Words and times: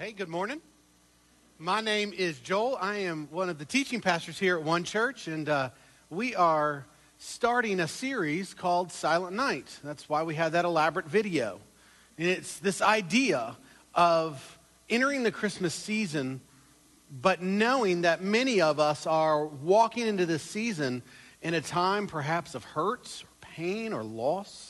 Hey, 0.00 0.12
good 0.12 0.30
morning. 0.30 0.62
My 1.58 1.82
name 1.82 2.14
is 2.16 2.38
Joel. 2.38 2.78
I 2.80 3.00
am 3.00 3.28
one 3.30 3.50
of 3.50 3.58
the 3.58 3.66
teaching 3.66 4.00
pastors 4.00 4.38
here 4.38 4.56
at 4.56 4.64
One 4.64 4.82
Church, 4.82 5.28
and 5.28 5.46
uh, 5.46 5.68
we 6.08 6.34
are 6.34 6.86
starting 7.18 7.80
a 7.80 7.86
series 7.86 8.54
called 8.54 8.90
Silent 8.92 9.36
Night. 9.36 9.78
That's 9.84 10.08
why 10.08 10.22
we 10.22 10.34
had 10.34 10.52
that 10.52 10.64
elaborate 10.64 11.04
video. 11.04 11.60
And 12.16 12.26
it's 12.26 12.60
this 12.60 12.80
idea 12.80 13.58
of 13.94 14.58
entering 14.88 15.22
the 15.22 15.30
Christmas 15.30 15.74
season, 15.74 16.40
but 17.20 17.42
knowing 17.42 18.00
that 18.00 18.22
many 18.22 18.62
of 18.62 18.80
us 18.80 19.06
are 19.06 19.44
walking 19.44 20.06
into 20.06 20.24
this 20.24 20.42
season 20.42 21.02
in 21.42 21.52
a 21.52 21.60
time 21.60 22.06
perhaps 22.06 22.54
of 22.54 22.64
hurts, 22.64 23.22
or 23.22 23.28
pain, 23.42 23.92
or 23.92 24.02
loss. 24.02 24.69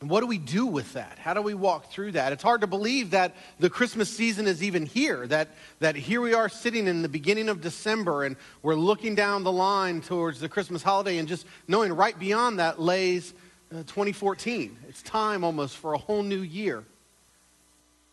And 0.00 0.10
what 0.10 0.20
do 0.20 0.26
we 0.26 0.36
do 0.36 0.66
with 0.66 0.92
that? 0.92 1.18
How 1.18 1.32
do 1.32 1.40
we 1.40 1.54
walk 1.54 1.90
through 1.90 2.12
that? 2.12 2.32
It's 2.32 2.42
hard 2.42 2.60
to 2.60 2.66
believe 2.66 3.12
that 3.12 3.34
the 3.58 3.70
Christmas 3.70 4.14
season 4.14 4.46
is 4.46 4.62
even 4.62 4.84
here, 4.84 5.26
that, 5.28 5.48
that 5.78 5.96
here 5.96 6.20
we 6.20 6.34
are 6.34 6.50
sitting 6.50 6.86
in 6.86 7.00
the 7.00 7.08
beginning 7.08 7.48
of 7.48 7.62
December 7.62 8.24
and 8.24 8.36
we're 8.62 8.74
looking 8.74 9.14
down 9.14 9.42
the 9.42 9.52
line 9.52 10.02
towards 10.02 10.38
the 10.38 10.50
Christmas 10.50 10.82
holiday 10.82 11.16
and 11.16 11.26
just 11.26 11.46
knowing 11.66 11.94
right 11.94 12.18
beyond 12.18 12.58
that 12.58 12.78
lays 12.78 13.32
uh, 13.72 13.76
2014. 13.84 14.76
It's 14.86 15.02
time 15.02 15.42
almost 15.44 15.78
for 15.78 15.94
a 15.94 15.98
whole 15.98 16.22
new 16.22 16.42
year. 16.42 16.84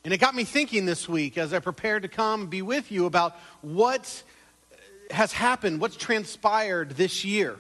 And 0.06 0.14
it 0.14 0.20
got 0.20 0.36
me 0.36 0.46
thinking 0.46 0.86
this 0.86 1.10
week 1.10 1.38
as 1.38 1.54
I 1.54 1.60
prepared 1.60 2.04
to 2.04 2.10
come 2.10 2.42
and 2.42 2.50
be 2.50 2.62
with 2.62 2.94
you 2.94 3.08
about 3.08 3.36
what 3.62 4.24
has 5.12 5.34
happened, 5.34 5.82
what's 5.82 5.98
transpired 5.98 6.92
this 6.92 7.26
year 7.26 7.60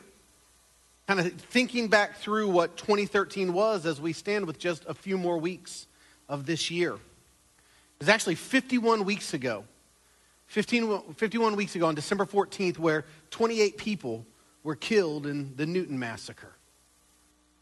kind 1.07 1.19
of 1.19 1.33
thinking 1.33 1.87
back 1.87 2.17
through 2.17 2.49
what 2.49 2.77
2013 2.77 3.53
was 3.53 3.85
as 3.85 3.99
we 3.99 4.13
stand 4.13 4.45
with 4.45 4.57
just 4.57 4.85
a 4.87 4.93
few 4.93 5.17
more 5.17 5.37
weeks 5.37 5.87
of 6.29 6.45
this 6.45 6.71
year. 6.71 6.93
It 6.93 7.99
was 7.99 8.09
actually 8.09 8.35
51 8.35 9.05
weeks 9.05 9.33
ago, 9.33 9.65
15, 10.47 11.13
51 11.13 11.55
weeks 11.55 11.75
ago 11.75 11.87
on 11.87 11.95
December 11.95 12.25
14th, 12.25 12.77
where 12.77 13.05
28 13.31 13.77
people 13.77 14.25
were 14.63 14.75
killed 14.75 15.27
in 15.27 15.55
the 15.55 15.65
Newtown 15.65 15.99
Massacre. 15.99 16.55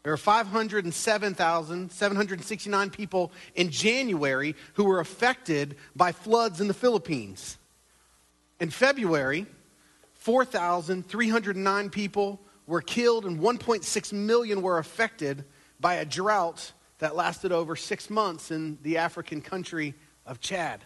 There 0.04 0.12
are 0.12 0.16
507,769 0.16 2.90
people 2.90 3.32
in 3.54 3.70
January 3.70 4.56
who 4.74 4.84
were 4.84 5.00
affected 5.00 5.76
by 5.94 6.12
floods 6.12 6.60
in 6.60 6.66
the 6.66 6.74
Philippines. 6.74 7.56
In 8.58 8.70
February, 8.70 9.46
4,309 10.14 11.90
people 11.90 12.40
were 12.66 12.80
killed 12.80 13.26
and 13.26 13.40
1.6 13.40 14.12
million 14.12 14.62
were 14.62 14.78
affected 14.78 15.44
by 15.80 15.94
a 15.94 16.04
drought 16.04 16.72
that 16.98 17.16
lasted 17.16 17.52
over 17.52 17.74
six 17.74 18.08
months 18.08 18.50
in 18.50 18.78
the 18.82 18.98
African 18.98 19.40
country 19.40 19.94
of 20.24 20.40
Chad. 20.40 20.84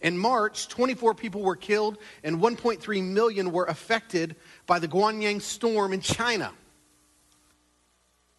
In 0.00 0.16
March, 0.16 0.68
24 0.68 1.14
people 1.14 1.42
were 1.42 1.56
killed 1.56 1.98
and 2.22 2.40
1.3 2.40 3.02
million 3.02 3.52
were 3.52 3.66
affected 3.66 4.36
by 4.66 4.78
the 4.78 4.88
Guangyan 4.88 5.42
storm 5.42 5.92
in 5.92 6.00
China. 6.00 6.52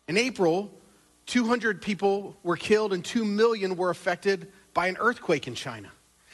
In 0.08 0.18
April, 0.18 0.72
200 1.28 1.82
people 1.82 2.36
were 2.42 2.58
killed 2.58 2.94
and 2.94 3.06
2 3.06 3.24
million 3.24 3.76
were 3.76 3.92
affected 3.92 4.52
by 4.74 4.88
an 4.88 4.98
earthquake 5.00 5.48
in 5.48 5.54
China. 5.54 5.92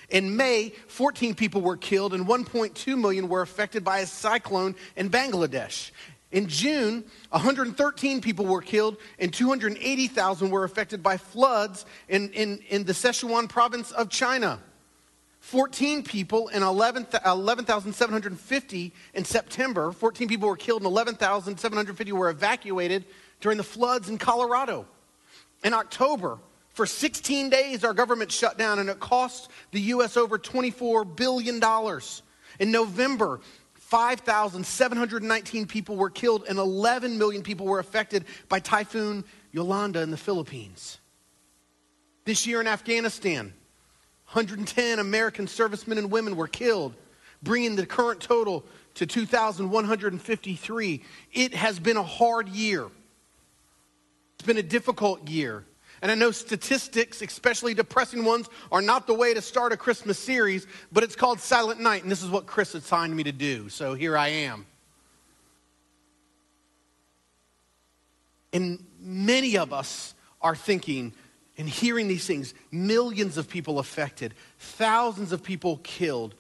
In 0.10 0.36
May, 0.36 0.74
14 0.88 1.36
people 1.36 1.62
were 1.62 1.78
killed 1.78 2.14
and 2.14 2.28
1.2 2.28 3.00
million 3.00 3.28
were 3.28 3.42
affected 3.42 3.84
by 3.84 4.00
a 4.00 4.06
cyclone 4.06 4.76
in 4.96 5.10
Bangladesh. 5.10 5.92
In 6.32 6.48
June, 6.48 7.06
113 7.30 8.22
people 8.22 8.46
were 8.46 8.62
killed 8.62 8.98
and 9.20 9.34
280,000 9.34 10.50
were 10.50 10.64
affected 10.64 11.02
by 11.02 11.18
floods 11.18 11.86
in, 12.10 12.32
in, 12.34 12.60
in 12.70 12.84
the 12.84 12.94
Sichuan 12.94 13.48
province 13.48 13.92
of 13.92 14.10
China. 14.10 14.60
14 15.40 16.04
people 16.04 16.50
and 16.50 16.64
11,750 16.64 18.94
in 19.14 19.26
September. 19.26 19.92
14 19.92 20.28
people 20.28 20.50
were 20.50 20.58
killed 20.58 20.82
and 20.82 20.88
11,750 20.88 22.12
were 22.12 22.30
evacuated 22.30 23.06
during 23.42 23.58
the 23.58 23.64
floods 23.64 24.10
in 24.10 24.18
Colorado. 24.18 24.88
In 25.64 25.74
October, 25.74 26.40
for 26.76 26.86
16 26.86 27.50
days, 27.50 27.86
our 27.86 27.94
government 27.94 28.30
shut 28.34 28.58
down 28.58 28.80
and 28.80 28.90
it 28.90 29.00
cost 29.00 29.50
the 29.72 29.80
U.S. 29.80 30.18
over 30.18 30.38
$24 30.38 31.16
billion. 31.16 31.62
In 32.60 32.72
November, 32.72 33.40
5,719 33.76 35.68
people 35.68 35.96
were 35.96 36.10
killed 36.10 36.44
and 36.50 36.60
11 36.60 37.18
million 37.18 37.44
people 37.44 37.66
were 37.66 37.80
affected 37.80 38.26
by 38.50 38.60
Typhoon 38.60 39.24
Yolanda 39.54 40.02
in 40.02 40.12
the 40.12 40.18
Philippines. 40.18 40.98
This 42.26 42.46
year 42.46 42.60
in 42.60 42.68
Afghanistan, 42.68 43.54
110 44.26 45.00
American 45.00 45.48
servicemen 45.48 45.98
and 45.98 46.12
women 46.12 46.36
were 46.36 46.50
killed, 46.50 46.94
bringing 47.42 47.78
the 47.78 47.86
current 47.86 48.20
total 48.20 48.66
to 48.96 49.06
2,153. 49.06 51.04
It 51.32 51.54
has 51.54 51.80
been 51.80 51.96
a 51.96 52.04
hard 52.04 52.50
year. 52.50 52.88
It's 54.34 54.46
been 54.46 54.58
a 54.58 54.64
difficult 54.64 55.30
year. 55.30 55.64
And 56.02 56.12
I 56.12 56.16
know 56.16 56.32
statistics, 56.32 57.22
especially 57.22 57.74
depressing 57.74 58.26
ones, 58.26 58.50
are 58.72 58.82
not 58.82 59.08
the 59.08 59.14
way 59.14 59.34
to 59.34 59.42
start 59.42 59.72
a 59.72 59.78
Christmas 59.78 60.20
series, 60.20 60.68
but 60.92 61.04
it's 61.04 61.16
called 61.16 61.40
Silent 61.40 61.80
Night, 61.80 62.04
and 62.04 62.12
this 62.12 62.22
is 62.22 62.30
what 62.30 62.46
Chris 62.46 62.76
assigned 62.76 63.16
me 63.16 63.24
to 63.24 63.32
do. 63.32 63.70
So 63.70 63.94
here 63.94 64.18
I 64.18 64.28
am. 64.28 64.66
And 68.54 68.86
many 69.00 69.58
of 69.58 69.74
us 69.74 70.14
are 70.42 70.56
thinking 70.56 71.14
and 71.58 71.68
hearing 71.68 72.08
these 72.08 72.26
things 72.26 72.54
millions 72.72 73.38
of 73.38 73.50
people 73.50 73.80
affected, 73.80 74.34
thousands 74.60 75.32
of 75.32 75.44
people 75.44 75.78
killed. 75.84 76.36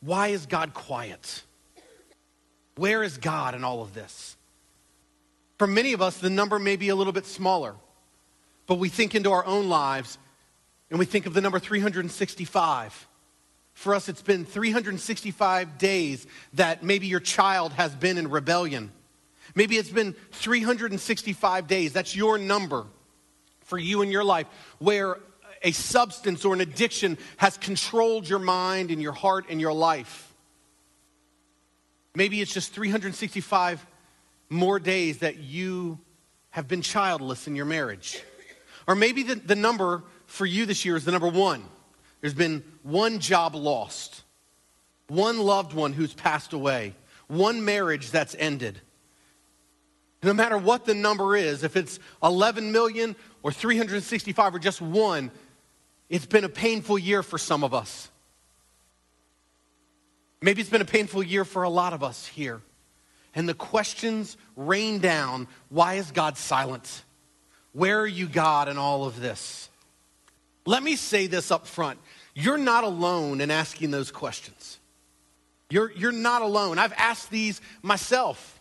Why 0.00 0.28
is 0.28 0.46
God 0.46 0.74
quiet? 0.74 1.42
Where 2.76 3.02
is 3.02 3.18
God 3.18 3.54
in 3.54 3.64
all 3.64 3.82
of 3.82 3.94
this? 3.94 4.36
For 5.58 5.66
many 5.66 5.92
of 5.92 6.00
us, 6.00 6.18
the 6.18 6.30
number 6.30 6.58
may 6.58 6.76
be 6.76 6.90
a 6.90 6.94
little 6.94 7.12
bit 7.12 7.26
smaller. 7.26 7.74
But 8.68 8.78
we 8.78 8.88
think 8.88 9.16
into 9.16 9.32
our 9.32 9.44
own 9.44 9.68
lives 9.68 10.18
and 10.90 10.98
we 11.00 11.06
think 11.06 11.26
of 11.26 11.34
the 11.34 11.40
number 11.40 11.58
365. 11.58 13.08
For 13.72 13.94
us, 13.94 14.08
it's 14.08 14.22
been 14.22 14.44
365 14.44 15.78
days 15.78 16.26
that 16.52 16.82
maybe 16.82 17.06
your 17.06 17.20
child 17.20 17.72
has 17.72 17.94
been 17.94 18.18
in 18.18 18.28
rebellion. 18.30 18.92
Maybe 19.54 19.76
it's 19.76 19.90
been 19.90 20.14
365 20.32 21.66
days. 21.66 21.92
That's 21.92 22.14
your 22.14 22.38
number 22.38 22.86
for 23.60 23.78
you 23.78 24.02
in 24.02 24.10
your 24.10 24.24
life 24.24 24.46
where 24.78 25.18
a 25.62 25.72
substance 25.72 26.44
or 26.44 26.54
an 26.54 26.60
addiction 26.60 27.18
has 27.38 27.56
controlled 27.56 28.28
your 28.28 28.38
mind 28.38 28.90
and 28.90 29.00
your 29.00 29.12
heart 29.12 29.46
and 29.48 29.60
your 29.60 29.72
life. 29.72 30.34
Maybe 32.14 32.40
it's 32.40 32.52
just 32.52 32.72
365 32.72 33.86
more 34.50 34.78
days 34.78 35.18
that 35.18 35.38
you 35.38 35.98
have 36.50 36.68
been 36.68 36.82
childless 36.82 37.46
in 37.46 37.54
your 37.54 37.66
marriage. 37.66 38.22
Or 38.88 38.94
maybe 38.94 39.22
the, 39.22 39.34
the 39.34 39.54
number 39.54 40.02
for 40.26 40.46
you 40.46 40.66
this 40.66 40.84
year 40.84 40.96
is 40.96 41.04
the 41.04 41.12
number 41.12 41.28
one. 41.28 41.62
There's 42.22 42.34
been 42.34 42.64
one 42.82 43.20
job 43.20 43.54
lost, 43.54 44.22
one 45.06 45.38
loved 45.38 45.74
one 45.74 45.92
who's 45.92 46.14
passed 46.14 46.54
away, 46.54 46.94
one 47.28 47.64
marriage 47.64 48.10
that's 48.10 48.34
ended. 48.36 48.80
No 50.22 50.32
matter 50.32 50.58
what 50.58 50.86
the 50.86 50.94
number 50.94 51.36
is, 51.36 51.62
if 51.62 51.76
it's 51.76 52.00
11 52.22 52.72
million 52.72 53.14
or 53.42 53.52
365 53.52 54.54
or 54.54 54.58
just 54.58 54.80
one, 54.80 55.30
it's 56.08 56.26
been 56.26 56.44
a 56.44 56.48
painful 56.48 56.98
year 56.98 57.22
for 57.22 57.38
some 57.38 57.62
of 57.62 57.74
us. 57.74 58.10
Maybe 60.40 60.60
it's 60.60 60.70
been 60.70 60.80
a 60.80 60.86
painful 60.86 61.22
year 61.22 61.44
for 61.44 61.62
a 61.62 61.68
lot 61.68 61.92
of 61.92 62.02
us 62.02 62.26
here. 62.26 62.62
And 63.34 63.48
the 63.48 63.54
questions 63.54 64.36
rain 64.56 64.98
down 64.98 65.46
why 65.68 65.94
is 65.94 66.10
God 66.10 66.38
silent? 66.38 67.04
Where 67.72 68.00
are 68.00 68.06
you, 68.06 68.26
God, 68.26 68.68
in 68.68 68.78
all 68.78 69.04
of 69.04 69.20
this? 69.20 69.68
Let 70.66 70.82
me 70.82 70.96
say 70.96 71.26
this 71.26 71.50
up 71.50 71.66
front. 71.66 71.98
You're 72.34 72.58
not 72.58 72.84
alone 72.84 73.40
in 73.40 73.50
asking 73.50 73.90
those 73.90 74.10
questions. 74.10 74.78
You're, 75.70 75.90
you're 75.92 76.12
not 76.12 76.42
alone. 76.42 76.78
I've 76.78 76.92
asked 76.94 77.30
these 77.30 77.60
myself. 77.82 78.60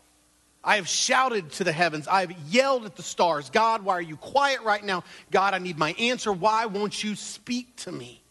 I 0.63 0.75
have 0.75 0.87
shouted 0.87 1.51
to 1.53 1.63
the 1.63 1.71
heavens. 1.71 2.07
I 2.07 2.21
have 2.21 2.31
yelled 2.49 2.85
at 2.85 2.95
the 2.95 3.03
stars 3.03 3.49
God, 3.49 3.83
why 3.83 3.93
are 3.93 4.01
you 4.01 4.17
quiet 4.17 4.61
right 4.61 4.83
now? 4.83 5.03
God, 5.31 5.53
I 5.53 5.59
need 5.59 5.77
my 5.77 5.93
answer. 5.93 6.31
Why 6.33 6.65
won't 6.65 7.03
you 7.03 7.15
speak 7.15 7.75
to 7.77 7.91
me? 7.91 8.21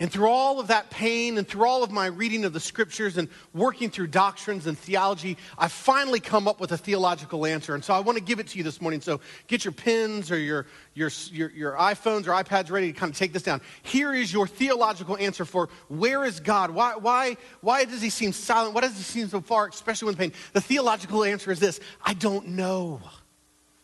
And 0.00 0.10
through 0.10 0.28
all 0.28 0.58
of 0.58 0.66
that 0.68 0.90
pain 0.90 1.38
and 1.38 1.46
through 1.46 1.68
all 1.68 1.84
of 1.84 1.92
my 1.92 2.06
reading 2.06 2.44
of 2.44 2.52
the 2.52 2.58
scriptures 2.58 3.16
and 3.16 3.28
working 3.52 3.90
through 3.90 4.08
doctrines 4.08 4.66
and 4.66 4.76
theology, 4.76 5.38
I 5.56 5.68
finally 5.68 6.18
come 6.18 6.48
up 6.48 6.58
with 6.58 6.72
a 6.72 6.76
theological 6.76 7.46
answer. 7.46 7.76
And 7.76 7.84
so 7.84 7.94
I 7.94 8.00
want 8.00 8.18
to 8.18 8.24
give 8.24 8.40
it 8.40 8.48
to 8.48 8.58
you 8.58 8.64
this 8.64 8.80
morning. 8.80 9.00
So 9.00 9.20
get 9.46 9.64
your 9.64 9.70
pens 9.70 10.32
or 10.32 10.38
your, 10.38 10.66
your, 10.94 11.10
your, 11.30 11.50
your 11.52 11.72
iPhones 11.74 12.26
or 12.26 12.32
iPads 12.32 12.72
ready 12.72 12.92
to 12.92 12.98
kind 12.98 13.12
of 13.12 13.16
take 13.16 13.32
this 13.32 13.44
down. 13.44 13.60
Here 13.84 14.12
is 14.12 14.32
your 14.32 14.48
theological 14.48 15.16
answer 15.16 15.44
for 15.44 15.68
where 15.86 16.24
is 16.24 16.40
God? 16.40 16.72
Why, 16.72 16.96
why, 16.96 17.36
why 17.60 17.84
does 17.84 18.02
he 18.02 18.10
seem 18.10 18.32
silent? 18.32 18.74
Why 18.74 18.80
does 18.80 18.96
he 18.96 19.02
seem 19.04 19.28
so 19.28 19.40
far, 19.40 19.68
especially 19.68 20.06
when 20.06 20.16
pain? 20.16 20.32
The 20.54 20.60
theological 20.60 21.22
answer 21.22 21.52
is 21.52 21.60
this 21.60 21.78
I 22.04 22.14
don't 22.14 22.48
know. 22.48 23.00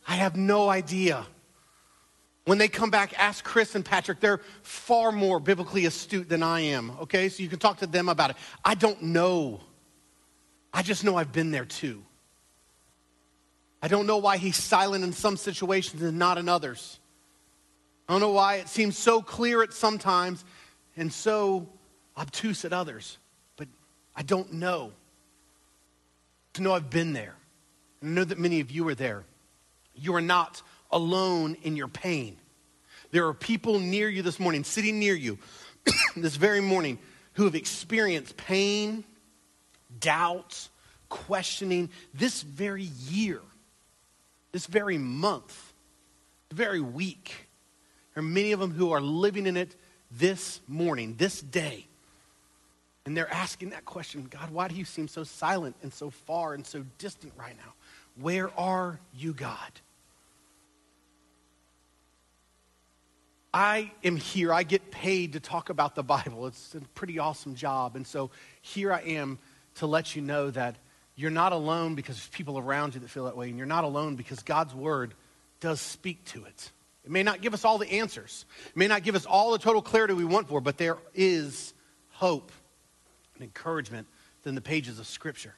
I 0.09 0.17
have 0.17 0.35
no 0.35 0.69
idea. 0.69 1.25
When 2.47 2.59
they 2.59 2.69
come 2.69 2.91
back, 2.91 3.19
ask 3.19 3.45
Chris 3.45 3.75
and 3.75 3.85
Patrick. 3.85 4.21
They're 4.21 4.41
far 4.63 5.13
more 5.13 5.39
biblically 5.41 5.85
astute 5.87 6.29
than 6.29 6.43
I 6.43 6.61
am, 6.61 6.93
okay? 7.03 7.29
So 7.29 7.43
you 7.43 7.49
can 7.49 7.59
talk 7.59 7.79
to 7.79 7.87
them 7.87 8.09
about 8.09 8.31
it. 8.31 8.37
I 8.65 8.75
don't 8.75 9.03
know. 9.03 9.61
I 10.73 10.83
just 10.83 11.05
know 11.05 11.17
I've 11.17 11.33
been 11.33 11.51
there 11.51 11.65
too. 11.65 12.03
I 13.83 13.89
don't 13.89 14.07
know 14.07 14.19
why 14.19 14.37
he's 14.37 14.57
silent 14.57 15.05
in 15.05 15.13
some 15.13 15.37
situations 15.37 16.03
and 16.03 16.19
not 16.19 16.39
in 16.39 16.49
others. 16.49 16.99
I 18.09 18.13
don't 18.13 18.21
know 18.21 18.33
why 18.33 18.57
it 18.57 18.69
seems 18.69 18.99
so 18.99 19.23
clear 19.23 19.63
at 19.63 19.73
some 19.73 19.99
times 19.99 20.45
and 20.97 21.13
so 21.13 21.69
obtuse 22.17 22.65
at 22.65 22.73
others, 22.73 23.19
but 23.57 23.69
I 24.17 24.23
don't 24.23 24.55
know. 24.55 24.93
To 26.55 26.63
know 26.63 26.73
I've 26.73 26.91
been 26.91 27.13
there. 27.13 27.37
I 28.03 28.07
know 28.07 28.25
that 28.25 28.39
many 28.39 28.61
of 28.61 28.71
you 28.71 28.87
are 28.89 28.95
there. 28.95 29.25
You 29.95 30.15
are 30.17 30.21
not 30.21 30.63
alone 30.91 31.57
in 31.63 31.77
your 31.77 31.89
pain. 31.89 32.37
There 33.11 33.27
are 33.27 33.35
people 33.35 33.79
near 33.79 34.09
you 34.09 34.23
this 34.23 34.39
morning, 34.39 34.65
sitting 34.65 34.99
near 34.99 35.15
you 35.15 35.39
this 36.17 36.37
very 36.37 36.61
morning, 36.61 36.99
who 37.35 37.45
have 37.45 37.55
experienced 37.55 38.37
pain, 38.37 39.05
doubts, 39.99 40.69
questioning 41.09 41.91
this 42.15 42.43
very 42.43 42.85
year, 43.09 43.41
this 44.53 44.67
very 44.67 44.99
month, 44.99 45.73
very 46.53 46.81
week. 46.81 47.49
There 48.15 48.23
are 48.23 48.27
many 48.27 48.53
of 48.53 48.61
them 48.61 48.73
who 48.73 48.93
are 48.93 49.01
living 49.01 49.47
in 49.47 49.57
it 49.57 49.75
this 50.11 50.61
morning, 50.67 51.15
this 51.17 51.41
day. 51.41 51.87
And 53.07 53.17
they're 53.17 53.33
asking 53.33 53.71
that 53.71 53.85
question 53.85 54.27
God, 54.31 54.51
why 54.51 54.69
do 54.69 54.75
you 54.75 54.85
seem 54.85 55.09
so 55.09 55.25
silent 55.25 55.77
and 55.83 55.93
so 55.93 56.11
far 56.11 56.55
and 56.55 56.67
so 56.67 56.85
distant 56.99 57.33
right 57.37 57.57
now? 57.57 57.73
Where 58.21 58.57
are 58.59 59.01
you, 59.15 59.33
God? 59.33 59.57
I 63.52 63.91
am 64.05 64.17
here. 64.17 64.52
I 64.52 64.62
get 64.62 64.91
paid 64.91 65.32
to 65.32 65.41
talk 65.41 65.70
about 65.70 65.94
the 65.94 66.02
Bible. 66.02 66.47
It's 66.47 66.75
a 66.75 66.81
pretty 66.94 67.19
awesome 67.19 67.55
job. 67.55 67.97
And 67.97 68.06
so 68.06 68.31
here 68.62 68.93
I 68.93 69.00
am 69.00 69.38
to 69.76 69.87
let 69.87 70.14
you 70.14 70.23
know 70.23 70.50
that 70.50 70.76
you're 71.17 71.31
not 71.31 71.52
alone 71.52 71.94
because 71.94 72.17
there's 72.17 72.29
people 72.29 72.58
around 72.58 72.94
you 72.94 73.00
that 73.00 73.11
feel 73.11 73.25
that 73.25 73.37
way. 73.37 73.49
And 73.49 73.58
you're 73.58 73.67
not 73.67 73.85
alone 73.85 74.17
because 74.17 74.43
God's 74.43 74.75
word 74.75 75.14
does 75.61 75.81
speak 75.81 76.25
to 76.26 76.44
it. 76.44 76.70
It 77.05 77.11
may 77.11 77.23
not 77.23 77.41
give 77.41 77.55
us 77.55 77.64
all 77.64 77.79
the 77.79 77.91
answers, 77.91 78.44
it 78.67 78.76
may 78.76 78.87
not 78.87 79.02
give 79.02 79.14
us 79.14 79.26
all 79.26 79.53
the 79.53 79.58
total 79.58 79.82
clarity 79.82 80.14
we 80.14 80.25
want 80.25 80.49
for, 80.49 80.61
but 80.61 80.79
there 80.79 80.99
is 81.14 81.75
hope 82.11 82.53
and 83.35 83.43
encouragement 83.43 84.06
in 84.44 84.55
the 84.55 84.61
pages 84.61 84.99
of 84.99 85.06
Scripture. 85.06 85.55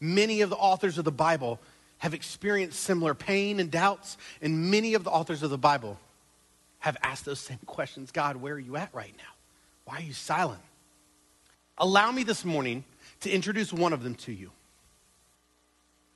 Many 0.00 0.40
of 0.40 0.50
the 0.50 0.56
authors 0.56 0.98
of 0.98 1.04
the 1.04 1.12
Bible 1.12 1.60
have 1.98 2.14
experienced 2.14 2.80
similar 2.80 3.14
pain 3.14 3.60
and 3.60 3.70
doubts, 3.70 4.16
and 4.40 4.70
many 4.70 4.94
of 4.94 5.04
the 5.04 5.10
authors 5.10 5.42
of 5.42 5.50
the 5.50 5.58
Bible 5.58 5.98
have 6.82 6.96
asked 7.00 7.24
those 7.24 7.38
same 7.38 7.60
questions 7.64 8.10
God, 8.10 8.36
where 8.36 8.54
are 8.54 8.58
you 8.58 8.76
at 8.76 8.92
right 8.92 9.14
now? 9.16 9.32
Why 9.84 9.98
are 9.98 10.02
you 10.02 10.12
silent? 10.12 10.60
Allow 11.78 12.10
me 12.10 12.24
this 12.24 12.44
morning 12.44 12.84
to 13.20 13.30
introduce 13.30 13.72
one 13.72 13.92
of 13.92 14.02
them 14.02 14.16
to 14.16 14.32
you. 14.32 14.50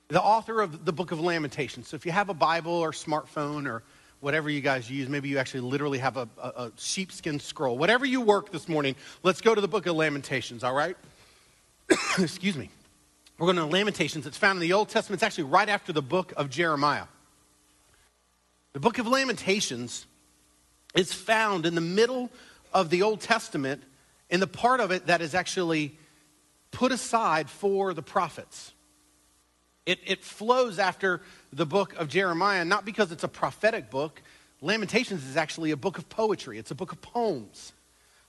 The 0.09 0.21
author 0.21 0.61
of 0.61 0.85
the 0.85 0.93
book 0.93 1.11
of 1.11 1.19
Lamentations. 1.19 1.87
So 1.87 1.95
if 1.95 2.05
you 2.05 2.11
have 2.11 2.29
a 2.29 2.33
Bible 2.33 2.73
or 2.73 2.91
smartphone 2.91 3.65
or 3.65 3.81
whatever 4.19 4.49
you 4.49 4.61
guys 4.61 4.91
use, 4.91 5.07
maybe 5.07 5.29
you 5.29 5.37
actually 5.37 5.61
literally 5.61 5.99
have 5.99 6.17
a, 6.17 6.27
a, 6.41 6.47
a 6.47 6.71
sheepskin 6.75 7.39
scroll. 7.39 7.77
Whatever 7.77 8.05
you 8.05 8.21
work 8.21 8.51
this 8.51 8.67
morning, 8.67 8.95
let's 9.23 9.41
go 9.41 9.55
to 9.55 9.61
the 9.61 9.67
book 9.67 9.85
of 9.85 9.95
Lamentations, 9.95 10.63
all 10.63 10.73
right? 10.73 10.97
Excuse 12.19 12.57
me. 12.57 12.69
We're 13.37 13.53
going 13.53 13.57
to 13.57 13.65
Lamentations. 13.65 14.25
It's 14.25 14.37
found 14.37 14.57
in 14.57 14.61
the 14.61 14.73
Old 14.73 14.89
Testament. 14.89 15.19
It's 15.19 15.23
actually 15.23 15.45
right 15.45 15.69
after 15.69 15.93
the 15.93 16.01
book 16.01 16.33
of 16.35 16.49
Jeremiah. 16.49 17.05
The 18.73 18.81
book 18.81 18.97
of 18.97 19.07
Lamentations 19.07 20.05
is 20.97 21.13
found 21.13 21.65
in 21.65 21.75
the 21.75 21.81
middle 21.81 22.29
of 22.73 22.89
the 22.89 23.03
Old 23.03 23.21
Testament 23.21 23.83
in 24.29 24.39
the 24.39 24.47
part 24.47 24.81
of 24.81 24.91
it 24.91 25.07
that 25.07 25.21
is 25.21 25.33
actually 25.35 25.97
put 26.71 26.91
aside 26.91 27.49
for 27.49 27.93
the 27.93 28.01
prophets. 28.01 28.73
It, 29.85 29.99
it 30.05 30.23
flows 30.23 30.79
after 30.79 31.21
the 31.53 31.65
book 31.65 31.95
of 31.95 32.09
Jeremiah, 32.09 32.65
not 32.65 32.83
because 32.83 33.11
it's 33.11 33.23
a 33.23 33.29
prophetic 33.29 33.89
book. 33.89 34.21
Lamentations 34.59 35.25
is 35.25 35.37
actually 35.37 35.71
a 35.71 35.77
book 35.77 35.97
of 35.97 36.09
poetry, 36.09 36.57
it's 36.57 36.71
a 36.71 36.75
book 36.75 36.91
of 36.91 37.01
poems. 37.01 37.71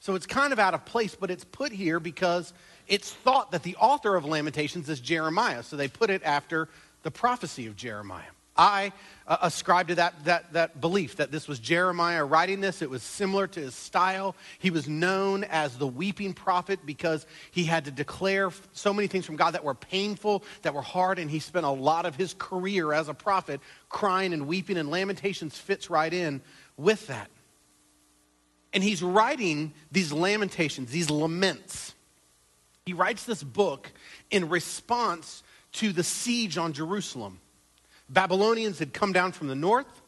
So 0.01 0.15
it's 0.15 0.27
kind 0.27 0.53
of 0.53 0.61
out 0.61 0.75
of 0.75 0.85
place, 0.85 1.17
but 1.17 1.31
it's 1.31 1.45
put 1.45 1.73
here 1.73 1.99
because 1.99 2.53
it's 2.87 3.13
thought 3.13 3.51
that 3.51 3.65
the 3.65 3.75
author 3.77 4.15
of 4.15 4.25
Lamentations 4.25 4.89
is 4.89 5.01
Jeremiah. 5.01 5.65
So 5.65 5.77
they 5.77 5.89
put 5.89 6.11
it 6.11 6.23
after 6.23 6.69
the 7.03 7.11
prophecy 7.11 7.67
of 7.67 7.75
Jeremiah. 7.75 8.31
I 8.59 8.93
uh, 9.29 9.37
ascribe 9.43 9.89
to 9.89 9.95
that, 9.95 10.25
that, 10.25 10.53
that 10.53 10.81
belief 10.81 11.17
that 11.17 11.31
this 11.31 11.47
was 11.47 11.61
Jeremiah 11.61 12.25
writing 12.25 12.61
this. 12.61 12.83
It 12.83 12.91
was 12.91 13.05
similar 13.05 13.47
to 13.47 13.61
his 13.61 13.75
style. 13.75 14.35
He 14.59 14.71
was 14.71 14.89
known 14.89 15.45
as 15.45 15.79
the 15.79 15.87
weeping 15.87 16.35
prophet 16.35 16.81
because 16.85 17.25
he 17.53 17.65
had 17.65 17.85
to 17.85 17.93
declare 17.93 18.51
so 18.73 18.93
many 18.93 19.07
things 19.07 19.25
from 19.25 19.37
God 19.37 19.53
that 19.53 19.63
were 19.63 19.75
painful, 19.75 20.43
that 20.63 20.75
were 20.75 20.83
hard, 20.83 21.21
and 21.21 21.31
he 21.31 21.39
spent 21.39 21.65
a 21.65 21.71
lot 21.71 22.05
of 22.05 22.17
his 22.17 22.35
career 22.35 22.93
as 22.93 23.09
a 23.09 23.15
prophet 23.15 23.61
crying 23.89 24.33
and 24.33 24.49
weeping, 24.49 24.77
and 24.77 24.91
Lamentations 24.91 25.57
fits 25.57 25.89
right 25.89 26.13
in 26.13 26.43
with 26.77 27.07
that. 27.07 27.31
And 28.73 28.83
he's 28.83 29.03
writing 29.03 29.73
these 29.93 30.13
lamentations, 30.13 30.91
these 30.91 31.11
laments. 31.11 31.95
He 32.87 32.93
writes 32.93 33.25
this 33.25 33.43
book 33.43 33.91
in 34.31 34.49
response 34.49 35.43
to 35.73 35.93
the 35.93 36.03
siege 36.05 36.59
on 36.59 36.73
Jerusalem. 36.73 37.41
Babylonians 38.09 38.79
had 38.79 38.93
come 38.93 39.13
down 39.13 39.33
from 39.33 39.49
the 39.49 39.55
north, 39.55 40.03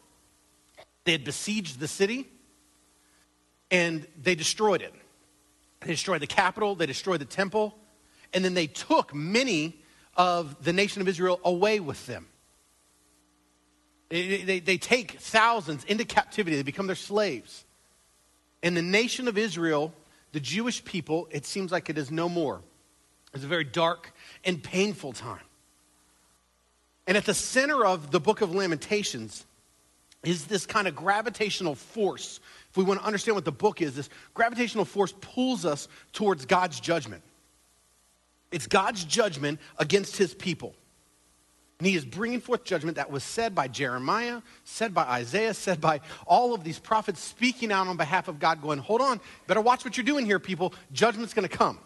they 1.03 1.11
had 1.11 1.23
besieged 1.23 1.79
the 1.79 1.87
city, 1.87 2.27
and 3.69 4.05
they 4.21 4.35
destroyed 4.35 4.81
it. 4.81 4.93
They 5.81 5.91
destroyed 5.91 6.21
the 6.21 6.27
capital, 6.27 6.75
they 6.75 6.85
destroyed 6.85 7.21
the 7.21 7.25
temple, 7.25 7.75
and 8.33 8.45
then 8.45 8.53
they 8.53 8.67
took 8.67 9.13
many 9.13 9.81
of 10.15 10.63
the 10.63 10.73
nation 10.73 11.01
of 11.01 11.07
Israel 11.07 11.39
away 11.43 11.79
with 11.79 12.05
them. 12.05 12.27
They, 14.09 14.43
they, 14.43 14.59
they, 14.59 14.77
take 14.77 15.13
thousands 15.13 15.85
into 15.85 16.03
captivity, 16.03 16.57
they 16.57 16.63
become 16.63 16.85
their 16.85 16.97
slaves. 16.97 17.63
And 18.61 18.75
the 18.75 18.81
nation 18.81 19.29
of 19.29 19.37
Israel, 19.37 19.93
the 20.33 20.41
Jewish 20.41 20.83
people, 20.83 21.29
it 21.31 21.45
seems 21.45 21.71
like 21.71 21.89
it 21.89 21.97
is 21.97 22.11
no 22.11 22.27
more. 22.27 22.61
It's 23.33 23.45
a 23.45 23.47
very 23.47 23.63
dark 23.63 24.13
and 24.43 24.61
painful 24.61 25.13
time. 25.13 25.39
And 27.07 27.17
at 27.17 27.25
the 27.25 27.33
center 27.33 27.85
of 27.85 28.11
the 28.11 28.19
book 28.19 28.41
of 28.41 28.53
Lamentations 28.53 29.45
is 30.23 30.45
this 30.45 30.65
kind 30.65 30.87
of 30.87 30.95
gravitational 30.95 31.75
force. 31.75 32.39
If 32.69 32.77
we 32.77 32.83
want 32.83 32.99
to 32.99 33.05
understand 33.05 33.35
what 33.35 33.45
the 33.45 33.51
book 33.51 33.81
is, 33.81 33.95
this 33.95 34.09
gravitational 34.33 34.85
force 34.85 35.13
pulls 35.19 35.65
us 35.65 35.87
towards 36.13 36.45
God's 36.45 36.79
judgment. 36.79 37.23
It's 38.51 38.67
God's 38.67 39.03
judgment 39.03 39.59
against 39.77 40.17
his 40.17 40.33
people. 40.33 40.75
And 41.79 41.87
he 41.87 41.95
is 41.95 42.05
bringing 42.05 42.41
forth 42.41 42.63
judgment 42.63 42.97
that 42.97 43.09
was 43.09 43.23
said 43.23 43.55
by 43.55 43.67
Jeremiah, 43.67 44.43
said 44.65 44.93
by 44.93 45.01
Isaiah, 45.03 45.55
said 45.55 45.81
by 45.81 46.01
all 46.27 46.53
of 46.53 46.63
these 46.63 46.77
prophets 46.77 47.19
speaking 47.19 47.71
out 47.71 47.87
on 47.87 47.97
behalf 47.97 48.27
of 48.27 48.37
God, 48.37 48.61
going, 48.61 48.77
Hold 48.77 49.01
on, 49.01 49.19
better 49.47 49.61
watch 49.61 49.83
what 49.83 49.97
you're 49.97 50.05
doing 50.05 50.27
here, 50.27 50.37
people. 50.37 50.75
Judgment's 50.93 51.33
going 51.33 51.47
to 51.47 51.57
come. 51.57 51.79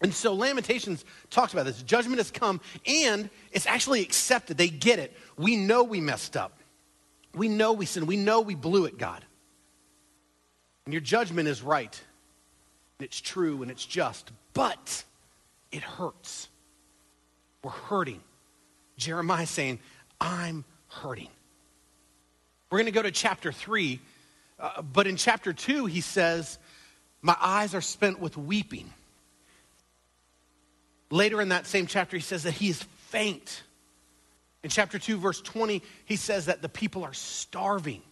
And 0.00 0.12
so 0.12 0.34
Lamentations 0.34 1.04
talks 1.30 1.52
about 1.52 1.64
this. 1.64 1.82
Judgment 1.82 2.18
has 2.18 2.30
come 2.30 2.60
and 2.86 3.30
it's 3.52 3.66
actually 3.66 4.02
accepted. 4.02 4.56
They 4.56 4.68
get 4.68 4.98
it. 4.98 5.16
We 5.38 5.56
know 5.56 5.84
we 5.84 6.00
messed 6.00 6.36
up. 6.36 6.58
We 7.34 7.48
know 7.48 7.72
we 7.72 7.86
sinned. 7.86 8.06
We 8.06 8.16
know 8.16 8.40
we 8.40 8.54
blew 8.54 8.84
it, 8.84 8.98
God. 8.98 9.24
And 10.84 10.92
your 10.92 11.00
judgment 11.00 11.48
is 11.48 11.62
right. 11.62 12.00
And 12.98 13.06
it's 13.06 13.20
true 13.20 13.62
and 13.62 13.70
it's 13.70 13.84
just. 13.84 14.30
But 14.52 15.04
it 15.72 15.82
hurts. 15.82 16.48
We're 17.62 17.70
hurting. 17.70 18.20
Jeremiah 18.96 19.46
saying, 19.46 19.80
I'm 20.20 20.64
hurting. 20.88 21.28
We're 22.70 22.78
going 22.78 22.86
to 22.86 22.92
go 22.92 23.02
to 23.02 23.10
chapter 23.10 23.52
3. 23.52 24.00
Uh, 24.58 24.82
but 24.82 25.06
in 25.06 25.16
chapter 25.16 25.52
2, 25.52 25.86
he 25.86 26.00
says, 26.00 26.58
My 27.22 27.36
eyes 27.40 27.74
are 27.74 27.80
spent 27.80 28.20
with 28.20 28.36
weeping. 28.36 28.92
Later 31.10 31.40
in 31.40 31.50
that 31.50 31.66
same 31.66 31.86
chapter, 31.86 32.16
he 32.16 32.22
says 32.22 32.44
that 32.44 32.52
he 32.52 32.68
is 32.68 32.82
faint. 33.08 33.62
In 34.62 34.70
chapter 34.70 34.98
2, 34.98 35.18
verse 35.18 35.40
20, 35.40 35.82
he 36.06 36.16
says 36.16 36.46
that 36.46 36.62
the 36.62 36.68
people 36.68 37.04
are 37.04 37.12
starving. 37.12 38.02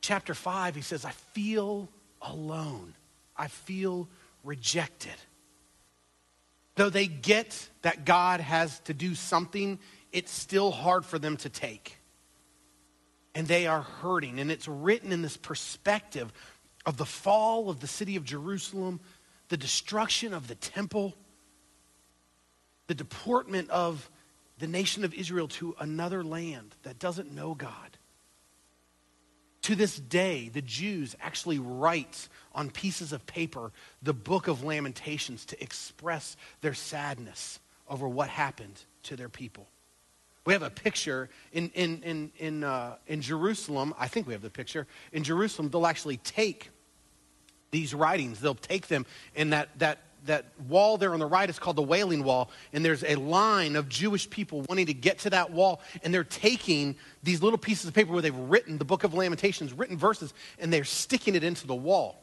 Chapter 0.00 0.34
5, 0.34 0.76
he 0.76 0.82
says, 0.82 1.04
I 1.04 1.10
feel 1.10 1.88
alone. 2.22 2.94
I 3.36 3.48
feel 3.48 4.08
rejected. 4.44 5.14
Though 6.76 6.90
they 6.90 7.06
get 7.06 7.68
that 7.82 8.04
God 8.04 8.40
has 8.40 8.78
to 8.80 8.94
do 8.94 9.14
something, 9.14 9.78
it's 10.12 10.30
still 10.30 10.70
hard 10.70 11.04
for 11.04 11.18
them 11.18 11.36
to 11.38 11.48
take. 11.48 11.96
And 13.34 13.48
they 13.48 13.66
are 13.66 13.82
hurting. 13.82 14.38
And 14.38 14.50
it's 14.50 14.68
written 14.68 15.10
in 15.10 15.22
this 15.22 15.36
perspective 15.36 16.32
of 16.84 16.98
the 16.98 17.04
fall 17.04 17.68
of 17.68 17.80
the 17.80 17.86
city 17.86 18.16
of 18.16 18.24
Jerusalem, 18.24 19.00
the 19.48 19.56
destruction 19.56 20.34
of 20.34 20.48
the 20.48 20.54
temple, 20.54 21.14
the 22.86 22.94
deportment 22.94 23.70
of 23.70 24.10
the 24.58 24.66
nation 24.66 25.04
of 25.04 25.14
Israel 25.14 25.48
to 25.48 25.76
another 25.78 26.24
land 26.24 26.74
that 26.82 26.98
doesn't 26.98 27.32
know 27.32 27.54
God. 27.54 27.98
To 29.62 29.74
this 29.74 29.96
day, 29.96 30.48
the 30.48 30.62
Jews 30.62 31.16
actually 31.20 31.58
write 31.58 32.28
on 32.54 32.70
pieces 32.70 33.12
of 33.12 33.26
paper 33.26 33.72
the 34.02 34.12
book 34.12 34.46
of 34.46 34.62
Lamentations 34.62 35.44
to 35.46 35.60
express 35.62 36.36
their 36.60 36.74
sadness 36.74 37.58
over 37.88 38.08
what 38.08 38.28
happened 38.28 38.80
to 39.04 39.16
their 39.16 39.28
people. 39.28 39.66
We 40.44 40.52
have 40.52 40.62
a 40.62 40.70
picture 40.70 41.28
in, 41.52 41.70
in, 41.74 42.02
in, 42.04 42.32
in, 42.38 42.64
uh, 42.64 42.96
in 43.08 43.20
Jerusalem. 43.20 43.92
I 43.98 44.06
think 44.06 44.28
we 44.28 44.32
have 44.32 44.42
the 44.42 44.50
picture. 44.50 44.86
In 45.12 45.24
Jerusalem, 45.24 45.70
they'll 45.70 45.86
actually 45.86 46.18
take 46.18 46.70
these 47.70 47.94
writings, 47.94 48.40
they'll 48.40 48.54
take 48.54 48.88
them 48.88 49.06
in 49.34 49.50
that, 49.50 49.68
that, 49.78 49.98
that 50.26 50.46
wall 50.68 50.98
there 50.98 51.12
on 51.12 51.20
the 51.20 51.26
right 51.26 51.48
is 51.48 51.58
called 51.58 51.76
the 51.76 51.82
Wailing 51.82 52.24
Wall, 52.24 52.50
and 52.72 52.84
there's 52.84 53.04
a 53.04 53.14
line 53.16 53.76
of 53.76 53.88
Jewish 53.88 54.28
people 54.28 54.62
wanting 54.68 54.86
to 54.86 54.94
get 54.94 55.18
to 55.20 55.30
that 55.30 55.50
wall, 55.50 55.80
and 56.02 56.12
they're 56.12 56.24
taking 56.24 56.96
these 57.22 57.42
little 57.42 57.58
pieces 57.58 57.86
of 57.86 57.94
paper 57.94 58.12
where 58.12 58.22
they've 58.22 58.34
written 58.34 58.78
the 58.78 58.84
book 58.84 59.04
of 59.04 59.14
Lamentations, 59.14 59.72
written 59.72 59.96
verses, 59.96 60.32
and 60.58 60.72
they're 60.72 60.84
sticking 60.84 61.34
it 61.34 61.44
into 61.44 61.66
the 61.66 61.74
wall. 61.74 62.22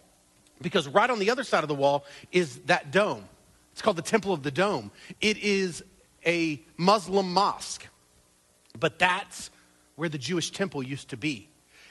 Because 0.62 0.88
right 0.88 1.10
on 1.10 1.20
the 1.20 1.30
other 1.30 1.44
side 1.44 1.64
of 1.64 1.68
the 1.68 1.76
wall 1.76 2.06
is 2.32 2.58
that 2.66 2.92
dome. 2.92 3.26
It's 3.74 3.82
called 3.82 3.98
the 3.98 4.04
Temple 4.04 4.34
of 4.34 4.44
the 4.44 4.52
Dome. 4.52 4.92
It 5.20 5.38
is 5.40 5.84
a 6.26 6.62
Muslim 6.78 7.34
mosque. 7.34 7.88
But 8.80 9.00
that's 9.00 9.50
where 9.96 10.10
the 10.10 10.18
Jewish 10.18 10.52
temple 10.52 10.84
used 10.84 11.10
to 11.10 11.18
be. 11.18 11.48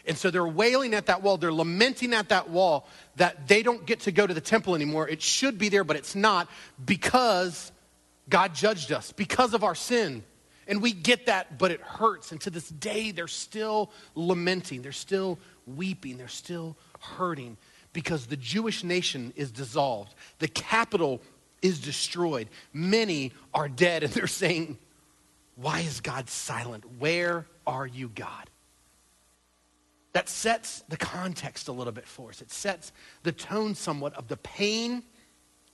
And 0.06 0.18
so 0.18 0.30
they're 0.30 0.46
wailing 0.46 0.94
at 0.94 1.06
that 1.06 1.22
wall. 1.22 1.36
They're 1.36 1.52
lamenting 1.52 2.12
at 2.12 2.30
that 2.30 2.50
wall 2.50 2.88
that 3.16 3.46
they 3.46 3.62
don't 3.62 3.86
get 3.86 4.00
to 4.00 4.12
go 4.12 4.26
to 4.26 4.34
the 4.34 4.40
temple 4.40 4.74
anymore. 4.74 5.08
It 5.08 5.22
should 5.22 5.58
be 5.58 5.68
there, 5.68 5.84
but 5.84 5.96
it's 5.96 6.14
not 6.14 6.48
because 6.84 7.70
God 8.28 8.54
judged 8.54 8.92
us, 8.92 9.12
because 9.12 9.54
of 9.54 9.62
our 9.64 9.74
sin. 9.74 10.24
And 10.66 10.80
we 10.80 10.92
get 10.92 11.26
that, 11.26 11.58
but 11.58 11.70
it 11.70 11.80
hurts. 11.80 12.32
And 12.32 12.40
to 12.42 12.50
this 12.50 12.68
day, 12.68 13.10
they're 13.10 13.28
still 13.28 13.90
lamenting. 14.14 14.82
They're 14.82 14.92
still 14.92 15.38
weeping. 15.66 16.16
They're 16.16 16.28
still 16.28 16.76
hurting 17.00 17.56
because 17.92 18.26
the 18.26 18.36
Jewish 18.36 18.84
nation 18.84 19.32
is 19.36 19.50
dissolved. 19.50 20.14
The 20.38 20.48
capital 20.48 21.20
is 21.60 21.80
destroyed. 21.80 22.48
Many 22.72 23.32
are 23.52 23.68
dead, 23.68 24.02
and 24.02 24.12
they're 24.12 24.26
saying, 24.26 24.78
why 25.56 25.80
is 25.80 26.00
God 26.00 26.28
silent? 26.28 26.84
Where 26.98 27.46
are 27.66 27.86
you, 27.86 28.08
God? 28.08 28.48
That 30.12 30.28
sets 30.28 30.82
the 30.88 30.96
context 30.96 31.68
a 31.68 31.72
little 31.72 31.92
bit 31.92 32.06
for 32.06 32.30
us. 32.30 32.42
It 32.42 32.50
sets 32.50 32.92
the 33.22 33.32
tone 33.32 33.74
somewhat 33.74 34.14
of 34.14 34.28
the 34.28 34.36
pain 34.36 35.02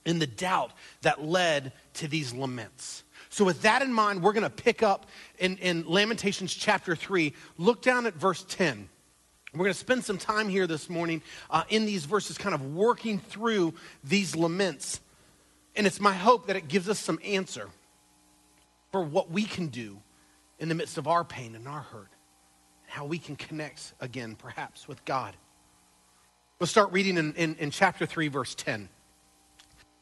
and 0.05 0.21
the 0.21 0.27
doubt 0.27 0.71
that 1.01 1.23
led 1.23 1.73
to 1.95 2.07
these 2.07 2.33
laments. 2.33 3.03
So, 3.29 3.43
with 3.43 3.61
that 3.63 3.81
in 3.81 3.93
mind, 3.93 4.23
we're 4.23 4.33
going 4.33 4.43
to 4.43 4.49
pick 4.49 4.81
up 4.81 5.05
in, 5.37 5.57
in 5.57 5.83
Lamentations 5.87 6.53
chapter 6.53 6.95
3. 6.95 7.33
Look 7.57 7.81
down 7.81 8.05
at 8.05 8.15
verse 8.15 8.45
10. 8.47 8.89
We're 9.53 9.65
going 9.65 9.73
to 9.73 9.79
spend 9.79 10.05
some 10.05 10.17
time 10.17 10.47
here 10.47 10.67
this 10.67 10.89
morning 10.89 11.21
uh, 11.49 11.63
in 11.69 11.85
these 11.85 12.05
verses, 12.05 12.37
kind 12.37 12.55
of 12.55 12.75
working 12.75 13.19
through 13.19 13.73
these 14.03 14.35
laments. 14.35 15.01
And 15.75 15.87
it's 15.87 15.99
my 15.99 16.13
hope 16.13 16.47
that 16.47 16.55
it 16.55 16.67
gives 16.67 16.87
us 16.87 16.99
some 16.99 17.19
answer 17.23 17.69
for 18.91 19.01
what 19.01 19.31
we 19.31 19.43
can 19.43 19.67
do 19.67 19.99
in 20.59 20.69
the 20.69 20.75
midst 20.75 20.97
of 20.97 21.07
our 21.07 21.23
pain 21.23 21.55
and 21.55 21.67
our 21.67 21.81
hurt, 21.81 22.09
how 22.89 23.05
we 23.05 23.17
can 23.17 23.35
connect 23.35 23.93
again, 23.99 24.35
perhaps, 24.35 24.87
with 24.87 25.03
God. 25.05 25.35
We'll 26.59 26.67
start 26.67 26.91
reading 26.91 27.17
in, 27.17 27.33
in, 27.35 27.55
in 27.55 27.71
chapter 27.71 28.05
3, 28.05 28.27
verse 28.27 28.55
10. 28.55 28.89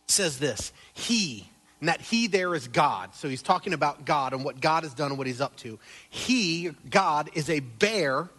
It 0.06 0.12
says 0.12 0.40
this 0.40 0.72
He, 0.94 1.50
and 1.80 1.90
that 1.90 2.02
He 2.02 2.28
there 2.28 2.56
is 2.56 2.68
God. 2.68 3.14
So 3.14 3.30
he's 3.30 3.44
talking 3.44 3.74
about 3.74 4.06
God 4.06 4.34
and 4.34 4.44
what 4.44 4.60
God 4.60 4.84
has 4.84 4.94
done 4.94 5.12
and 5.12 5.18
what 5.18 5.28
He's 5.28 5.42
up 5.42 5.56
to. 5.58 5.78
He, 6.10 6.72
God, 6.90 7.30
is 7.34 7.50
a 7.50 7.60
bear 7.60 8.30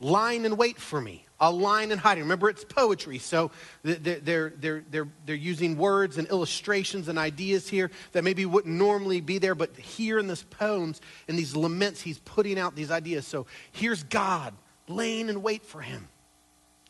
lying 0.00 0.44
in 0.44 0.56
wait 0.56 0.78
for 0.78 1.00
me 1.00 1.26
a 1.40 1.50
line 1.50 1.92
in 1.92 1.98
hiding. 1.98 2.24
Remember, 2.24 2.48
it's 2.48 2.64
poetry, 2.64 3.18
so 3.18 3.50
they're, 3.82 4.50
they're, 4.50 4.82
they're, 4.90 5.08
they're 5.24 5.34
using 5.34 5.76
words 5.76 6.18
and 6.18 6.28
illustrations 6.28 7.08
and 7.08 7.18
ideas 7.18 7.68
here 7.68 7.90
that 8.12 8.24
maybe 8.24 8.44
wouldn't 8.44 8.74
normally 8.74 9.20
be 9.20 9.38
there, 9.38 9.54
but 9.54 9.76
here 9.76 10.18
in 10.18 10.26
this 10.26 10.42
poems, 10.42 11.00
in 11.28 11.36
these 11.36 11.54
laments, 11.54 12.00
he's 12.00 12.18
putting 12.20 12.58
out 12.58 12.74
these 12.74 12.90
ideas. 12.90 13.26
So 13.26 13.46
here's 13.70 14.02
God 14.02 14.54
laying 14.88 15.28
in 15.28 15.42
wait 15.42 15.64
for 15.64 15.80
him. 15.80 16.08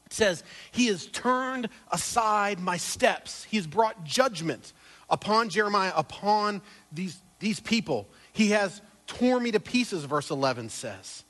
It 0.07 0.15
says, 0.15 0.43
He 0.71 0.87
has 0.87 1.07
turned 1.07 1.69
aside 1.93 2.59
my 2.59 2.79
steps. 2.79 3.45
He 3.45 3.59
has 3.59 3.67
brought 3.67 4.05
judgment 4.05 4.73
upon 5.11 5.51
Jeremiah, 5.51 5.93
upon 5.95 6.63
these, 6.91 7.21
these 7.39 7.61
people. 7.61 8.09
He 8.33 8.51
has 8.51 8.81
torn 9.07 9.43
me 9.43 9.51
to 9.51 9.61
pieces, 9.61 10.05
verse 10.05 10.31
11 10.31 10.71
says. 10.71 11.25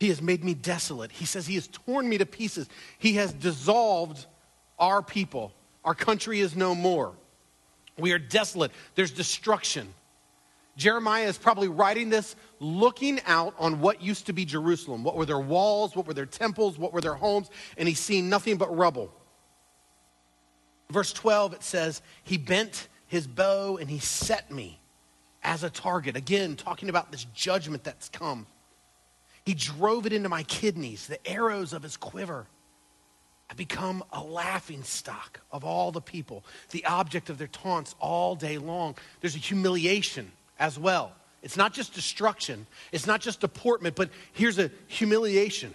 He 0.00 0.08
has 0.08 0.22
made 0.22 0.42
me 0.42 0.54
desolate. 0.54 1.12
He 1.12 1.26
says 1.26 1.46
he 1.46 1.56
has 1.56 1.68
torn 1.68 2.08
me 2.08 2.16
to 2.18 2.26
pieces. 2.26 2.68
He 2.98 3.14
has 3.14 3.34
dissolved 3.34 4.26
our 4.78 5.02
people. 5.02 5.52
Our 5.84 5.94
country 5.94 6.40
is 6.40 6.56
no 6.56 6.74
more. 6.74 7.12
We 7.98 8.12
are 8.12 8.18
desolate. 8.18 8.72
There's 8.94 9.10
destruction. 9.10 9.92
Jeremiah 10.74 11.26
is 11.26 11.36
probably 11.36 11.68
writing 11.68 12.08
this 12.08 12.34
looking 12.60 13.20
out 13.26 13.54
on 13.58 13.80
what 13.80 14.02
used 14.02 14.24
to 14.26 14.32
be 14.32 14.46
Jerusalem. 14.46 15.04
What 15.04 15.16
were 15.16 15.26
their 15.26 15.38
walls? 15.38 15.94
What 15.94 16.06
were 16.06 16.14
their 16.14 16.24
temples? 16.24 16.78
What 16.78 16.94
were 16.94 17.02
their 17.02 17.14
homes? 17.14 17.50
And 17.76 17.86
he's 17.86 18.00
seen 18.00 18.30
nothing 18.30 18.56
but 18.56 18.74
rubble. 18.74 19.12
Verse 20.88 21.12
12, 21.12 21.52
it 21.52 21.62
says, 21.62 22.00
He 22.24 22.38
bent 22.38 22.88
his 23.06 23.26
bow 23.26 23.76
and 23.76 23.90
he 23.90 23.98
set 23.98 24.50
me 24.50 24.80
as 25.42 25.62
a 25.62 25.68
target. 25.68 26.16
Again, 26.16 26.56
talking 26.56 26.88
about 26.88 27.12
this 27.12 27.24
judgment 27.34 27.84
that's 27.84 28.08
come. 28.08 28.46
He 29.44 29.54
drove 29.54 30.06
it 30.06 30.12
into 30.12 30.28
my 30.28 30.42
kidneys, 30.42 31.06
the 31.06 31.24
arrows 31.26 31.72
of 31.72 31.82
his 31.82 31.96
quiver. 31.96 32.46
I 33.50 33.54
become 33.54 34.04
a 34.12 34.22
laughing 34.22 34.84
stock 34.84 35.40
of 35.50 35.64
all 35.64 35.90
the 35.90 36.00
people, 36.00 36.44
the 36.70 36.84
object 36.84 37.30
of 37.30 37.38
their 37.38 37.48
taunts 37.48 37.94
all 37.98 38.36
day 38.36 38.58
long. 38.58 38.96
There's 39.20 39.34
a 39.34 39.38
humiliation 39.38 40.30
as 40.58 40.78
well. 40.78 41.12
It's 41.42 41.56
not 41.56 41.72
just 41.72 41.94
destruction, 41.94 42.66
it's 42.92 43.06
not 43.06 43.20
just 43.20 43.40
deportment, 43.40 43.96
but 43.96 44.10
here's 44.32 44.58
a 44.58 44.70
humiliation. 44.86 45.74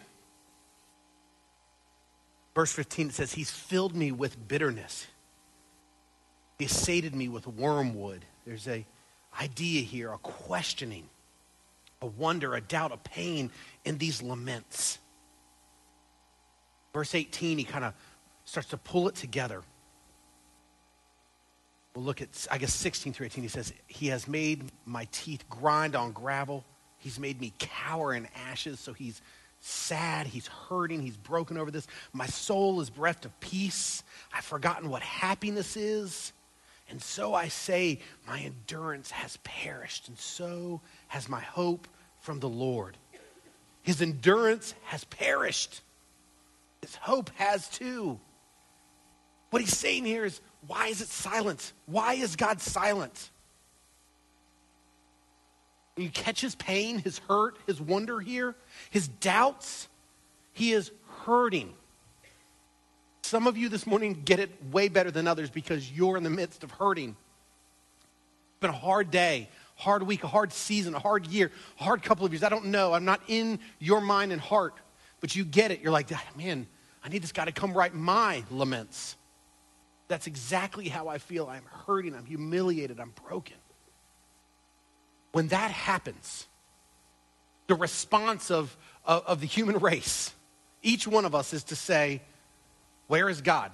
Verse 2.53 2.71
15 2.71 3.07
it 3.07 3.13
says, 3.13 3.33
He's 3.33 3.51
filled 3.51 3.95
me 3.95 4.11
with 4.11 4.47
bitterness. 4.47 5.07
He 6.57 6.67
sated 6.67 7.13
me 7.13 7.27
with 7.27 7.45
wormwood. 7.47 8.23
There's 8.45 8.67
a 8.67 8.85
idea 9.41 9.81
here, 9.81 10.13
a 10.13 10.17
questioning 10.19 11.09
a 12.05 12.07
wonder, 12.07 12.53
a 12.53 12.61
doubt, 12.61 12.91
a 12.91 12.97
pain 12.97 13.51
in 13.83 13.97
these 13.97 14.21
laments. 14.21 14.99
Verse 16.93 17.13
18, 17.13 17.57
he 17.57 17.63
kind 17.63 17.83
of 17.83 17.93
starts 18.45 18.69
to 18.69 18.77
pull 18.77 19.09
it 19.09 19.15
together. 19.15 19.63
We'll 21.95 22.05
look 22.05 22.21
at, 22.21 22.29
I 22.51 22.57
guess, 22.57 22.73
16 22.73 23.13
through 23.13 23.25
18. 23.25 23.43
He 23.43 23.47
says, 23.49 23.73
He 23.87 24.07
has 24.07 24.27
made 24.27 24.65
my 24.85 25.07
teeth 25.11 25.43
grind 25.49 25.95
on 25.95 26.11
gravel. 26.11 26.63
He's 26.97 27.19
made 27.19 27.41
me 27.41 27.53
cower 27.59 28.13
in 28.13 28.27
ashes. 28.49 28.79
So 28.79 28.93
he's 28.93 29.21
sad. 29.59 30.27
He's 30.27 30.47
hurting. 30.47 31.01
He's 31.01 31.17
broken 31.17 31.57
over 31.57 31.71
this. 31.71 31.87
My 32.13 32.27
soul 32.27 32.81
is 32.81 32.89
bereft 32.89 33.25
of 33.25 33.37
peace. 33.39 34.03
I've 34.33 34.45
forgotten 34.45 34.89
what 34.89 35.01
happiness 35.01 35.75
is. 35.75 36.33
And 36.89 37.01
so 37.01 37.33
I 37.33 37.47
say, 37.47 37.99
my 38.27 38.41
endurance 38.41 39.09
has 39.09 39.37
perished, 39.37 40.07
and 40.07 40.17
so 40.17 40.81
has 41.07 41.27
my 41.27 41.41
hope 41.41 41.87
from 42.25 42.39
the 42.39 42.49
Lord. 42.49 42.97
His 43.83 44.01
endurance 44.01 44.73
has 44.85 45.03
perished. 45.05 45.81
His 46.81 46.95
hope 46.95 47.29
has 47.35 47.69
too. 47.69 48.19
What 49.51 49.61
he's 49.61 49.77
saying 49.77 50.05
here 50.05 50.25
is 50.25 50.41
why 50.67 50.87
is 50.87 51.01
it 51.01 51.07
silent? 51.07 51.71
Why 51.85 52.15
is 52.15 52.35
God 52.35 52.59
silent? 52.59 53.29
You 55.95 56.09
catch 56.09 56.41
his 56.41 56.55
pain, 56.55 56.97
his 56.97 57.19
hurt, 57.19 57.57
his 57.67 57.79
wonder 57.79 58.19
here, 58.19 58.55
his 58.89 59.07
doubts. 59.07 59.87
He 60.51 60.73
is 60.73 60.91
hurting. 61.25 61.73
Some 63.21 63.47
of 63.47 63.55
you 63.55 63.69
this 63.69 63.87
morning 63.87 64.23
get 64.25 64.39
it 64.39 64.51
way 64.71 64.87
better 64.89 65.11
than 65.11 65.27
others 65.27 65.49
because 65.49 65.91
you're 65.91 66.17
in 66.17 66.23
the 66.23 66.29
midst 66.29 66.63
of 66.63 66.71
hurting. 66.71 67.09
It's 67.09 68.59
been 68.59 68.71
a 68.71 68.73
hard 68.73 69.11
day, 69.11 69.49
hard 69.75 70.03
week, 70.03 70.23
a 70.23 70.27
hard 70.27 70.53
season, 70.53 70.95
a 70.95 70.99
hard 70.99 71.27
year, 71.27 71.51
a 71.79 71.83
hard 71.83 72.01
couple 72.01 72.25
of 72.25 72.31
years. 72.31 72.43
I 72.43 72.49
don't 72.49 72.65
know. 72.65 72.93
I'm 72.93 73.05
not 73.05 73.21
in 73.27 73.59
your 73.79 74.01
mind 74.01 74.31
and 74.31 74.41
heart, 74.41 74.75
but 75.19 75.35
you 75.35 75.45
get 75.45 75.71
it. 75.71 75.81
You're 75.81 75.91
like, 75.91 76.09
ah, 76.13 76.23
man, 76.37 76.67
I 77.03 77.09
need 77.09 77.21
this 77.21 77.31
guy 77.31 77.45
to 77.45 77.51
come 77.51 77.73
write 77.73 77.93
my 77.93 78.43
laments. 78.49 79.15
That's 80.07 80.27
exactly 80.27 80.87
how 80.87 81.07
I 81.07 81.17
feel. 81.17 81.47
I'm 81.47 81.65
hurting, 81.85 82.15
I'm 82.15 82.25
humiliated, 82.25 82.99
I'm 82.99 83.13
broken. 83.27 83.57
When 85.31 85.49
that 85.49 85.71
happens, 85.71 86.47
the 87.67 87.75
response 87.75 88.51
of, 88.51 88.75
of, 89.03 89.25
of 89.25 89.41
the 89.41 89.47
human 89.47 89.77
race, 89.79 90.33
each 90.81 91.07
one 91.07 91.25
of 91.25 91.35
us 91.35 91.53
is 91.53 91.65
to 91.65 91.75
say, 91.75 92.21
Where 93.07 93.29
is 93.29 93.41
God? 93.41 93.71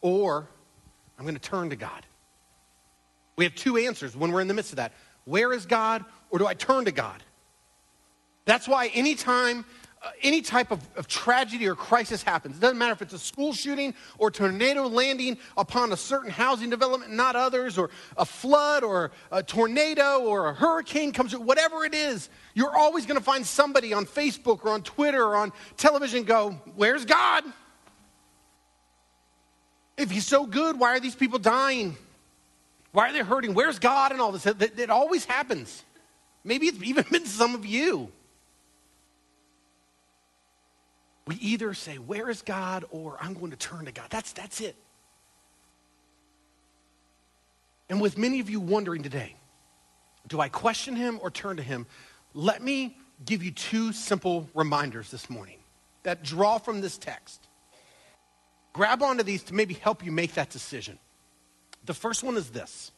Or 0.00 0.48
I'm 1.18 1.24
going 1.24 1.34
to 1.36 1.40
turn 1.40 1.70
to 1.70 1.76
God. 1.76 2.04
We 3.36 3.44
have 3.44 3.54
two 3.54 3.76
answers 3.76 4.16
when 4.16 4.32
we're 4.32 4.40
in 4.40 4.48
the 4.48 4.54
midst 4.54 4.72
of 4.72 4.76
that. 4.76 4.92
Where 5.26 5.52
is 5.52 5.66
God? 5.66 6.04
Or 6.30 6.38
do 6.38 6.46
I 6.46 6.54
turn 6.54 6.86
to 6.86 6.92
God? 6.92 7.22
That's 8.46 8.66
why 8.66 8.86
anytime 8.88 9.66
uh, 10.02 10.10
any 10.22 10.40
type 10.40 10.70
of, 10.70 10.80
of, 10.96 11.08
tragedy 11.08 11.66
or 11.66 11.74
crisis 11.74 12.22
happens, 12.22 12.56
it 12.56 12.60
doesn't 12.60 12.78
matter 12.78 12.92
if 12.92 13.02
it's 13.02 13.12
a 13.12 13.18
school 13.18 13.52
shooting 13.52 13.92
or 14.18 14.30
tornado 14.30 14.86
landing 14.86 15.36
upon 15.56 15.90
a 15.90 15.96
certain 15.96 16.30
housing 16.30 16.70
development, 16.70 17.12
not 17.12 17.34
others, 17.34 17.76
or 17.76 17.90
a 18.16 18.24
flood 18.24 18.84
or 18.84 19.10
a 19.32 19.42
tornado 19.42 20.20
or 20.20 20.48
a 20.48 20.54
hurricane 20.54 21.12
comes, 21.12 21.36
whatever 21.36 21.84
it 21.84 21.94
is, 21.94 22.28
you're 22.54 22.74
always 22.76 23.04
going 23.04 23.18
to 23.18 23.24
find 23.24 23.44
somebody 23.44 23.92
on 23.92 24.06
Facebook 24.06 24.64
or 24.64 24.70
on 24.70 24.82
Twitter 24.82 25.24
or 25.24 25.34
on 25.34 25.52
television 25.76 26.22
go, 26.22 26.50
Where's 26.76 27.04
God? 27.04 27.42
If 29.96 30.10
he's 30.10 30.26
so 30.26 30.46
good, 30.46 30.78
why 30.78 30.94
are 30.96 31.00
these 31.00 31.16
people 31.16 31.38
dying? 31.38 31.96
Why 32.96 33.10
are 33.10 33.12
they 33.12 33.18
hurting? 33.18 33.52
Where's 33.52 33.78
God 33.78 34.12
and 34.12 34.22
all 34.22 34.32
this? 34.32 34.46
It, 34.46 34.78
it 34.78 34.88
always 34.88 35.26
happens. 35.26 35.84
Maybe 36.44 36.66
it's 36.66 36.82
even 36.82 37.04
been 37.12 37.26
some 37.26 37.54
of 37.54 37.66
you. 37.66 38.10
We 41.26 41.34
either 41.34 41.74
say, 41.74 41.96
Where 41.96 42.30
is 42.30 42.40
God? 42.40 42.86
or 42.90 43.18
I'm 43.20 43.34
going 43.34 43.50
to 43.50 43.56
turn 43.58 43.84
to 43.84 43.92
God. 43.92 44.06
That's, 44.08 44.32
that's 44.32 44.62
it. 44.62 44.76
And 47.90 48.00
with 48.00 48.16
many 48.16 48.40
of 48.40 48.48
you 48.48 48.60
wondering 48.60 49.02
today, 49.02 49.36
do 50.26 50.40
I 50.40 50.48
question 50.48 50.96
him 50.96 51.18
or 51.20 51.30
turn 51.30 51.58
to 51.58 51.62
him? 51.62 51.84
Let 52.32 52.62
me 52.62 52.96
give 53.26 53.42
you 53.42 53.50
two 53.50 53.92
simple 53.92 54.48
reminders 54.54 55.10
this 55.10 55.28
morning 55.28 55.58
that 56.04 56.22
draw 56.22 56.56
from 56.56 56.80
this 56.80 56.96
text. 56.96 57.46
Grab 58.72 59.02
onto 59.02 59.22
these 59.22 59.42
to 59.42 59.54
maybe 59.54 59.74
help 59.74 60.02
you 60.02 60.12
make 60.12 60.32
that 60.32 60.48
decision. 60.48 60.98
The 61.86 61.94
first 61.94 62.22
one 62.22 62.36
is 62.36 62.50
this 62.50 62.90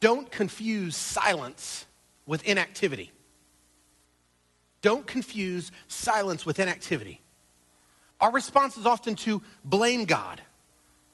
don't 0.00 0.30
confuse 0.30 0.96
silence 0.96 1.86
with 2.26 2.44
inactivity. 2.44 3.12
Don't 4.82 5.06
confuse 5.06 5.72
silence 5.88 6.44
with 6.44 6.60
inactivity. 6.60 7.20
Our 8.20 8.32
response 8.32 8.76
is 8.76 8.86
often 8.86 9.14
to 9.16 9.42
blame 9.64 10.04
God. 10.04 10.40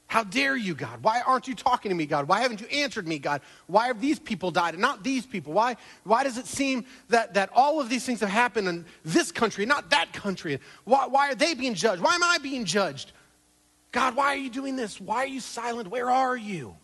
How 0.07 0.25
dare 0.25 0.55
you, 0.57 0.75
God? 0.75 1.03
Why 1.03 1.23
aren't 1.23 1.49
you 1.49 1.55
talking 1.55 1.89
to 1.89 1.95
me, 1.95 2.05
God? 2.05 2.29
Why 2.29 2.41
haven't 2.41 2.61
you 2.61 2.67
answered 2.67 3.09
me, 3.09 3.19
God? 3.19 3.41
Why 3.67 3.87
have 3.87 3.99
these 3.99 4.19
people 4.19 4.51
died 4.51 4.75
and 4.75 4.83
not 4.83 5.03
these 5.03 5.25
people? 5.25 5.55
Why, 5.55 5.77
why 6.05 6.23
does 6.23 6.37
it 6.37 6.47
seem 6.47 6.85
that, 7.09 7.33
that 7.33 7.49
all 7.55 7.81
of 7.81 7.89
these 7.89 8.05
things 8.05 8.21
have 8.21 8.29
happened 8.29 8.69
in 8.69 8.85
this 9.07 9.33
country, 9.33 9.65
not 9.65 9.89
that 9.89 10.13
country? 10.13 10.61
Why, 10.85 11.07
why 11.07 11.31
are 11.31 11.35
they 11.35 11.55
being 11.55 11.73
judged? 11.73 12.03
Why 12.03 12.15
am 12.15 12.23
I 12.23 12.37
being 12.43 12.67
judged? 12.67 13.13
God, 13.93 14.17
why 14.17 14.29
are 14.29 14.37
you 14.37 14.51
doing 14.51 14.75
this? 14.75 15.01
Why 15.01 15.19
are 15.19 15.27
you 15.27 15.41
silent? 15.41 15.89
Where 15.89 16.11
are 16.11 16.37
you? 16.37 16.77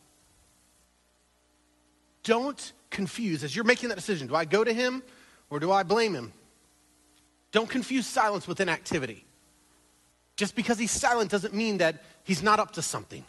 Don't 2.23 2.73
confuse 2.91 3.43
as 3.43 3.57
you're 3.57 3.65
making 3.65 3.89
that 3.89 3.95
decision. 3.95 4.29
Do 4.29 4.35
I 4.35 4.45
go 4.45 4.63
to 4.63 4.73
him 4.73 5.03
or 5.49 5.59
do 5.59 5.73
I 5.73 5.83
blame 5.83 6.15
him? 6.15 6.33
Don't 7.51 7.69
confuse 7.69 8.07
silence 8.07 8.47
with 8.47 8.61
inactivity. 8.61 9.25
Just 10.37 10.55
because 10.55 10.79
he's 10.79 10.91
silent 10.91 11.31
doesn't 11.31 11.55
mean 11.55 11.79
that 11.79 12.03
he's 12.25 12.43
not 12.43 12.61
up 12.61 12.73
to 12.73 12.83
something. 12.83 13.25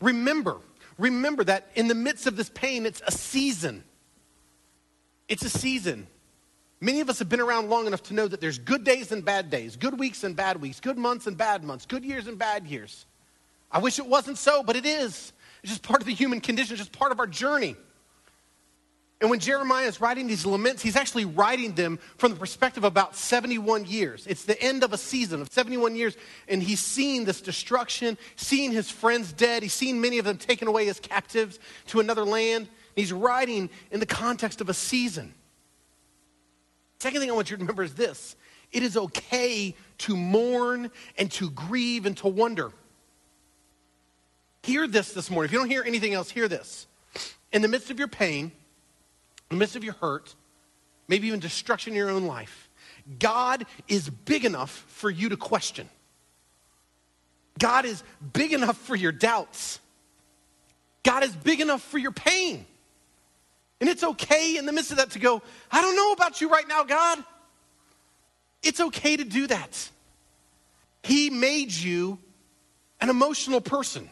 Remember, 0.00 0.58
remember 0.98 1.44
that 1.44 1.70
in 1.76 1.86
the 1.86 1.94
midst 1.94 2.26
of 2.26 2.36
this 2.36 2.48
pain, 2.48 2.86
it's 2.86 3.00
a 3.06 3.12
season. 3.12 3.84
It's 5.28 5.44
a 5.44 5.50
season. 5.50 6.08
Many 6.80 7.00
of 7.00 7.10
us 7.10 7.18
have 7.18 7.28
been 7.28 7.40
around 7.40 7.68
long 7.68 7.86
enough 7.86 8.02
to 8.04 8.14
know 8.14 8.26
that 8.26 8.40
there's 8.40 8.58
good 8.58 8.84
days 8.84 9.12
and 9.12 9.22
bad 9.22 9.50
days, 9.50 9.76
good 9.76 9.98
weeks 9.98 10.24
and 10.24 10.34
bad 10.34 10.60
weeks, 10.62 10.80
good 10.80 10.96
months 10.96 11.26
and 11.26 11.36
bad 11.36 11.62
months, 11.62 11.84
good 11.84 12.04
years 12.04 12.26
and 12.26 12.38
bad 12.38 12.66
years. 12.66 13.04
I 13.70 13.80
wish 13.80 13.98
it 13.98 14.06
wasn't 14.06 14.38
so, 14.38 14.62
but 14.62 14.76
it 14.76 14.86
is. 14.86 15.32
It's 15.62 15.72
just 15.72 15.82
part 15.82 16.00
of 16.00 16.06
the 16.06 16.14
human 16.14 16.40
condition, 16.40 16.74
it's 16.74 16.80
just 16.80 16.98
part 16.98 17.12
of 17.12 17.20
our 17.20 17.26
journey. 17.26 17.76
And 19.20 19.28
when 19.28 19.38
Jeremiah 19.38 19.86
is 19.86 20.00
writing 20.00 20.26
these 20.26 20.46
laments, 20.46 20.80
he's 20.80 20.96
actually 20.96 21.26
writing 21.26 21.74
them 21.74 21.98
from 22.16 22.32
the 22.32 22.38
perspective 22.38 22.84
of 22.84 22.92
about 22.92 23.14
71 23.14 23.84
years. 23.84 24.26
It's 24.26 24.46
the 24.46 24.60
end 24.62 24.82
of 24.82 24.94
a 24.94 24.98
season 24.98 25.42
of 25.42 25.52
71 25.52 25.94
years, 25.94 26.16
and 26.48 26.62
he's 26.62 26.80
seen 26.80 27.26
this 27.26 27.42
destruction, 27.42 28.16
seeing 28.36 28.72
his 28.72 28.90
friends 28.90 29.34
dead. 29.34 29.62
He's 29.62 29.74
seen 29.74 30.00
many 30.00 30.18
of 30.18 30.24
them 30.24 30.38
taken 30.38 30.68
away 30.68 30.88
as 30.88 30.98
captives 30.98 31.58
to 31.88 32.00
another 32.00 32.24
land. 32.24 32.68
He's 32.96 33.12
writing 33.12 33.68
in 33.90 34.00
the 34.00 34.06
context 34.06 34.62
of 34.62 34.70
a 34.70 34.74
season. 34.74 35.34
Second 37.00 37.20
thing 37.20 37.30
I 37.30 37.34
want 37.34 37.50
you 37.50 37.56
to 37.56 37.62
remember 37.62 37.82
is 37.82 37.94
this 37.94 38.36
it 38.72 38.82
is 38.82 38.96
okay 38.96 39.74
to 39.98 40.16
mourn 40.16 40.90
and 41.18 41.30
to 41.32 41.50
grieve 41.50 42.06
and 42.06 42.16
to 42.18 42.28
wonder. 42.28 42.70
Hear 44.62 44.86
this 44.86 45.12
this 45.12 45.30
morning. 45.30 45.48
If 45.48 45.52
you 45.52 45.58
don't 45.58 45.70
hear 45.70 45.82
anything 45.84 46.12
else, 46.12 46.30
hear 46.30 46.46
this. 46.46 46.86
In 47.52 47.62
the 47.62 47.68
midst 47.68 47.90
of 47.90 47.98
your 47.98 48.08
pain, 48.08 48.52
in 49.50 49.56
the 49.56 49.56
midst 49.56 49.74
of 49.74 49.82
your 49.82 49.94
hurt, 49.94 50.34
maybe 51.08 51.26
even 51.26 51.40
destruction 51.40 51.94
in 51.94 51.96
your 51.96 52.10
own 52.10 52.26
life, 52.26 52.68
God 53.18 53.64
is 53.88 54.08
big 54.08 54.44
enough 54.44 54.70
for 54.88 55.10
you 55.10 55.30
to 55.30 55.36
question. 55.36 55.88
God 57.58 57.86
is 57.86 58.04
big 58.32 58.52
enough 58.52 58.76
for 58.76 58.94
your 58.94 59.12
doubts. 59.12 59.80
God 61.02 61.24
is 61.24 61.34
big 61.34 61.60
enough 61.60 61.82
for 61.82 61.98
your 61.98 62.12
pain. 62.12 62.66
And 63.80 63.88
it's 63.88 64.04
okay 64.04 64.56
in 64.56 64.66
the 64.66 64.72
midst 64.72 64.90
of 64.90 64.98
that 64.98 65.12
to 65.12 65.18
go, 65.18 65.42
I 65.70 65.80
don't 65.80 65.96
know 65.96 66.12
about 66.12 66.40
you 66.40 66.50
right 66.50 66.68
now, 66.68 66.84
God. 66.84 67.24
It's 68.62 68.80
okay 68.80 69.16
to 69.16 69.24
do 69.24 69.46
that. 69.46 69.90
He 71.02 71.30
made 71.30 71.72
you 71.72 72.18
an 73.00 73.08
emotional 73.08 73.62
person. 73.62 74.10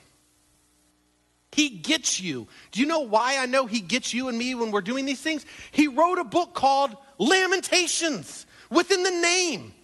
He 1.53 1.69
gets 1.69 2.21
you. 2.21 2.49
Do 2.73 2.81
you 2.81 2.87
know 2.87 3.01
why 3.01 3.37
I 3.39 3.47
know 3.47 3.67
He 3.67 3.81
gets 3.81 4.15
you 4.15 4.29
and 4.29 4.39
me 4.39 4.55
when 4.55 4.71
we're 4.71 4.81
doing 4.81 5.05
these 5.05 5.21
things? 5.21 5.45
He 5.71 5.87
wrote 5.87 6.19
a 6.19 6.25
book 6.25 6.55
called 6.55 6.97
Lamentations 7.19 8.47
within 8.71 9.03
the 9.03 9.11
name. 9.11 9.75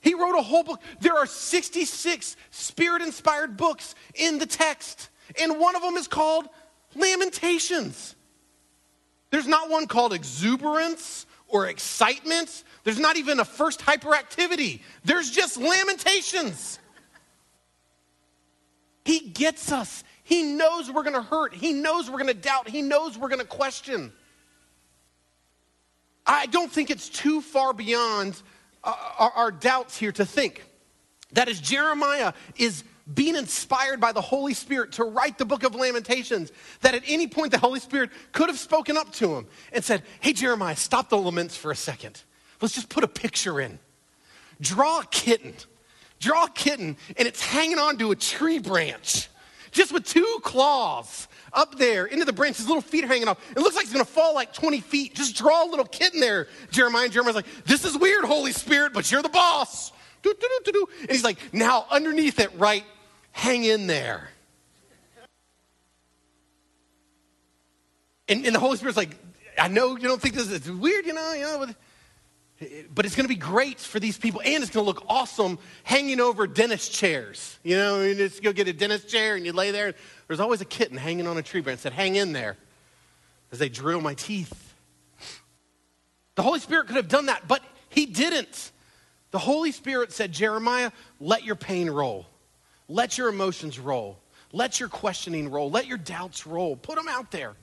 He 0.00 0.14
wrote 0.14 0.36
a 0.36 0.42
whole 0.42 0.64
book. 0.64 0.80
There 1.00 1.16
are 1.16 1.26
66 1.26 2.36
spirit 2.50 3.02
inspired 3.02 3.56
books 3.56 3.94
in 4.14 4.38
the 4.38 4.46
text, 4.46 5.10
and 5.40 5.60
one 5.60 5.76
of 5.76 5.82
them 5.82 5.96
is 5.96 6.08
called 6.08 6.48
Lamentations. 6.94 8.15
There's 9.30 9.46
not 9.46 9.70
one 9.70 9.86
called 9.86 10.12
Exuberance 10.12 11.26
or 11.48 11.66
Excitement. 11.66 12.64
There's 12.84 12.98
not 12.98 13.16
even 13.16 13.40
a 13.40 13.44
first 13.44 13.80
hyperactivity. 13.80 14.80
There's 15.04 15.30
just 15.30 15.56
Lamentations. 15.56 16.78
He 19.04 19.20
gets 19.20 19.70
us. 19.72 20.02
He 20.24 20.42
knows 20.42 20.90
we're 20.90 21.04
going 21.04 21.14
to 21.14 21.22
hurt. 21.22 21.54
He 21.54 21.72
knows 21.72 22.10
we're 22.10 22.18
going 22.18 22.34
to 22.34 22.34
doubt. 22.34 22.68
He 22.68 22.82
knows 22.82 23.16
we're 23.16 23.28
going 23.28 23.40
to 23.40 23.46
question. 23.46 24.12
I 26.26 26.46
don't 26.46 26.70
think 26.70 26.90
it's 26.90 27.08
too 27.08 27.40
far 27.40 27.72
beyond 27.72 28.42
uh, 28.82 28.94
our, 29.18 29.30
our 29.30 29.50
doubts 29.52 29.96
here 29.96 30.10
to 30.12 30.26
think 30.26 30.64
that 31.32 31.48
as 31.48 31.60
Jeremiah 31.60 32.32
is 32.56 32.82
being 33.12 33.36
inspired 33.36 34.00
by 34.00 34.12
the 34.12 34.20
Holy 34.20 34.54
Spirit 34.54 34.92
to 34.92 35.04
write 35.04 35.38
the 35.38 35.44
book 35.44 35.62
of 35.62 35.74
Lamentations, 35.74 36.50
that 36.80 36.94
at 36.94 37.02
any 37.06 37.26
point 37.26 37.52
the 37.52 37.58
Holy 37.58 37.80
Spirit 37.80 38.10
could 38.32 38.48
have 38.48 38.58
spoken 38.58 38.96
up 38.96 39.12
to 39.14 39.34
him 39.34 39.46
and 39.72 39.84
said, 39.84 40.02
Hey, 40.20 40.32
Jeremiah, 40.32 40.76
stop 40.76 41.08
the 41.08 41.18
laments 41.18 41.56
for 41.56 41.70
a 41.70 41.76
second. 41.76 42.22
Let's 42.60 42.74
just 42.74 42.88
put 42.88 43.04
a 43.04 43.08
picture 43.08 43.60
in. 43.60 43.78
Draw 44.60 45.00
a 45.00 45.04
kitten. 45.04 45.54
Draw 46.18 46.46
a 46.46 46.50
kitten, 46.50 46.96
and 47.16 47.28
it's 47.28 47.44
hanging 47.44 47.78
onto 47.78 48.10
a 48.10 48.16
tree 48.16 48.58
branch 48.58 49.28
just 49.76 49.92
with 49.92 50.04
two 50.04 50.38
claws 50.42 51.28
up 51.52 51.76
there 51.76 52.06
into 52.06 52.24
the 52.24 52.32
branch. 52.32 52.56
His 52.56 52.66
little 52.66 52.82
feet 52.82 53.04
are 53.04 53.08
hanging 53.08 53.28
off. 53.28 53.38
It 53.54 53.60
looks 53.60 53.76
like 53.76 53.84
he's 53.84 53.92
going 53.92 54.04
to 54.04 54.10
fall 54.10 54.34
like 54.34 54.52
20 54.52 54.80
feet. 54.80 55.14
Just 55.14 55.36
draw 55.36 55.64
a 55.64 55.68
little 55.68 55.84
kitten 55.84 56.18
there, 56.18 56.48
Jeremiah. 56.70 57.04
And 57.04 57.12
Jeremiah's 57.12 57.36
like, 57.36 57.64
this 57.66 57.84
is 57.84 57.96
weird, 57.96 58.24
Holy 58.24 58.52
Spirit, 58.52 58.92
but 58.92 59.12
you're 59.12 59.22
the 59.22 59.28
boss. 59.28 59.92
And 60.24 61.10
he's 61.10 61.22
like, 61.22 61.38
now 61.52 61.86
underneath 61.90 62.40
it, 62.40 62.50
right, 62.56 62.84
hang 63.36 63.64
in 63.64 63.86
there. 63.86 64.30
And, 68.28 68.46
and 68.46 68.54
the 68.54 68.58
Holy 68.58 68.78
Spirit's 68.78 68.96
like, 68.96 69.14
I 69.58 69.68
know 69.68 69.96
you 69.96 70.08
don't 70.08 70.20
think 70.20 70.34
this 70.34 70.50
is 70.50 70.70
weird, 70.70 71.04
you 71.04 71.12
know, 71.12 71.32
you 71.34 71.42
know, 71.42 71.66
but 72.94 73.04
it's 73.04 73.14
going 73.14 73.24
to 73.24 73.28
be 73.28 73.38
great 73.38 73.78
for 73.78 74.00
these 74.00 74.16
people, 74.16 74.40
and 74.42 74.62
it's 74.62 74.72
going 74.72 74.84
to 74.84 74.86
look 74.86 75.04
awesome 75.08 75.58
hanging 75.84 76.18
over 76.18 76.46
dentist 76.46 76.92
chairs. 76.92 77.58
You 77.62 77.76
know, 77.76 78.02
you 78.02 78.14
just 78.14 78.42
go 78.42 78.54
get 78.54 78.68
a 78.68 78.72
dentist 78.72 79.08
chair 79.08 79.36
and 79.36 79.44
you 79.44 79.52
lay 79.52 79.70
there. 79.70 79.94
There's 80.26 80.40
always 80.40 80.62
a 80.62 80.64
kitten 80.64 80.96
hanging 80.96 81.26
on 81.26 81.36
a 81.36 81.42
tree 81.42 81.60
branch 81.60 81.82
that 81.82 81.92
hang 81.92 82.16
in 82.16 82.32
there 82.32 82.56
as 83.52 83.58
they 83.58 83.68
drill 83.68 84.00
my 84.00 84.14
teeth. 84.14 84.74
The 86.36 86.42
Holy 86.42 86.58
Spirit 86.58 86.86
could 86.86 86.96
have 86.96 87.08
done 87.08 87.26
that, 87.26 87.46
but 87.46 87.62
He 87.90 88.06
didn't. 88.06 88.72
The 89.30 89.38
Holy 89.38 89.72
Spirit 89.72 90.10
said, 90.12 90.32
Jeremiah, 90.32 90.90
let 91.20 91.44
your 91.44 91.56
pain 91.56 91.90
roll, 91.90 92.26
let 92.88 93.18
your 93.18 93.28
emotions 93.28 93.78
roll, 93.78 94.18
let 94.52 94.80
your 94.80 94.88
questioning 94.88 95.50
roll, 95.50 95.70
let 95.70 95.86
your 95.86 95.98
doubts 95.98 96.46
roll. 96.46 96.76
Put 96.76 96.96
them 96.96 97.08
out 97.08 97.30
there. 97.30 97.54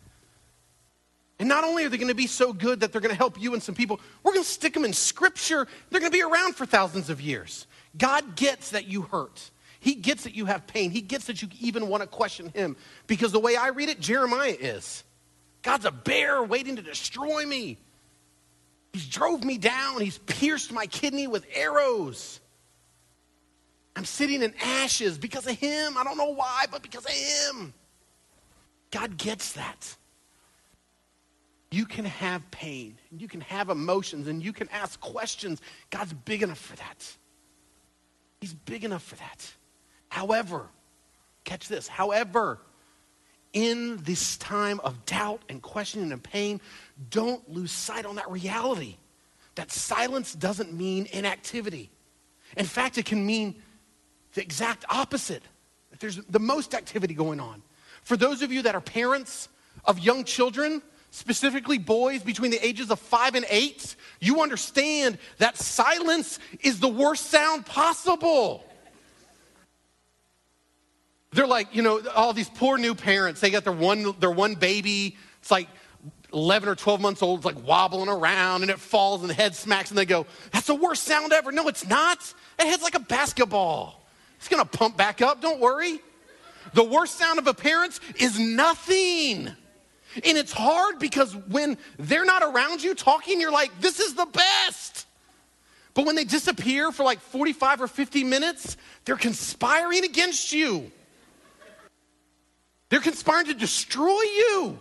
And 1.40 1.50
not 1.50 1.64
only 1.64 1.84
are 1.84 1.90
they 1.90 1.98
going 1.98 2.10
to 2.10 2.14
be 2.14 2.28
so 2.28 2.54
good 2.54 2.82
that 2.82 2.92
they're 2.92 3.02
going 3.02 3.12
to 3.12 3.18
help 3.18 3.42
you 3.42 3.54
and 3.54 3.62
some 3.62 3.76
people, 3.76 4.00
we're 4.22 4.34
going 4.34 4.46
to 4.46 4.50
stick 4.50 4.74
them 4.74 4.86
in 4.86 4.94
scripture. 4.94 5.68
They're 5.90 6.00
going 6.00 6.12
to 6.12 6.18
be 6.18 6.24
around 6.24 6.56
for 6.56 6.66
thousands 6.66 7.10
of 7.10 7.20
years. 7.20 7.68
God 7.98 8.36
gets 8.36 8.72
that 8.72 8.88
you 8.88 9.04
hurt. 9.04 9.50
He 9.80 9.96
gets 9.96 10.24
that 10.24 10.36
you 10.36 10.46
have 10.46 10.68
pain. 10.68 10.92
He 10.92 11.02
gets 11.02 11.26
that 11.26 11.42
you 11.42 11.50
even 11.60 11.90
want 11.90 12.02
to 12.02 12.08
question 12.08 12.50
him. 12.50 12.78
Because 13.08 13.32
the 13.32 13.40
way 13.40 13.56
I 13.56 13.70
read 13.70 13.90
it, 13.90 14.00
Jeremiah 14.00 14.56
is 14.58 15.04
God's 15.64 15.86
a 15.86 15.92
bear 15.92 16.44
waiting 16.44 16.78
to 16.78 16.82
destroy 16.82 17.46
me. 17.46 17.78
He's 18.94 19.08
drove 19.08 19.44
me 19.44 19.58
down. 19.58 20.00
He's 20.02 20.20
pierced 20.20 20.72
my 20.72 20.86
kidney 20.86 21.28
with 21.28 21.46
arrows. 21.54 22.40
I'm 23.96 24.06
sitting 24.06 24.42
in 24.42 24.54
ashes 24.62 25.18
because 25.18 25.46
of 25.48 25.58
him. 25.58 25.98
I 25.98 26.04
don't 26.04 26.18
know 26.18 26.34
why, 26.34 26.66
but 26.72 26.82
because 26.82 27.06
of 27.06 27.12
him. 27.12 27.74
God 28.92 29.18
gets 29.18 29.54
that. 29.54 29.96
You 31.72 31.86
can 31.86 32.06
have 32.06 32.50
pain, 32.52 32.98
and 33.10 33.20
you 33.20 33.28
can 33.28 33.42
have 33.42 33.70
emotions, 33.70 34.28
and 34.28 34.44
you 34.44 34.54
can 34.54 34.70
ask 34.70 35.00
questions. 35.00 35.62
God's 35.90 36.14
big 36.14 36.44
enough 36.44 36.60
for 36.60 36.76
that. 36.76 37.18
He's 38.42 38.54
big 38.54 38.84
enough 38.84 39.04
for 39.04 39.16
that. 39.16 39.54
However, 40.10 40.68
catch 41.44 41.68
this, 41.68 41.88
however, 41.88 42.60
in 43.54 43.98
this 44.04 44.38
time 44.38 44.80
of 44.84 45.06
doubt 45.06 45.42
and 45.50 45.62
questioning 45.62 46.12
and 46.12 46.22
pain, 46.22 46.62
don't 47.10 47.48
lose 47.50 47.72
sight 47.72 48.06
on 48.06 48.16
that 48.16 48.30
reality 48.30 48.98
that 49.56 49.72
silence 49.72 50.34
doesn't 50.34 50.74
mean 50.74 51.08
inactivity. 51.12 51.92
In 52.58 52.66
fact, 52.66 52.98
it 52.98 53.06
can 53.06 53.26
mean 53.26 53.62
the 54.34 54.42
exact 54.42 54.86
opposite. 54.90 55.44
That 55.92 56.00
there's 56.00 56.18
the 56.18 56.40
most 56.40 56.74
activity 56.74 57.14
going 57.14 57.40
on. 57.40 57.62
For 58.04 58.18
those 58.18 58.42
of 58.42 58.52
you 58.52 58.64
that 58.64 58.76
are 58.76 58.82
parents 58.82 59.48
of 59.86 60.00
young 60.00 60.24
children, 60.24 60.82
specifically 61.12 61.78
boys 61.78 62.24
between 62.24 62.52
the 62.52 62.66
ages 62.66 62.90
of 62.90 63.00
five 63.00 63.36
and 63.36 63.46
eight, 63.50 63.96
you 64.20 64.42
understand 64.42 65.18
that 65.38 65.58
silence 65.58 66.40
is 66.62 66.80
the 66.80 66.88
worst 66.88 67.28
sound 67.28 67.66
possible. 67.66 68.66
They're 71.32 71.48
like, 71.48 71.76
you 71.76 71.82
know, 71.82 72.02
all 72.16 72.34
these 72.34 72.50
poor 72.50 72.78
new 72.78 72.94
parents, 72.94 73.42
they 73.42 73.50
got 73.50 73.64
their 73.64 73.74
one, 73.74 74.16
their 74.20 74.32
one 74.32 74.56
baby, 74.56 75.18
it's 75.40 75.50
like 75.50 75.68
11 76.32 76.70
or 76.70 76.76
12 76.76 77.02
months 77.02 77.22
old, 77.22 77.40
it's 77.40 77.46
like 77.46 77.66
wobbling 77.66 78.10
around 78.10 78.62
and 78.62 78.72
it 78.72 78.80
falls 78.80 79.22
and 79.22 79.30
the 79.30 79.34
head 79.34 79.56
smacks 79.56 79.90
and 79.90 79.98
they 79.98 80.06
go, 80.06 80.26
that's 80.52 80.68
the 80.68 80.76
worst 80.76 81.04
sound 81.04 81.32
ever. 81.32 81.52
No, 81.52 81.68
it's 81.68 81.88
not. 81.88 82.20
It 82.60 82.68
head's 82.68 82.84
like 82.84 82.96
a 82.96 83.00
basketball. 83.00 84.03
It's 84.44 84.50
gonna 84.50 84.66
pump 84.66 84.98
back 84.98 85.22
up, 85.22 85.42
don't 85.42 85.62
worry. 85.62 86.02
The 86.74 86.84
worst 86.84 87.18
sound 87.18 87.40
of 87.40 87.48
a 87.48 87.56
is 88.18 88.38
nothing. 88.38 89.48
And 89.48 90.38
it's 90.38 90.52
hard 90.52 91.00
because 91.00 91.34
when 91.34 91.78
they're 91.98 92.26
not 92.26 92.44
around 92.44 92.84
you 92.84 92.94
talking, 92.94 93.40
you're 93.40 93.54
like, 93.54 93.72
this 93.80 94.02
is 94.02 94.16
the 94.16 94.26
best. 94.26 95.08
But 95.94 96.06
when 96.06 96.18
they 96.18 96.26
disappear 96.26 96.92
for 96.92 97.04
like 97.04 97.22
45 97.22 97.84
or 97.84 97.88
50 97.88 98.26
minutes, 98.26 98.76
they're 99.06 99.16
conspiring 99.16 100.04
against 100.04 100.52
you. 100.52 100.92
They're 102.90 103.00
conspiring 103.00 103.46
to 103.46 103.54
destroy 103.54 104.22
you. 104.24 104.78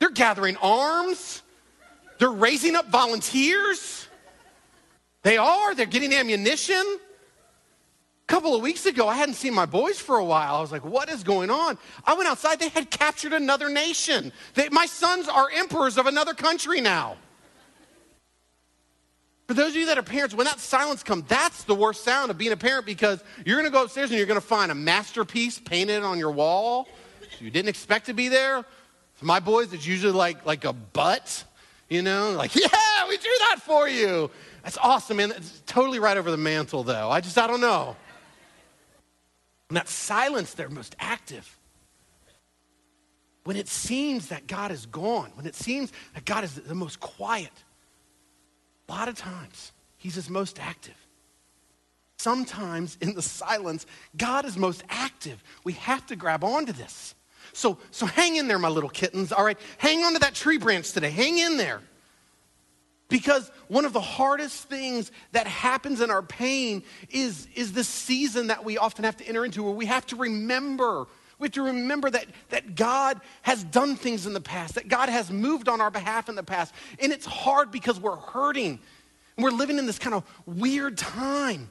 They're 0.00 0.10
gathering 0.10 0.58
arms. 0.58 1.40
They're 2.18 2.28
raising 2.28 2.76
up 2.76 2.90
volunteers. 2.90 4.06
They 5.22 5.38
are. 5.38 5.74
They're 5.74 5.86
getting 5.86 6.12
ammunition. 6.12 6.98
A 8.26 8.32
couple 8.32 8.54
of 8.54 8.62
weeks 8.62 8.86
ago, 8.86 9.06
I 9.06 9.16
hadn't 9.16 9.34
seen 9.34 9.52
my 9.52 9.66
boys 9.66 9.98
for 9.98 10.16
a 10.16 10.24
while. 10.24 10.56
I 10.56 10.60
was 10.60 10.72
like, 10.72 10.84
what 10.84 11.10
is 11.10 11.22
going 11.22 11.50
on? 11.50 11.76
I 12.06 12.14
went 12.14 12.28
outside. 12.28 12.58
They 12.58 12.70
had 12.70 12.90
captured 12.90 13.32
another 13.32 13.68
nation. 13.68 14.32
They, 14.54 14.68
my 14.70 14.86
sons 14.86 15.28
are 15.28 15.48
emperors 15.54 15.98
of 15.98 16.06
another 16.06 16.32
country 16.32 16.80
now. 16.80 17.16
For 19.46 19.52
those 19.52 19.70
of 19.70 19.76
you 19.76 19.86
that 19.86 19.98
are 19.98 20.02
parents, 20.02 20.34
when 20.34 20.46
that 20.46 20.58
silence 20.58 21.02
comes, 21.02 21.24
that's 21.28 21.64
the 21.64 21.74
worst 21.74 22.02
sound 22.02 22.30
of 22.30 22.38
being 22.38 22.52
a 22.52 22.56
parent 22.56 22.86
because 22.86 23.22
you're 23.44 23.56
going 23.56 23.70
to 23.70 23.72
go 23.72 23.84
upstairs 23.84 24.08
and 24.10 24.16
you're 24.16 24.26
going 24.26 24.40
to 24.40 24.46
find 24.46 24.72
a 24.72 24.74
masterpiece 24.74 25.58
painted 25.58 26.02
on 26.02 26.18
your 26.18 26.30
wall 26.30 26.88
you 27.40 27.50
didn't 27.50 27.68
expect 27.68 28.06
to 28.06 28.14
be 28.14 28.28
there. 28.28 28.64
For 29.14 29.24
my 29.24 29.40
boys, 29.40 29.72
it's 29.72 29.86
usually 29.86 30.12
like, 30.12 30.44
like 30.46 30.64
a 30.64 30.72
butt, 30.72 31.44
you 31.88 32.02
know, 32.02 32.32
like, 32.32 32.54
yeah, 32.56 33.08
we 33.08 33.16
drew 33.16 33.32
that 33.50 33.60
for 33.60 33.88
you. 33.88 34.30
That's 34.62 34.78
awesome, 34.78 35.18
man. 35.18 35.32
It's 35.32 35.62
totally 35.66 35.98
right 35.98 36.16
over 36.16 36.30
the 36.30 36.36
mantle, 36.36 36.82
though. 36.82 37.10
I 37.10 37.20
just, 37.20 37.38
I 37.38 37.46
don't 37.46 37.60
know. 37.60 37.96
And 39.74 39.80
that 39.80 39.88
silence, 39.88 40.54
they're 40.54 40.68
most 40.68 40.94
active. 41.00 41.58
When 43.42 43.56
it 43.56 43.66
seems 43.66 44.28
that 44.28 44.46
God 44.46 44.70
is 44.70 44.86
gone, 44.86 45.32
when 45.34 45.46
it 45.46 45.56
seems 45.56 45.92
that 46.14 46.24
God 46.24 46.44
is 46.44 46.54
the 46.54 46.76
most 46.76 47.00
quiet, 47.00 47.50
a 48.88 48.92
lot 48.92 49.08
of 49.08 49.16
times, 49.16 49.72
He's 49.96 50.14
His 50.14 50.30
most 50.30 50.60
active. 50.60 50.94
Sometimes 52.18 52.96
in 53.00 53.14
the 53.14 53.20
silence, 53.20 53.84
God 54.16 54.44
is 54.44 54.56
most 54.56 54.84
active. 54.88 55.42
We 55.64 55.72
have 55.72 56.06
to 56.06 56.14
grab 56.14 56.44
onto 56.44 56.72
this. 56.72 57.16
So, 57.52 57.78
so 57.90 58.06
hang 58.06 58.36
in 58.36 58.46
there, 58.46 58.60
my 58.60 58.68
little 58.68 58.88
kittens, 58.88 59.32
all 59.32 59.44
right? 59.44 59.58
Hang 59.78 60.04
on 60.04 60.12
to 60.12 60.20
that 60.20 60.36
tree 60.36 60.58
branch 60.58 60.92
today. 60.92 61.10
Hang 61.10 61.36
in 61.36 61.56
there. 61.56 61.80
Because 63.08 63.50
one 63.68 63.84
of 63.84 63.92
the 63.92 64.00
hardest 64.00 64.68
things 64.68 65.12
that 65.32 65.46
happens 65.46 66.00
in 66.00 66.10
our 66.10 66.22
pain 66.22 66.82
is, 67.10 67.46
is 67.54 67.72
this 67.72 67.88
season 67.88 68.46
that 68.48 68.64
we 68.64 68.78
often 68.78 69.04
have 69.04 69.16
to 69.18 69.28
enter 69.28 69.44
into 69.44 69.62
where 69.62 69.74
we 69.74 69.86
have 69.86 70.06
to 70.06 70.16
remember 70.16 71.06
we 71.38 71.46
have 71.46 71.52
to 71.52 71.62
remember 71.62 72.10
that, 72.10 72.26
that 72.50 72.74
God 72.74 73.20
has 73.42 73.64
done 73.64 73.96
things 73.96 74.26
in 74.26 74.32
the 74.32 74.40
past, 74.40 74.76
that 74.76 74.88
God 74.88 75.08
has 75.08 75.30
moved 75.30 75.68
on 75.68 75.80
our 75.80 75.90
behalf 75.90 76.28
in 76.28 76.36
the 76.36 76.42
past. 76.42 76.72
And 77.00 77.12
it's 77.12 77.26
hard 77.26 77.70
because 77.70 77.98
we're 77.98 78.16
hurting 78.16 78.78
and 79.36 79.44
we're 79.44 79.50
living 79.50 79.78
in 79.78 79.86
this 79.86 79.98
kind 79.98 80.14
of 80.14 80.24
weird 80.46 80.96
time. 80.96 81.70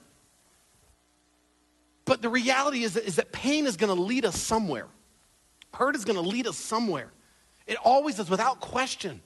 But 2.06 2.22
the 2.22 2.30
reality 2.30 2.84
is 2.84 2.96
that, 2.96 3.06
is 3.06 3.16
that 3.16 3.32
pain 3.32 3.66
is 3.66 3.78
going 3.78 3.96
to 3.96 4.02
lead 4.02 4.26
us 4.26 4.40
somewhere. 4.40 4.88
Hurt 5.74 5.96
is 5.96 6.04
going 6.04 6.22
to 6.22 6.28
lead 6.28 6.46
us 6.46 6.58
somewhere. 6.58 7.12
It 7.66 7.78
always 7.84 8.16
does, 8.16 8.30
without 8.30 8.60
question. 8.60 9.22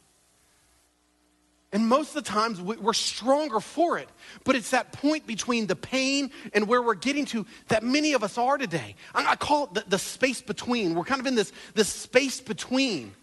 And 1.77 1.87
most 1.87 2.15
of 2.15 2.23
the 2.23 2.27
times 2.27 2.59
we're 2.59 2.91
stronger 2.91 3.59
for 3.59 3.99
it. 3.99 4.09
But 4.43 4.55
it's 4.55 4.71
that 4.71 4.93
point 4.93 5.27
between 5.27 5.67
the 5.67 5.75
pain 5.75 6.31
and 6.53 6.67
where 6.67 6.81
we're 6.81 6.95
getting 6.95 7.23
to 7.25 7.45
that 7.67 7.83
many 7.83 8.13
of 8.13 8.23
us 8.23 8.35
are 8.39 8.57
today. 8.57 8.95
I 9.13 9.35
call 9.35 9.65
it 9.65 9.73
the, 9.75 9.83
the 9.89 9.99
space 9.99 10.41
between. 10.41 10.95
We're 10.95 11.03
kind 11.03 11.21
of 11.21 11.27
in 11.27 11.35
this, 11.35 11.53
this 11.75 11.87
space 11.87 12.41
between. 12.41 13.13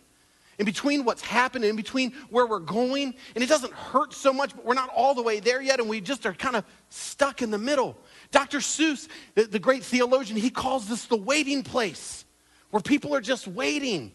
In 0.60 0.66
between 0.66 1.04
what's 1.04 1.20
happened, 1.20 1.64
in 1.64 1.74
between 1.74 2.12
where 2.30 2.46
we're 2.46 2.60
going. 2.60 3.16
And 3.34 3.42
it 3.42 3.48
doesn't 3.48 3.72
hurt 3.72 4.14
so 4.14 4.32
much, 4.32 4.54
but 4.54 4.64
we're 4.64 4.74
not 4.74 4.88
all 4.90 5.16
the 5.16 5.22
way 5.24 5.40
there 5.40 5.60
yet. 5.60 5.80
And 5.80 5.88
we 5.88 6.00
just 6.00 6.24
are 6.24 6.32
kind 6.32 6.54
of 6.54 6.64
stuck 6.90 7.42
in 7.42 7.50
the 7.50 7.58
middle. 7.58 7.96
Dr. 8.30 8.58
Seuss, 8.58 9.08
the, 9.34 9.46
the 9.46 9.58
great 9.58 9.82
theologian, 9.82 10.38
he 10.38 10.50
calls 10.50 10.86
this 10.86 11.06
the 11.06 11.16
waiting 11.16 11.64
place 11.64 12.24
where 12.70 12.80
people 12.80 13.16
are 13.16 13.20
just 13.20 13.48
waiting. 13.48 14.12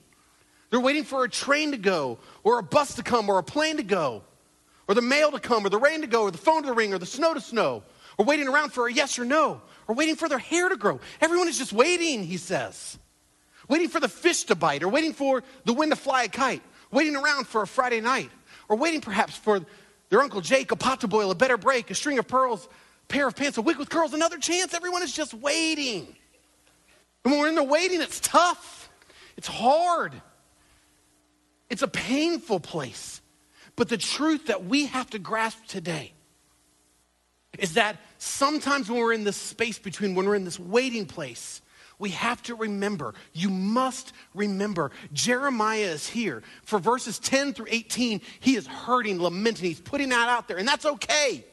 They're 0.69 0.79
waiting 0.79 1.03
for 1.03 1.25
a 1.25 1.29
train 1.29 1.71
to 1.71 1.77
go, 1.77 2.19
or 2.45 2.59
a 2.59 2.63
bus 2.63 2.95
to 2.95 3.03
come, 3.03 3.29
or 3.29 3.37
a 3.37 3.43
plane 3.43 3.75
to 3.75 3.83
go, 3.83 4.23
or 4.89 4.95
the 4.95 5.01
mail 5.03 5.31
to 5.31 5.39
come, 5.39 5.63
or 5.63 5.69
the 5.69 5.77
rain 5.77 6.01
to 6.01 6.07
go, 6.07 6.23
or 6.23 6.31
the 6.31 6.37
phone 6.39 6.63
to 6.63 6.73
ring, 6.73 6.95
or 6.95 6.97
the 6.97 7.05
snow 7.05 7.35
to 7.35 7.39
snow, 7.39 7.83
or 8.17 8.25
waiting 8.25 8.47
around 8.47 8.73
for 8.73 8.87
a 8.87 8.91
yes 8.91 9.19
or 9.19 9.23
no, 9.23 9.61
or 9.87 9.93
waiting 9.93 10.15
for 10.15 10.27
their 10.27 10.39
hair 10.39 10.67
to 10.67 10.75
grow. 10.75 10.99
Everyone 11.21 11.47
is 11.47 11.59
just 11.59 11.71
waiting, 11.71 12.23
he 12.23 12.37
says. 12.37 12.97
Waiting 13.67 13.87
for 13.87 13.99
the 13.99 14.09
fish 14.09 14.45
to 14.45 14.55
bite, 14.55 14.81
or 14.81 14.89
waiting 14.89 15.13
for 15.13 15.43
the 15.63 15.73
wind 15.73 15.91
to 15.91 15.95
fly 15.95 16.23
a 16.23 16.27
kite, 16.27 16.63
waiting 16.91 17.15
around 17.15 17.45
for 17.45 17.61
a 17.61 17.67
Friday 17.67 18.01
night, 18.01 18.31
or 18.67 18.77
waiting 18.77 18.99
perhaps 18.99 19.37
for 19.37 19.61
their 20.09 20.21
Uncle 20.21 20.41
Jake, 20.41 20.71
a 20.71 20.75
pot 20.75 21.01
to 21.01 21.07
boil, 21.07 21.29
a 21.29 21.35
better 21.35 21.55
break, 21.55 21.91
a 21.91 21.95
string 21.95 22.17
of 22.17 22.27
pearls, 22.27 22.67
pair 23.09 23.27
of 23.27 23.35
pants, 23.35 23.59
a 23.59 23.61
wig 23.61 23.77
with 23.77 23.91
curls, 23.91 24.15
another 24.15 24.39
chance. 24.39 24.73
Everyone 24.73 25.03
is 25.03 25.13
just 25.13 25.35
waiting. 25.35 26.07
And 27.23 27.31
when 27.31 27.39
we're 27.39 27.49
in 27.49 27.53
the 27.55 27.63
waiting, 27.63 28.01
it's 28.01 28.19
tough, 28.19 28.89
it's 29.37 29.47
hard, 29.47 30.19
it's 31.69 31.83
a 31.83 31.87
painful 31.87 32.59
place. 32.59 33.21
But 33.79 33.87
the 33.87 33.97
truth 33.97 34.47
that 34.47 34.65
we 34.65 34.87
have 34.87 35.09
to 35.11 35.19
grasp 35.19 35.65
today 35.65 36.11
is 37.57 37.75
that 37.75 37.95
sometimes 38.17 38.89
when 38.89 38.99
we're 38.99 39.13
in 39.13 39.23
this 39.23 39.37
space 39.37 39.79
between, 39.79 40.15
when 40.15 40.25
we're 40.25 40.35
in 40.35 40.43
this 40.43 40.59
waiting 40.59 41.05
place, 41.05 41.61
we 41.97 42.09
have 42.09 42.43
to 42.43 42.55
remember, 42.55 43.13
you 43.31 43.49
must 43.49 44.11
remember, 44.33 44.91
Jeremiah 45.13 45.79
is 45.79 46.05
here. 46.09 46.43
For 46.63 46.77
verses 46.77 47.19
10 47.19 47.53
through 47.53 47.67
18, 47.69 48.19
he 48.41 48.57
is 48.57 48.67
hurting, 48.67 49.21
lamenting, 49.21 49.69
he's 49.69 49.79
putting 49.79 50.09
that 50.09 50.27
out 50.27 50.49
there, 50.49 50.57
and 50.57 50.67
that's 50.67 50.85
okay. 50.85 51.45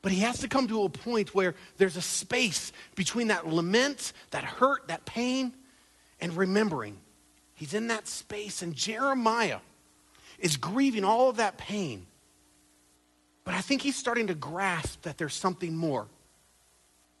But 0.00 0.10
he 0.10 0.20
has 0.20 0.38
to 0.38 0.48
come 0.48 0.68
to 0.68 0.84
a 0.84 0.88
point 0.88 1.34
where 1.34 1.54
there's 1.76 1.98
a 1.98 2.02
space 2.02 2.72
between 2.94 3.28
that 3.28 3.46
lament, 3.46 4.14
that 4.30 4.44
hurt, 4.44 4.88
that 4.88 5.04
pain, 5.04 5.52
and 6.18 6.34
remembering. 6.34 6.96
He's 7.52 7.74
in 7.74 7.88
that 7.88 8.08
space, 8.08 8.62
and 8.62 8.74
Jeremiah 8.74 9.58
is 10.44 10.58
grieving 10.58 11.04
all 11.04 11.30
of 11.30 11.38
that 11.38 11.56
pain. 11.56 12.06
But 13.44 13.54
I 13.54 13.62
think 13.62 13.80
he's 13.82 13.96
starting 13.96 14.28
to 14.28 14.34
grasp 14.34 15.02
that 15.02 15.16
there's 15.16 15.34
something 15.34 15.74
more. 15.74 16.06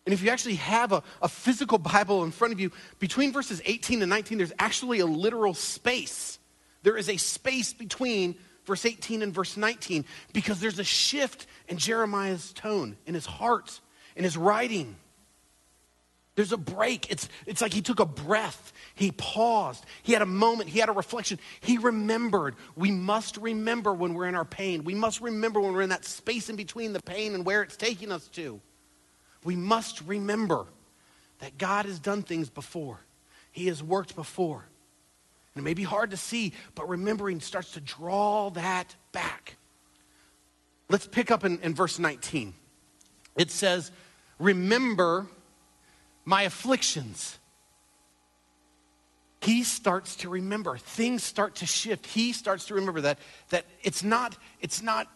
And 0.04 0.12
if 0.12 0.22
you 0.22 0.28
actually 0.28 0.56
have 0.56 0.92
a, 0.92 1.02
a 1.22 1.28
physical 1.28 1.78
Bible 1.78 2.22
in 2.24 2.30
front 2.30 2.52
of 2.52 2.60
you, 2.60 2.70
between 2.98 3.32
verses 3.32 3.62
18 3.64 4.02
and 4.02 4.10
19, 4.10 4.36
there's 4.36 4.52
actually 4.58 5.00
a 5.00 5.06
literal 5.06 5.54
space. 5.54 6.38
There 6.82 6.98
is 6.98 7.08
a 7.08 7.16
space 7.16 7.72
between 7.72 8.36
verse 8.66 8.84
18 8.84 9.22
and 9.22 9.32
verse 9.32 9.56
19 9.56 10.04
because 10.34 10.60
there's 10.60 10.78
a 10.78 10.84
shift 10.84 11.46
in 11.66 11.78
Jeremiah's 11.78 12.52
tone, 12.52 12.98
in 13.06 13.14
his 13.14 13.24
heart, 13.24 13.80
in 14.16 14.24
his 14.24 14.36
writing. 14.36 14.96
There's 16.36 16.52
a 16.52 16.56
break. 16.56 17.10
It's, 17.10 17.28
it's 17.46 17.62
like 17.62 17.72
he 17.72 17.80
took 17.80 18.00
a 18.00 18.06
breath. 18.06 18.72
He 18.94 19.12
paused. 19.12 19.84
He 20.02 20.12
had 20.12 20.22
a 20.22 20.26
moment. 20.26 20.68
He 20.68 20.80
had 20.80 20.88
a 20.88 20.92
reflection. 20.92 21.38
He 21.60 21.78
remembered. 21.78 22.56
We 22.74 22.90
must 22.90 23.36
remember 23.36 23.94
when 23.94 24.14
we're 24.14 24.26
in 24.26 24.34
our 24.34 24.44
pain. 24.44 24.84
We 24.84 24.94
must 24.94 25.20
remember 25.20 25.60
when 25.60 25.74
we're 25.74 25.82
in 25.82 25.90
that 25.90 26.04
space 26.04 26.48
in 26.48 26.56
between 26.56 26.92
the 26.92 27.02
pain 27.02 27.34
and 27.34 27.44
where 27.44 27.62
it's 27.62 27.76
taking 27.76 28.10
us 28.10 28.26
to. 28.28 28.60
We 29.44 29.54
must 29.54 30.00
remember 30.02 30.66
that 31.38 31.56
God 31.58 31.84
has 31.86 32.00
done 32.00 32.22
things 32.22 32.50
before, 32.50 33.00
He 33.52 33.66
has 33.66 33.82
worked 33.82 34.16
before. 34.16 34.66
And 35.54 35.62
it 35.62 35.64
may 35.64 35.74
be 35.74 35.84
hard 35.84 36.10
to 36.10 36.16
see, 36.16 36.52
but 36.74 36.88
remembering 36.88 37.38
starts 37.40 37.72
to 37.72 37.80
draw 37.80 38.50
that 38.50 38.96
back. 39.12 39.56
Let's 40.88 41.06
pick 41.06 41.30
up 41.30 41.44
in, 41.44 41.60
in 41.60 41.74
verse 41.76 42.00
19. 42.00 42.54
It 43.36 43.52
says, 43.52 43.92
Remember 44.40 45.28
my 46.24 46.42
afflictions. 46.42 47.38
He 49.40 49.62
starts 49.62 50.16
to 50.16 50.30
remember. 50.30 50.78
Things 50.78 51.22
start 51.22 51.56
to 51.56 51.66
shift. 51.66 52.06
He 52.06 52.32
starts 52.32 52.66
to 52.66 52.74
remember 52.74 53.02
that, 53.02 53.18
that 53.50 53.66
it's, 53.82 54.02
not, 54.02 54.36
it's 54.60 54.80
not 54.80 55.06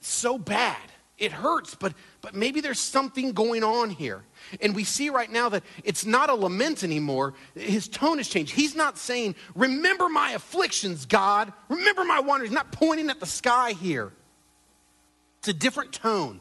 so 0.00 0.38
bad. 0.38 0.76
It 1.16 1.32
hurts, 1.32 1.74
but, 1.74 1.94
but 2.22 2.34
maybe 2.34 2.60
there's 2.60 2.80
something 2.80 3.32
going 3.32 3.62
on 3.62 3.90
here. 3.90 4.22
And 4.62 4.74
we 4.74 4.84
see 4.84 5.10
right 5.10 5.30
now 5.30 5.50
that 5.50 5.62
it's 5.84 6.06
not 6.06 6.30
a 6.30 6.34
lament 6.34 6.82
anymore. 6.82 7.34
His 7.54 7.88
tone 7.88 8.16
has 8.16 8.28
changed. 8.28 8.54
He's 8.54 8.74
not 8.74 8.96
saying, 8.96 9.34
Remember 9.54 10.08
my 10.08 10.32
afflictions, 10.32 11.04
God. 11.04 11.52
Remember 11.68 12.04
my 12.04 12.20
wanderings. 12.20 12.50
He's 12.50 12.56
not 12.56 12.72
pointing 12.72 13.10
at 13.10 13.20
the 13.20 13.26
sky 13.26 13.72
here. 13.72 14.12
It's 15.40 15.48
a 15.48 15.54
different 15.54 15.92
tone. 15.92 16.40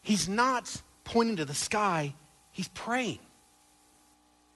He's 0.00 0.26
not 0.26 0.82
pointing 1.04 1.36
to 1.36 1.44
the 1.44 1.54
sky, 1.54 2.14
he's 2.50 2.68
praying. 2.68 3.18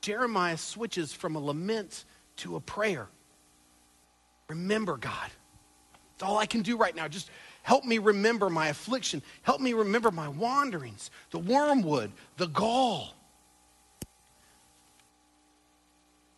Jeremiah 0.02 0.58
switches 0.58 1.12
from 1.12 1.36
a 1.36 1.40
lament 1.40 2.04
to 2.38 2.56
a 2.56 2.60
prayer. 2.60 3.08
Remember, 4.48 4.98
God. 4.98 5.30
It's 6.14 6.22
all 6.22 6.36
I 6.36 6.46
can 6.46 6.62
do 6.62 6.76
right 6.76 6.94
now. 6.94 7.08
Just 7.08 7.30
help 7.62 7.84
me 7.84 7.98
remember 7.98 8.50
my 8.50 8.68
affliction. 8.68 9.22
Help 9.42 9.60
me 9.60 9.72
remember 9.72 10.10
my 10.10 10.28
wanderings, 10.28 11.10
the 11.30 11.38
wormwood, 11.38 12.12
the 12.36 12.48
gall. 12.48 13.14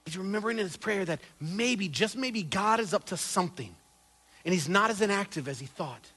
He's 0.05 0.19
remembering 0.19 0.59
in 0.59 0.65
his 0.65 0.77
prayer 0.77 1.05
that 1.07 1.21
maybe, 1.41 1.89
just 1.89 2.17
maybe, 2.17 2.43
God 2.43 2.79
is 2.79 2.93
up 2.93 3.05
to 3.07 3.17
something. 3.17 3.75
And 4.45 4.53
he's 4.53 4.69
not 4.69 4.91
as 4.91 5.01
inactive 5.01 5.49
as 5.49 5.59
he 5.59 5.67
thought. 5.67 6.13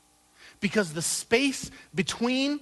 Because 0.59 0.93
the 0.93 1.01
space 1.01 1.71
between 1.95 2.59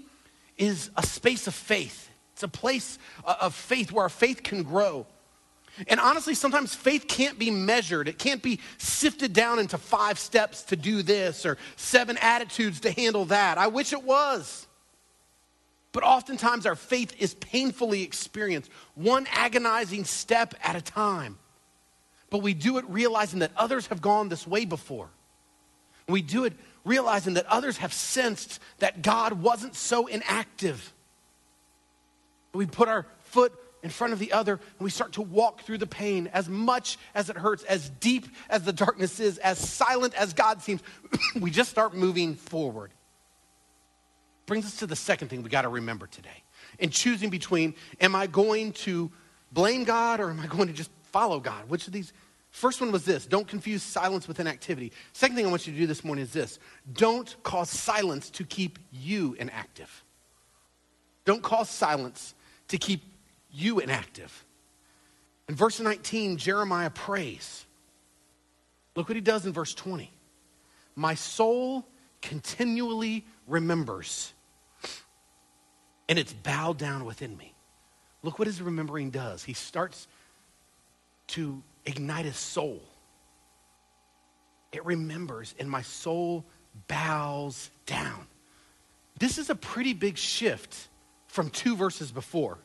is 0.57 0.91
a 0.95 1.03
space 1.03 1.47
of 1.47 1.55
faith. 1.55 2.09
It's 2.35 2.43
a 2.43 2.49
place 2.49 2.99
uh, 3.23 3.35
of 3.39 3.55
faith 3.55 3.93
where 3.93 4.03
our 4.03 4.09
faith 4.09 4.43
can 4.43 4.63
grow. 4.63 5.07
And 5.87 6.01
honestly, 6.01 6.35
sometimes 6.35 6.75
faith 6.75 7.07
can't 7.07 7.39
be 7.39 7.49
measured. 7.49 8.09
It 8.09 8.19
can't 8.19 8.43
be 8.43 8.59
sifted 8.77 9.31
down 9.31 9.57
into 9.57 9.77
five 9.77 10.19
steps 10.19 10.63
to 10.63 10.75
do 10.75 11.01
this 11.01 11.45
or 11.45 11.57
seven 11.77 12.17
attitudes 12.17 12.81
to 12.81 12.91
handle 12.91 13.23
that. 13.25 13.57
I 13.57 13.67
wish 13.67 13.93
it 13.93 14.03
was. 14.03 14.67
But 15.93 16.03
oftentimes 16.03 16.65
our 16.65 16.75
faith 16.75 17.15
is 17.19 17.35
painfully 17.35 18.03
experienced, 18.03 18.69
one 18.95 19.27
agonizing 19.31 20.03
step 20.03 20.55
at 20.61 20.75
a 20.75 20.81
time. 20.81 21.37
But 22.29 22.39
we 22.39 22.53
do 22.53 22.79
it 22.79 22.85
realizing 22.89 23.39
that 23.39 23.51
others 23.55 23.87
have 23.87 24.01
gone 24.01 24.27
this 24.27 24.45
way 24.45 24.65
before. 24.65 25.07
We 26.09 26.21
do 26.21 26.43
it 26.43 26.53
realizing 26.83 27.35
that 27.35 27.45
others 27.45 27.77
have 27.77 27.93
sensed 27.93 28.59
that 28.79 29.01
God 29.01 29.41
wasn't 29.41 29.73
so 29.73 30.07
inactive. 30.07 30.91
We 32.55 32.65
put 32.65 32.87
our 32.87 33.05
foot 33.21 33.53
in 33.83 33.91
front 33.91 34.13
of 34.13 34.19
the 34.19 34.33
other 34.33 34.53
and 34.53 34.79
we 34.79 34.89
start 34.89 35.13
to 35.13 35.21
walk 35.21 35.61
through 35.61 35.77
the 35.77 35.85
pain 35.85 36.27
as 36.33 36.49
much 36.49 36.97
as 37.13 37.29
it 37.29 37.37
hurts, 37.37 37.63
as 37.65 37.89
deep 37.89 38.27
as 38.49 38.63
the 38.63 38.73
darkness 38.73 39.19
is, 39.19 39.37
as 39.37 39.59
silent 39.59 40.15
as 40.15 40.33
God 40.33 40.61
seems. 40.63 40.81
we 41.39 41.51
just 41.51 41.69
start 41.69 41.93
moving 41.93 42.33
forward. 42.33 42.91
Brings 44.47 44.65
us 44.65 44.77
to 44.77 44.87
the 44.87 44.95
second 44.95 45.27
thing 45.27 45.43
we 45.43 45.49
got 45.49 45.63
to 45.63 45.69
remember 45.69 46.07
today. 46.07 46.43
In 46.79 46.89
choosing 46.89 47.29
between, 47.29 47.75
am 48.01 48.15
I 48.15 48.27
going 48.27 48.73
to 48.73 49.11
blame 49.51 49.83
God 49.83 50.19
or 50.19 50.31
am 50.31 50.39
I 50.39 50.47
going 50.47 50.67
to 50.67 50.73
just 50.73 50.89
follow 51.11 51.39
God? 51.39 51.69
Which 51.69 51.85
of 51.85 51.93
these? 51.93 52.11
First 52.49 52.81
one 52.81 52.91
was 52.91 53.05
this 53.05 53.25
don't 53.25 53.47
confuse 53.47 53.83
silence 53.83 54.27
with 54.27 54.39
inactivity. 54.39 54.93
Second 55.13 55.35
thing 55.35 55.45
I 55.45 55.49
want 55.49 55.67
you 55.67 55.73
to 55.73 55.79
do 55.79 55.85
this 55.85 56.03
morning 56.03 56.23
is 56.23 56.33
this 56.33 56.57
don't 56.93 57.35
cause 57.43 57.69
silence 57.69 58.31
to 58.31 58.43
keep 58.43 58.79
you 58.91 59.35
inactive. 59.37 60.03
Don't 61.25 61.43
cause 61.43 61.69
silence 61.69 62.33
to 62.69 62.77
keep 62.77 63.03
you 63.51 63.79
inactive. 63.79 64.45
In 65.47 65.55
verse 65.55 65.79
19, 65.79 66.37
Jeremiah 66.37 66.89
prays. 66.89 67.65
Look 68.95 69.09
what 69.09 69.15
he 69.15 69.21
does 69.21 69.45
in 69.45 69.53
verse 69.53 69.73
20. 69.73 70.11
My 70.95 71.15
soul 71.15 71.85
continually 72.21 73.25
remembers, 73.47 74.33
and 76.07 76.17
it's 76.17 76.33
bowed 76.33 76.77
down 76.77 77.05
within 77.05 77.35
me. 77.37 77.53
Look 78.23 78.39
what 78.39 78.47
his 78.47 78.61
remembering 78.61 79.11
does. 79.11 79.43
He 79.43 79.53
starts 79.53 80.07
to 81.27 81.61
ignite 81.85 82.25
his 82.25 82.37
soul. 82.37 82.81
It 84.71 84.85
remembers, 84.85 85.53
and 85.59 85.69
my 85.69 85.83
soul 85.83 86.45
bows 86.87 87.69
down. 87.85 88.25
This 89.19 89.37
is 89.37 89.49
a 89.49 89.55
pretty 89.55 89.93
big 89.93 90.17
shift 90.17 90.87
from 91.35 91.49
two 91.49 91.75
verses 91.75 92.11
before. 92.11 92.57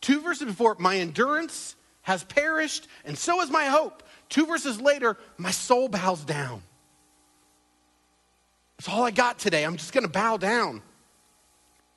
Two 0.00 0.22
verses 0.22 0.46
before, 0.46 0.74
my 0.78 0.96
endurance 0.96 1.76
has 2.00 2.24
perished, 2.24 2.88
and 3.04 3.16
so 3.16 3.40
is 3.42 3.50
my 3.50 3.66
hope. 3.66 4.02
Two 4.28 4.46
verses 4.46 4.80
later, 4.80 5.16
my 5.36 5.52
soul 5.52 5.88
bows 5.88 6.24
down. 6.24 6.62
That's 8.76 8.88
all 8.88 9.04
I 9.04 9.12
got 9.12 9.38
today. 9.38 9.64
I'm 9.64 9.76
just 9.76 9.92
going 9.92 10.04
to 10.04 10.10
bow 10.10 10.38
down. 10.38 10.82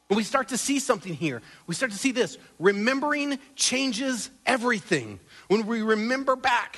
And 0.09 0.17
we 0.17 0.23
start 0.23 0.49
to 0.49 0.57
see 0.57 0.77
something 0.77 1.13
here. 1.13 1.41
We 1.65 1.73
start 1.73 1.91
to 1.93 1.97
see 1.97 2.11
this. 2.11 2.37
Remembering 2.59 3.39
changes 3.55 4.29
everything. 4.45 5.19
When 5.47 5.65
we 5.65 5.81
remember 5.81 6.35
back 6.35 6.77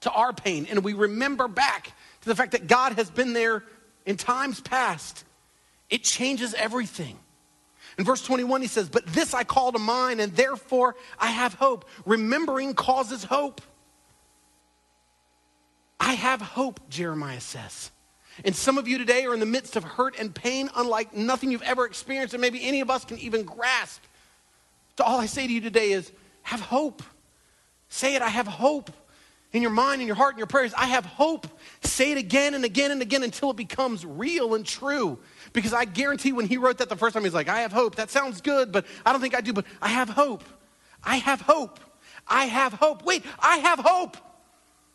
to 0.00 0.10
our 0.10 0.34
pain 0.34 0.66
and 0.68 0.84
we 0.84 0.92
remember 0.92 1.48
back 1.48 1.92
to 2.20 2.28
the 2.28 2.34
fact 2.34 2.52
that 2.52 2.66
God 2.66 2.94
has 2.94 3.08
been 3.08 3.32
there 3.32 3.64
in 4.04 4.18
times 4.18 4.60
past, 4.60 5.24
it 5.88 6.02
changes 6.02 6.52
everything. 6.52 7.18
In 7.98 8.04
verse 8.04 8.22
21, 8.22 8.62
he 8.62 8.66
says, 8.66 8.88
But 8.88 9.06
this 9.06 9.34
I 9.34 9.44
call 9.44 9.72
to 9.72 9.78
mind, 9.78 10.20
and 10.20 10.34
therefore 10.34 10.96
I 11.18 11.28
have 11.28 11.54
hope. 11.54 11.88
Remembering 12.04 12.74
causes 12.74 13.24
hope. 13.24 13.60
I 16.00 16.14
have 16.14 16.40
hope, 16.40 16.88
Jeremiah 16.90 17.40
says. 17.40 17.90
And 18.44 18.54
some 18.54 18.78
of 18.78 18.88
you 18.88 18.98
today 18.98 19.26
are 19.26 19.34
in 19.34 19.40
the 19.40 19.46
midst 19.46 19.76
of 19.76 19.84
hurt 19.84 20.16
and 20.18 20.34
pain, 20.34 20.68
unlike 20.74 21.14
nothing 21.14 21.52
you've 21.52 21.62
ever 21.62 21.86
experienced, 21.86 22.34
and 22.34 22.40
maybe 22.40 22.66
any 22.66 22.80
of 22.80 22.90
us 22.90 23.04
can 23.04 23.18
even 23.18 23.44
grasp. 23.44 24.02
So, 24.98 25.04
all 25.04 25.20
I 25.20 25.26
say 25.26 25.46
to 25.46 25.52
you 25.52 25.60
today 25.60 25.92
is 25.92 26.10
have 26.42 26.60
hope. 26.60 27.02
Say 27.88 28.16
it, 28.16 28.22
I 28.22 28.28
have 28.28 28.46
hope 28.46 28.90
in 29.54 29.62
your 29.62 29.70
mind, 29.70 30.00
in 30.00 30.06
your 30.06 30.16
heart, 30.16 30.34
in 30.34 30.38
your 30.38 30.48
prayers. 30.48 30.74
I 30.74 30.86
have 30.88 31.06
hope. 31.06 31.46
Say 31.82 32.10
it 32.10 32.18
again 32.18 32.54
and 32.54 32.64
again 32.64 32.90
and 32.90 33.00
again 33.00 33.22
until 33.22 33.52
it 33.52 33.56
becomes 33.56 34.04
real 34.04 34.54
and 34.54 34.66
true. 34.66 35.20
Because 35.52 35.72
I 35.72 35.84
guarantee 35.84 36.32
when 36.32 36.46
he 36.46 36.56
wrote 36.58 36.78
that 36.78 36.88
the 36.88 36.96
first 36.96 37.14
time, 37.14 37.22
he's 37.22 37.32
like, 37.32 37.48
I 37.48 37.60
have 37.60 37.72
hope. 37.72 37.94
That 37.94 38.10
sounds 38.10 38.40
good, 38.40 38.72
but 38.72 38.84
I 39.06 39.12
don't 39.12 39.20
think 39.20 39.34
I 39.34 39.40
do, 39.40 39.52
but 39.52 39.64
I 39.80 39.88
have 39.88 40.08
hope. 40.08 40.42
I 41.04 41.16
have 41.16 41.40
hope. 41.40 41.78
I 42.26 42.46
have 42.46 42.72
hope. 42.72 43.04
Wait, 43.04 43.24
I 43.38 43.58
have 43.58 43.78
hope. 43.78 44.16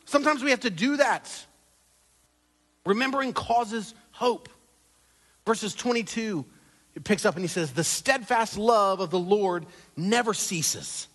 Sometimes 0.04 0.44
we 0.44 0.50
have 0.50 0.60
to 0.62 0.70
do 0.70 0.98
that. 0.98 1.32
Remembering 2.86 3.32
causes 3.32 3.94
hope. 4.12 4.50
Verses 5.46 5.74
22, 5.74 6.46
it 6.96 7.06
picks 7.06 7.26
up 7.26 7.36
and 7.36 7.44
he 7.44 7.48
says, 7.48 7.72
The 7.72 7.84
steadfast 7.84 8.58
love 8.58 9.00
of 9.00 9.10
the 9.10 9.20
Lord 9.20 9.66
never 9.96 10.34
ceases. 10.34 11.08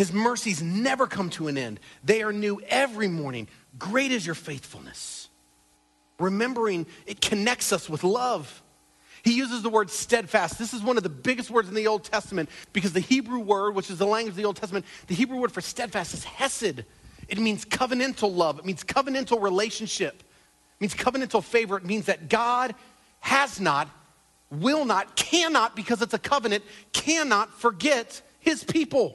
His 0.00 0.14
mercies 0.14 0.62
never 0.62 1.06
come 1.06 1.28
to 1.28 1.48
an 1.48 1.58
end. 1.58 1.78
They 2.02 2.22
are 2.22 2.32
new 2.32 2.58
every 2.70 3.06
morning. 3.06 3.48
Great 3.78 4.12
is 4.12 4.24
your 4.24 4.34
faithfulness 4.34 5.28
remembering 6.18 6.86
it 7.04 7.20
connects 7.20 7.70
us 7.70 7.86
with 7.86 8.02
love. 8.02 8.62
He 9.22 9.34
uses 9.34 9.62
the 9.62 9.68
word 9.68 9.90
steadfast. 9.90 10.58
This 10.58 10.72
is 10.72 10.82
one 10.82 10.96
of 10.96 11.02
the 11.02 11.10
biggest 11.10 11.50
words 11.50 11.68
in 11.68 11.74
the 11.74 11.86
Old 11.86 12.02
Testament 12.02 12.48
because 12.72 12.94
the 12.94 13.00
Hebrew 13.00 13.40
word, 13.40 13.74
which 13.74 13.90
is 13.90 13.98
the 13.98 14.06
language 14.06 14.32
of 14.32 14.36
the 14.36 14.46
Old 14.46 14.56
Testament, 14.56 14.86
the 15.06 15.14
Hebrew 15.14 15.36
word 15.36 15.52
for 15.52 15.60
steadfast 15.60 16.14
is 16.14 16.24
hesed. 16.24 16.82
It 17.28 17.38
means 17.38 17.66
covenantal 17.66 18.34
love, 18.34 18.58
it 18.58 18.64
means 18.64 18.82
covenantal 18.82 19.42
relationship, 19.42 20.14
it 20.14 20.80
means 20.80 20.94
covenantal 20.94 21.44
favor. 21.44 21.76
It 21.76 21.84
means 21.84 22.06
that 22.06 22.30
God 22.30 22.74
has 23.20 23.60
not, 23.60 23.86
will 24.50 24.86
not, 24.86 25.14
cannot, 25.14 25.76
because 25.76 26.00
it's 26.00 26.14
a 26.14 26.18
covenant, 26.18 26.64
cannot 26.94 27.52
forget 27.60 28.22
his 28.40 28.64
people. 28.64 29.14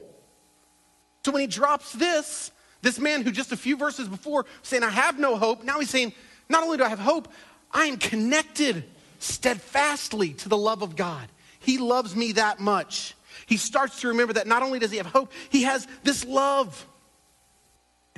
So 1.26 1.32
when 1.32 1.40
he 1.40 1.48
drops 1.48 1.90
this, 1.90 2.52
this 2.82 3.00
man 3.00 3.22
who 3.22 3.32
just 3.32 3.50
a 3.50 3.56
few 3.56 3.76
verses 3.76 4.06
before 4.06 4.46
saying, 4.62 4.84
I 4.84 4.90
have 4.90 5.18
no 5.18 5.36
hope, 5.36 5.64
now 5.64 5.80
he's 5.80 5.90
saying, 5.90 6.12
not 6.48 6.62
only 6.62 6.76
do 6.76 6.84
I 6.84 6.88
have 6.88 7.00
hope, 7.00 7.26
I 7.72 7.86
am 7.86 7.96
connected 7.96 8.84
steadfastly 9.18 10.34
to 10.34 10.48
the 10.48 10.56
love 10.56 10.82
of 10.82 10.94
God. 10.94 11.26
he 11.58 11.78
loves 11.78 12.14
me 12.14 12.30
that 12.34 12.60
much. 12.60 13.16
He 13.46 13.56
starts 13.56 14.02
to 14.02 14.08
remember 14.10 14.34
that 14.34 14.46
not 14.46 14.62
only 14.62 14.78
does 14.78 14.92
he 14.92 14.98
have 14.98 15.06
hope, 15.06 15.32
he 15.50 15.64
has 15.64 15.88
this 16.04 16.24
love. 16.24 16.86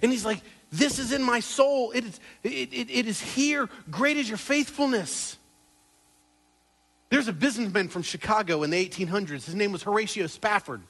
And 0.03 0.13
he's 0.13 0.27
like, 0.27 0.43
This 0.71 0.99
is 0.99 1.11
in 1.11 1.23
my 1.23 1.41
soul. 1.41 1.93
It 1.93 2.05
is, 2.05 2.21
it, 2.43 2.75
it, 2.75 2.91
it 2.91 3.07
is 3.07 3.23
here. 3.23 3.71
Great 3.91 4.19
is 4.19 4.29
your 4.29 4.37
faithfulness. 4.37 5.39
There's 7.09 7.29
a 7.29 7.33
businessman 7.33 7.89
from 7.89 8.03
Chicago 8.03 8.65
in 8.65 8.69
the 8.69 8.87
1800s. 8.87 9.47
His 9.47 9.55
name 9.55 9.73
was 9.73 9.83
Horatio 9.83 10.27
Spafford. 10.27 10.83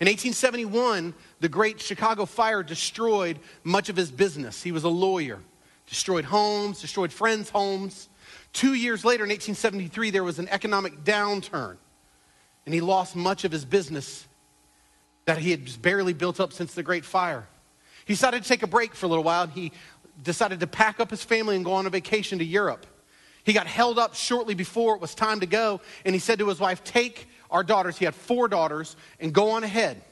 In 0.00 0.06
1871, 0.06 1.12
the 1.40 1.48
great 1.48 1.80
Chicago 1.80 2.24
fire 2.24 2.62
destroyed 2.62 3.40
much 3.64 3.88
of 3.88 3.96
his 3.96 4.12
business. 4.12 4.62
He 4.62 4.70
was 4.70 4.84
a 4.84 4.88
lawyer, 4.88 5.40
destroyed 5.88 6.24
homes, 6.24 6.80
destroyed 6.80 7.12
friends' 7.12 7.50
homes. 7.50 8.08
Two 8.52 8.74
years 8.74 9.04
later, 9.04 9.24
in 9.24 9.30
1873, 9.30 10.10
there 10.10 10.22
was 10.22 10.38
an 10.38 10.48
economic 10.50 11.02
downturn, 11.02 11.78
and 12.64 12.74
he 12.74 12.80
lost 12.80 13.16
much 13.16 13.44
of 13.44 13.50
his 13.50 13.64
business 13.64 14.28
that 15.24 15.38
he 15.38 15.50
had 15.50 15.82
barely 15.82 16.12
built 16.12 16.38
up 16.38 16.52
since 16.52 16.74
the 16.74 16.82
great 16.82 17.04
fire. 17.04 17.48
He 18.06 18.14
decided 18.14 18.44
to 18.44 18.48
take 18.48 18.62
a 18.62 18.68
break 18.68 18.94
for 18.94 19.06
a 19.06 19.08
little 19.08 19.24
while, 19.24 19.42
and 19.42 19.52
he 19.52 19.72
decided 20.22 20.60
to 20.60 20.68
pack 20.68 21.00
up 21.00 21.10
his 21.10 21.24
family 21.24 21.56
and 21.56 21.64
go 21.64 21.72
on 21.72 21.86
a 21.86 21.90
vacation 21.90 22.38
to 22.38 22.44
Europe. 22.44 22.86
He 23.42 23.52
got 23.52 23.66
held 23.66 23.98
up 23.98 24.14
shortly 24.14 24.54
before 24.54 24.94
it 24.94 25.00
was 25.00 25.14
time 25.14 25.40
to 25.40 25.46
go, 25.46 25.80
and 26.04 26.14
he 26.14 26.18
said 26.20 26.38
to 26.38 26.48
his 26.48 26.60
wife, 26.60 26.84
Take 26.84 27.28
our 27.50 27.64
daughters, 27.64 27.96
he 27.98 28.04
had 28.04 28.14
four 28.14 28.48
daughters, 28.48 28.96
and 29.20 29.32
go 29.32 29.50
on 29.50 29.64
ahead. 29.64 30.02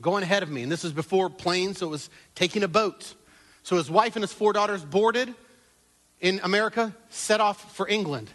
Go 0.00 0.14
on 0.14 0.22
ahead 0.22 0.42
of 0.42 0.50
me. 0.50 0.62
And 0.62 0.72
this 0.72 0.84
was 0.84 0.92
before 0.92 1.30
planes, 1.30 1.78
so 1.78 1.86
it 1.86 1.90
was 1.90 2.10
taking 2.34 2.62
a 2.62 2.68
boat. 2.68 3.14
So 3.62 3.76
his 3.76 3.90
wife 3.90 4.16
and 4.16 4.22
his 4.22 4.32
four 4.32 4.52
daughters 4.52 4.84
boarded 4.84 5.34
in 6.20 6.40
America, 6.42 6.94
set 7.10 7.40
off 7.40 7.74
for 7.74 7.88
England. 7.88 8.30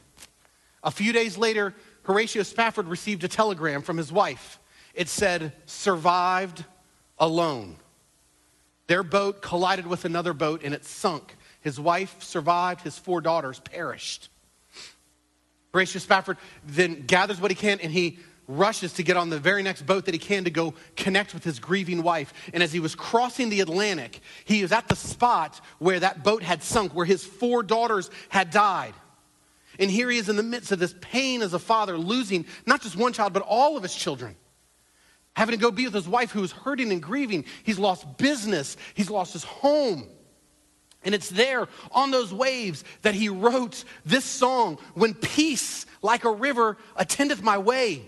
A 0.84 0.92
few 0.92 1.14
days 1.14 1.38
later, 1.38 1.74
Horatio 2.04 2.44
Spafford 2.44 2.88
received 2.88 3.24
a 3.24 3.28
telegram 3.28 3.82
from 3.82 3.98
his 3.98 4.12
wife. 4.12 4.60
It 4.94 5.08
said, 5.08 5.54
survived 5.66 6.66
alone. 7.18 7.78
Their 8.88 9.04
boat 9.04 9.42
collided 9.42 9.88
with 9.88 10.06
another 10.06 10.34
boat 10.34 10.62
and 10.64 10.74
it 10.74 10.86
sunk. 10.86 11.36
His 11.62 11.80
wife 11.80 12.22
survived, 12.24 12.82
his 12.82 12.98
four 12.98 13.22
daughters 13.22 13.60
perished. 13.60 14.30
Horatio 15.74 16.00
Spafford 16.00 16.38
then 16.66 17.06
gathers 17.06 17.40
what 17.40 17.52
he 17.52 17.56
can 17.56 17.80
and 17.80 17.92
he 17.92 18.20
rushes 18.48 18.94
to 18.94 19.04
get 19.04 19.18
on 19.18 19.30
the 19.30 19.40
very 19.40 19.64
next 19.64 19.84
boat 19.84 20.06
that 20.06 20.14
he 20.14 20.20
can 20.20 20.44
to 20.44 20.50
go 20.50 20.74
connect 20.96 21.34
with 21.34 21.44
his 21.44 21.60
grieving 21.60 22.04
wife. 22.04 22.34
And 22.54 22.62
as 22.62 22.74
he 22.74 22.80
was 22.80 22.96
crossing 22.96 23.50
the 23.50 23.62
Atlantic, 23.62 24.20
he 24.46 24.62
was 24.62 24.72
at 24.72 24.88
the 24.88 24.96
spot 24.96 25.62
where 25.80 26.00
that 26.00 26.24
boat 26.24 26.44
had 26.44 26.64
sunk, 26.64 26.94
where 26.94 27.06
his 27.06 27.24
four 27.24 27.64
daughters 27.64 28.10
had 28.30 28.50
died. 28.50 28.94
And 29.80 29.90
here 29.90 30.10
he 30.10 30.18
is 30.18 30.30
in 30.30 30.36
the 30.36 30.44
midst 30.44 30.72
of 30.72 30.80
this 30.80 30.94
pain 31.00 31.42
as 31.42 31.54
a 31.54 31.60
father, 31.60 31.98
losing 31.98 32.46
not 32.66 32.82
just 32.82 32.96
one 32.96 33.14
child, 33.14 33.34
but 33.34 33.44
all 33.44 33.78
of 33.78 33.84
his 33.84 33.96
children. 33.96 34.36
Having 35.34 35.56
to 35.56 35.62
go 35.62 35.72
be 35.72 35.86
with 35.86 35.94
his 35.94 36.10
wife 36.10 36.32
who 36.32 36.44
is 36.44 36.52
hurting 36.52 36.92
and 36.92 37.02
grieving. 37.02 37.46
He's 37.64 37.80
lost 37.80 38.18
business, 38.18 38.76
he's 38.94 39.10
lost 39.10 39.34
his 39.34 39.44
home. 39.44 40.10
And 41.04 41.16
it's 41.16 41.30
there 41.30 41.68
on 41.92 42.12
those 42.12 42.34
waves 42.34 42.84
that 43.02 43.16
he 43.16 43.30
wrote 43.30 43.84
this 44.06 44.26
song 44.26 44.78
When 44.94 45.14
peace 45.14 45.86
like 46.02 46.26
a 46.26 46.32
river 46.32 46.78
attendeth 46.96 47.42
my 47.42 47.58
way, 47.58 48.04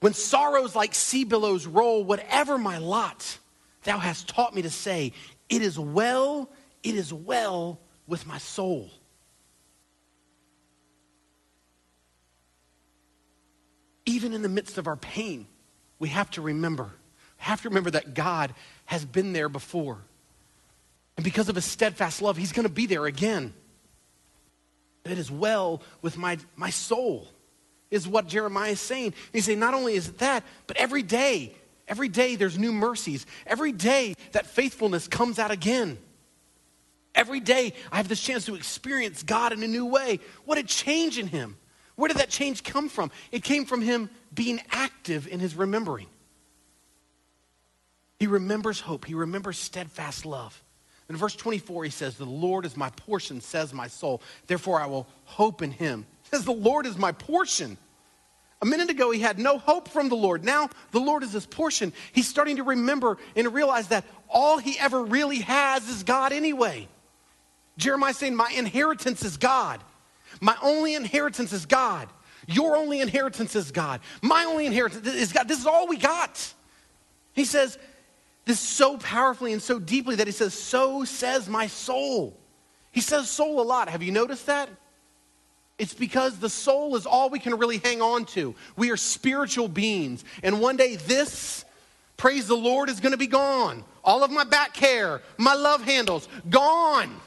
when 0.00 0.14
sorrows 0.14 0.74
like 0.74 0.94
sea 0.94 1.24
billows 1.24 1.66
roll, 1.66 2.04
whatever 2.04 2.58
my 2.58 2.78
lot, 2.78 3.38
thou 3.84 3.98
hast 3.98 4.28
taught 4.28 4.54
me 4.54 4.62
to 4.62 4.70
say, 4.70 5.12
It 5.48 5.62
is 5.62 5.78
well, 5.78 6.50
it 6.82 6.94
is 6.94 7.12
well 7.12 7.80
with 8.06 8.26
my 8.26 8.38
soul. 8.38 8.90
Even 14.06 14.34
in 14.34 14.42
the 14.42 14.48
midst 14.48 14.76
of 14.76 14.86
our 14.86 14.96
pain, 14.96 15.46
we 15.98 16.08
have 16.10 16.30
to 16.32 16.42
remember, 16.42 16.90
have 17.38 17.62
to 17.62 17.68
remember 17.68 17.92
that 17.92 18.12
God 18.12 18.54
has 18.84 19.04
been 19.04 19.32
there 19.32 19.48
before. 19.48 20.02
And 21.16 21.24
because 21.24 21.48
of 21.48 21.54
his 21.54 21.64
steadfast 21.64 22.22
love, 22.22 22.36
he's 22.36 22.52
going 22.52 22.66
to 22.66 22.72
be 22.72 22.86
there 22.86 23.06
again. 23.06 23.54
It 25.04 25.18
is 25.18 25.30
well 25.30 25.82
with 26.02 26.16
my, 26.16 26.38
my 26.56 26.70
soul, 26.70 27.28
is 27.90 28.08
what 28.08 28.26
Jeremiah 28.26 28.72
is 28.72 28.80
saying. 28.80 29.14
He's 29.32 29.44
saying, 29.44 29.60
not 29.60 29.74
only 29.74 29.94
is 29.94 30.08
it 30.08 30.18
that, 30.18 30.42
but 30.66 30.76
every 30.76 31.02
day, 31.02 31.54
every 31.86 32.08
day 32.08 32.36
there's 32.36 32.58
new 32.58 32.72
mercies. 32.72 33.26
Every 33.46 33.70
day 33.70 34.14
that 34.32 34.46
faithfulness 34.46 35.06
comes 35.06 35.38
out 35.38 35.50
again. 35.50 35.98
Every 37.14 37.38
day 37.38 37.74
I 37.92 37.98
have 37.98 38.08
this 38.08 38.20
chance 38.20 38.46
to 38.46 38.56
experience 38.56 39.22
God 39.22 39.52
in 39.52 39.62
a 39.62 39.68
new 39.68 39.86
way. 39.86 40.20
What 40.46 40.58
a 40.58 40.64
change 40.64 41.18
in 41.18 41.28
him. 41.28 41.56
Where 41.96 42.08
did 42.08 42.16
that 42.16 42.30
change 42.30 42.64
come 42.64 42.88
from? 42.88 43.12
It 43.30 43.44
came 43.44 43.66
from 43.66 43.82
him 43.82 44.10
being 44.32 44.60
active 44.70 45.28
in 45.28 45.38
his 45.38 45.54
remembering. 45.54 46.08
He 48.18 48.26
remembers 48.26 48.80
hope, 48.80 49.04
he 49.04 49.14
remembers 49.14 49.58
steadfast 49.58 50.24
love. 50.24 50.63
In 51.08 51.16
verse 51.16 51.36
24, 51.36 51.84
he 51.84 51.90
says, 51.90 52.16
The 52.16 52.24
Lord 52.24 52.64
is 52.64 52.76
my 52.76 52.90
portion, 52.90 53.40
says 53.40 53.74
my 53.74 53.88
soul. 53.88 54.22
Therefore, 54.46 54.80
I 54.80 54.86
will 54.86 55.06
hope 55.24 55.62
in 55.62 55.70
him. 55.70 56.06
He 56.22 56.30
says, 56.30 56.44
The 56.44 56.52
Lord 56.52 56.86
is 56.86 56.96
my 56.96 57.12
portion. 57.12 57.76
A 58.62 58.66
minute 58.66 58.88
ago, 58.88 59.10
he 59.10 59.20
had 59.20 59.38
no 59.38 59.58
hope 59.58 59.88
from 59.88 60.08
the 60.08 60.14
Lord. 60.14 60.42
Now, 60.42 60.70
the 60.92 61.00
Lord 61.00 61.22
is 61.22 61.32
his 61.32 61.44
portion. 61.44 61.92
He's 62.12 62.26
starting 62.26 62.56
to 62.56 62.62
remember 62.62 63.18
and 63.36 63.52
realize 63.52 63.88
that 63.88 64.04
all 64.28 64.56
he 64.56 64.78
ever 64.78 65.04
really 65.04 65.40
has 65.40 65.86
is 65.88 66.02
God 66.02 66.32
anyway. 66.32 66.88
Jeremiah 67.76 68.14
saying, 68.14 68.34
My 68.34 68.50
inheritance 68.56 69.22
is 69.22 69.36
God. 69.36 69.82
My 70.40 70.56
only 70.62 70.94
inheritance 70.94 71.52
is 71.52 71.66
God. 71.66 72.08
Your 72.46 72.76
only 72.76 73.00
inheritance 73.00 73.54
is 73.54 73.70
God. 73.70 74.00
My 74.22 74.44
only 74.44 74.66
inheritance 74.66 75.06
is 75.06 75.32
God. 75.32 75.48
This 75.48 75.60
is 75.60 75.66
all 75.66 75.86
we 75.86 75.96
got. 75.96 76.52
He 77.32 77.44
says, 77.44 77.78
this 78.44 78.60
so 78.60 78.96
powerfully 78.98 79.52
and 79.52 79.62
so 79.62 79.78
deeply 79.78 80.16
that 80.16 80.26
he 80.26 80.32
says, 80.32 80.54
So 80.54 81.04
says 81.04 81.48
my 81.48 81.66
soul. 81.66 82.38
He 82.92 83.00
says 83.00 83.28
soul 83.28 83.60
a 83.60 83.62
lot. 83.62 83.88
Have 83.88 84.02
you 84.02 84.12
noticed 84.12 84.46
that? 84.46 84.68
It's 85.78 85.94
because 85.94 86.38
the 86.38 86.48
soul 86.48 86.94
is 86.94 87.06
all 87.06 87.30
we 87.30 87.40
can 87.40 87.58
really 87.58 87.78
hang 87.78 88.00
on 88.00 88.26
to. 88.26 88.54
We 88.76 88.90
are 88.90 88.96
spiritual 88.96 89.66
beings. 89.66 90.24
And 90.42 90.60
one 90.60 90.76
day 90.76 90.96
this, 90.96 91.64
praise 92.16 92.46
the 92.46 92.54
Lord, 92.54 92.88
is 92.88 93.00
going 93.00 93.12
to 93.12 93.18
be 93.18 93.26
gone. 93.26 93.82
All 94.04 94.22
of 94.22 94.30
my 94.30 94.44
back 94.44 94.76
hair, 94.76 95.22
my 95.36 95.54
love 95.54 95.82
handles, 95.82 96.28
gone. 96.48 97.20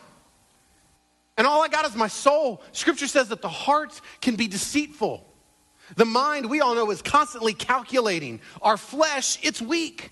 And 1.36 1.46
all 1.46 1.62
I 1.62 1.68
got 1.68 1.86
is 1.86 1.96
my 1.96 2.08
soul. 2.08 2.62
Scripture 2.72 3.08
says 3.08 3.30
that 3.30 3.42
the 3.42 3.50
heart 3.50 4.00
can 4.22 4.36
be 4.36 4.48
deceitful. 4.48 5.26
The 5.96 6.06
mind, 6.06 6.50
we 6.50 6.62
all 6.62 6.76
know, 6.76 6.90
is 6.92 7.02
constantly 7.02 7.54
calculating. 7.54 8.40
Our 8.62 8.78
flesh, 8.78 9.40
it's 9.42 9.62
weak. 9.62 10.12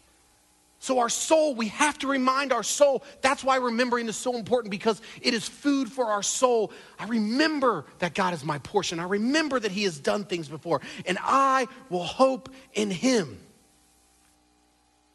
So, 0.79 0.99
our 0.99 1.09
soul, 1.09 1.55
we 1.55 1.69
have 1.69 1.97
to 1.99 2.07
remind 2.07 2.51
our 2.51 2.61
soul. 2.61 3.03
That's 3.21 3.43
why 3.43 3.55
remembering 3.57 4.07
is 4.07 4.15
so 4.15 4.35
important 4.35 4.71
because 4.71 5.01
it 5.21 5.33
is 5.33 5.47
food 5.47 5.91
for 5.91 6.05
our 6.05 6.21
soul. 6.21 6.71
I 6.99 7.05
remember 7.07 7.85
that 7.99 8.13
God 8.13 8.33
is 8.33 8.43
my 8.43 8.59
portion. 8.59 8.99
I 8.99 9.05
remember 9.05 9.59
that 9.59 9.71
He 9.71 9.83
has 9.83 9.97
done 9.99 10.25
things 10.25 10.47
before, 10.47 10.81
and 11.05 11.17
I 11.21 11.67
will 11.89 12.03
hope 12.03 12.49
in 12.73 12.91
Him. 12.91 13.39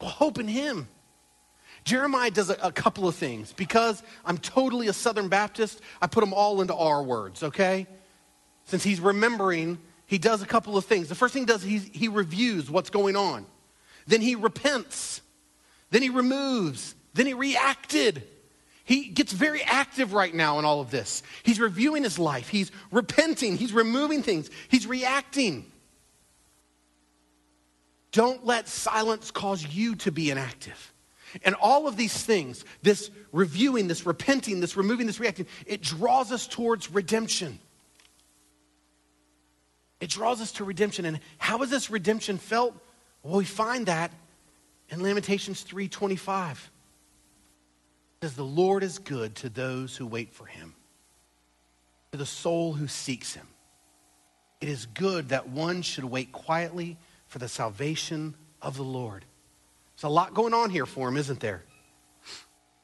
Will 0.01 0.09
hope 0.09 0.39
in 0.39 0.47
Him. 0.47 0.87
Jeremiah 1.83 2.31
does 2.31 2.49
a, 2.49 2.57
a, 2.61 2.71
couple 2.71 3.07
of 3.07 3.15
things. 3.15 3.53
Because 3.53 4.03
I'm 4.25 4.37
totally 4.37 4.87
a 4.87 4.93
Southern 4.93 5.29
Baptist, 5.29 5.81
I 6.01 6.07
put 6.07 6.21
them 6.21 6.33
all 6.33 6.61
into 6.61 6.75
our 6.75 7.01
words, 7.01 7.43
okay? 7.43 7.87
Since 8.65 8.83
he's 8.83 8.99
remembering, 8.99 9.79
he 10.05 10.17
does 10.17 10.41
a 10.41 10.45
couple 10.45 10.77
of 10.77 10.85
things. 10.85 11.09
The 11.09 11.15
first 11.15 11.33
thing 11.33 11.43
he 11.43 11.47
does, 11.47 11.63
he, 11.63 11.79
he 11.79 12.07
reviews 12.07 12.69
what's 12.69 12.89
going 12.89 13.15
on. 13.15 13.45
Then 14.07 14.21
he 14.21 14.35
repents. 14.35 15.21
Then 15.91 16.01
he 16.01 16.09
removes. 16.09 16.95
Then 17.13 17.27
he 17.27 17.33
reacted. 17.33 18.23
He 18.83 19.09
gets 19.09 19.31
very 19.31 19.61
active 19.61 20.13
right 20.13 20.33
now 20.33 20.57
in 20.57 20.65
all 20.65 20.81
of 20.81 20.89
this. 20.89 21.21
He's 21.43 21.59
reviewing 21.59 22.03
his 22.03 22.17
life. 22.17 22.49
He's 22.49 22.71
repenting. 22.91 23.57
He's 23.57 23.73
removing 23.73 24.23
things. 24.23 24.49
He's 24.69 24.87
reacting. 24.87 25.71
Don't 28.11 28.45
let 28.45 28.67
silence 28.67 29.31
cause 29.31 29.65
you 29.65 29.95
to 29.97 30.11
be 30.11 30.31
inactive. 30.31 30.93
And 31.43 31.55
all 31.55 31.87
of 31.87 31.95
these 31.95 32.13
things, 32.23 32.65
this 32.81 33.09
reviewing, 33.31 33.87
this 33.87 34.05
repenting, 34.05 34.59
this 34.59 34.75
removing, 34.75 35.07
this 35.07 35.19
reacting, 35.19 35.47
it 35.65 35.81
draws 35.81 36.31
us 36.31 36.45
towards 36.45 36.91
redemption. 36.91 37.59
It 40.01 40.09
draws 40.09 40.41
us 40.41 40.51
to 40.53 40.65
redemption. 40.65 41.05
And 41.05 41.19
how 41.37 41.61
is 41.61 41.69
this 41.69 41.89
redemption 41.89 42.37
felt? 42.37 42.75
Well, 43.23 43.37
we 43.37 43.45
find 43.45 43.85
that 43.85 44.11
in 44.91 45.01
Lamentations 45.01 45.63
3:25 45.63 46.69
says 48.21 48.35
the 48.35 48.43
Lord 48.43 48.83
is 48.83 48.99
good 48.99 49.35
to 49.37 49.49
those 49.49 49.97
who 49.97 50.05
wait 50.05 50.33
for 50.33 50.45
him, 50.45 50.75
to 52.11 52.17
the 52.17 52.25
soul 52.25 52.73
who 52.73 52.87
seeks 52.87 53.33
him. 53.33 53.47
It 54.59 54.69
is 54.69 54.85
good 54.85 55.29
that 55.29 55.49
one 55.49 55.81
should 55.81 56.03
wait 56.03 56.31
quietly 56.31 56.97
for 57.27 57.39
the 57.39 57.47
salvation 57.47 58.35
of 58.61 58.77
the 58.77 58.83
Lord. 58.83 59.25
There's 59.95 60.03
a 60.03 60.09
lot 60.09 60.35
going 60.35 60.53
on 60.53 60.69
here 60.69 60.85
for 60.85 61.07
him, 61.07 61.17
isn't 61.17 61.39
there? 61.39 61.63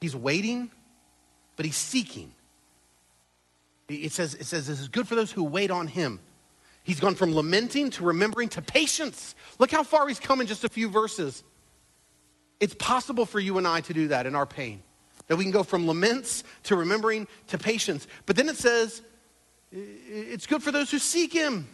He's 0.02 0.16
waiting, 0.16 0.72
but 1.56 1.66
he's 1.66 1.76
seeking. 1.76 2.34
It 3.90 4.12
says, 4.12 4.34
it 4.34 4.46
says 4.46 4.68
this 4.68 4.80
is 4.80 4.88
good 4.88 5.08
for 5.08 5.16
those 5.16 5.32
who 5.32 5.44
wait 5.44 5.72
on 5.72 5.88
him. 5.88 6.20
He's 6.84 7.00
gone 7.00 7.16
from 7.16 7.34
lamenting 7.34 7.90
to 7.92 8.04
remembering 8.04 8.50
to 8.50 8.62
patience. 8.62 9.36
Look 9.60 9.72
how 9.72 9.84
far 9.84 10.08
he's 10.08 10.20
come 10.20 10.42
in 10.42 10.48
just 10.48 10.64
a 10.64 10.70
few 10.70 10.90
verses. 10.90 11.44
It's 12.60 12.76
possible 12.76 13.26
for 13.26 13.40
you 13.40 13.58
and 13.58 13.68
I 13.68 13.82
to 13.82 13.94
do 13.94 14.08
that 14.10 14.26
in 14.26 14.36
our 14.36 14.46
pain. 14.46 14.82
That 15.28 15.36
we 15.36 15.44
can 15.44 15.52
go 15.52 15.64
from 15.64 15.88
laments 15.88 16.44
to 16.64 16.76
remembering 16.76 17.28
to 17.48 17.58
patience. 17.58 18.08
But 18.26 18.36
then 18.36 18.50
it 18.50 18.58
says, 18.58 19.02
it's 19.72 20.48
good 20.48 20.64
for 20.64 20.72
those 20.72 20.90
who 20.90 21.00
seek 21.00 21.34
him. 21.34 21.68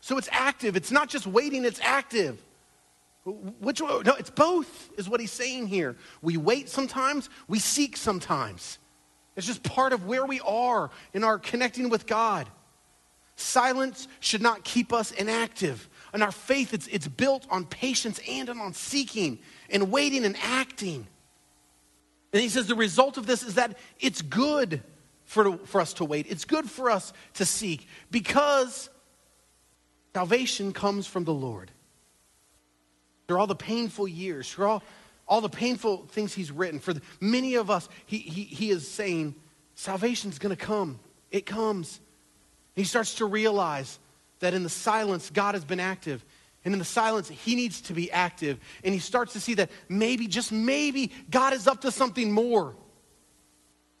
So 0.00 0.18
it's 0.18 0.28
active. 0.32 0.76
It's 0.76 0.90
not 0.90 1.08
just 1.08 1.26
waiting, 1.26 1.64
it's 1.64 1.80
active. 1.82 2.42
Which 3.24 3.80
no, 3.80 4.00
it's 4.18 4.30
both, 4.30 4.90
is 4.98 5.08
what 5.08 5.20
he's 5.20 5.32
saying 5.32 5.66
here. 5.66 5.96
We 6.22 6.36
wait 6.36 6.68
sometimes, 6.68 7.28
we 7.46 7.58
seek 7.58 7.96
sometimes. 7.96 8.78
It's 9.36 9.46
just 9.46 9.62
part 9.62 9.92
of 9.92 10.06
where 10.06 10.24
we 10.24 10.40
are 10.40 10.90
in 11.12 11.24
our 11.24 11.38
connecting 11.38 11.90
with 11.90 12.06
God. 12.06 12.48
Silence 13.36 14.08
should 14.18 14.42
not 14.42 14.64
keep 14.64 14.92
us 14.92 15.12
inactive. 15.12 15.88
And 16.12 16.22
our 16.22 16.32
faith, 16.32 16.72
it's, 16.72 16.86
it's 16.86 17.08
built 17.08 17.46
on 17.50 17.66
patience 17.66 18.20
and 18.28 18.48
on 18.48 18.72
seeking 18.72 19.38
and 19.68 19.90
waiting 19.90 20.24
and 20.24 20.36
acting. 20.42 21.06
And 22.32 22.42
he 22.42 22.48
says 22.48 22.66
the 22.66 22.74
result 22.74 23.16
of 23.16 23.26
this 23.26 23.42
is 23.42 23.54
that 23.54 23.76
it's 24.00 24.22
good 24.22 24.82
for, 25.24 25.58
for 25.58 25.80
us 25.80 25.92
to 25.94 26.04
wait. 26.04 26.26
It's 26.28 26.44
good 26.44 26.68
for 26.70 26.90
us 26.90 27.12
to 27.34 27.44
seek 27.44 27.86
because 28.10 28.88
salvation 30.14 30.72
comes 30.72 31.06
from 31.06 31.24
the 31.24 31.34
Lord. 31.34 31.70
Through 33.26 33.38
all 33.38 33.46
the 33.46 33.54
painful 33.54 34.08
years, 34.08 34.50
through 34.50 34.66
all, 34.66 34.82
all 35.26 35.42
the 35.42 35.50
painful 35.50 36.06
things 36.06 36.32
he's 36.32 36.50
written, 36.50 36.80
for 36.80 36.94
the, 36.94 37.02
many 37.20 37.56
of 37.56 37.70
us, 37.70 37.88
he, 38.06 38.18
he, 38.18 38.44
he 38.44 38.70
is 38.70 38.88
saying, 38.88 39.34
salvation's 39.74 40.38
going 40.38 40.56
to 40.56 40.64
come. 40.64 40.98
It 41.30 41.44
comes. 41.44 42.00
he 42.74 42.84
starts 42.84 43.16
to 43.16 43.26
realize 43.26 43.98
that 44.40 44.54
in 44.54 44.62
the 44.62 44.68
silence, 44.68 45.30
God 45.30 45.54
has 45.54 45.64
been 45.64 45.80
active. 45.80 46.24
And 46.64 46.74
in 46.74 46.78
the 46.78 46.84
silence, 46.84 47.28
he 47.28 47.54
needs 47.54 47.80
to 47.82 47.92
be 47.92 48.10
active. 48.10 48.58
And 48.84 48.92
he 48.92 49.00
starts 49.00 49.32
to 49.34 49.40
see 49.40 49.54
that 49.54 49.70
maybe, 49.88 50.26
just 50.26 50.52
maybe, 50.52 51.12
God 51.30 51.52
is 51.52 51.66
up 51.66 51.82
to 51.82 51.90
something 51.90 52.30
more. 52.30 52.74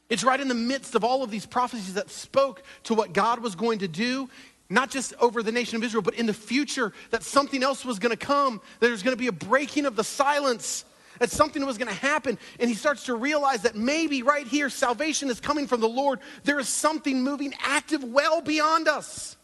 It's 0.08 0.24
right 0.24 0.40
in 0.40 0.48
the 0.48 0.54
midst 0.54 0.94
of 0.94 1.04
all 1.04 1.22
of 1.22 1.30
these 1.30 1.46
prophecies 1.46 1.94
that 1.94 2.10
spoke 2.10 2.62
to 2.84 2.94
what 2.94 3.12
God 3.12 3.40
was 3.40 3.54
going 3.54 3.80
to 3.80 3.88
do, 3.88 4.28
not 4.70 4.90
just 4.90 5.14
over 5.20 5.42
the 5.42 5.52
nation 5.52 5.76
of 5.76 5.84
Israel, 5.84 6.02
but 6.02 6.14
in 6.14 6.26
the 6.26 6.34
future, 6.34 6.92
that 7.10 7.22
something 7.22 7.62
else 7.62 7.84
was 7.84 7.98
going 7.98 8.16
to 8.16 8.26
come, 8.26 8.60
that 8.80 8.88
there's 8.88 9.02
going 9.02 9.16
to 9.16 9.20
be 9.20 9.28
a 9.28 9.32
breaking 9.32 9.86
of 9.86 9.96
the 9.96 10.04
silence, 10.04 10.84
that 11.20 11.30
something 11.30 11.64
was 11.64 11.78
going 11.78 11.88
to 11.88 12.00
happen. 12.00 12.38
And 12.60 12.68
he 12.68 12.76
starts 12.76 13.04
to 13.04 13.14
realize 13.14 13.62
that 13.62 13.76
maybe 13.76 14.22
right 14.22 14.46
here, 14.46 14.68
salvation 14.68 15.30
is 15.30 15.40
coming 15.40 15.66
from 15.66 15.80
the 15.80 15.88
Lord. 15.88 16.20
There 16.44 16.58
is 16.58 16.68
something 16.68 17.22
moving 17.22 17.54
active 17.60 18.04
well 18.04 18.42
beyond 18.42 18.88
us. 18.88 19.37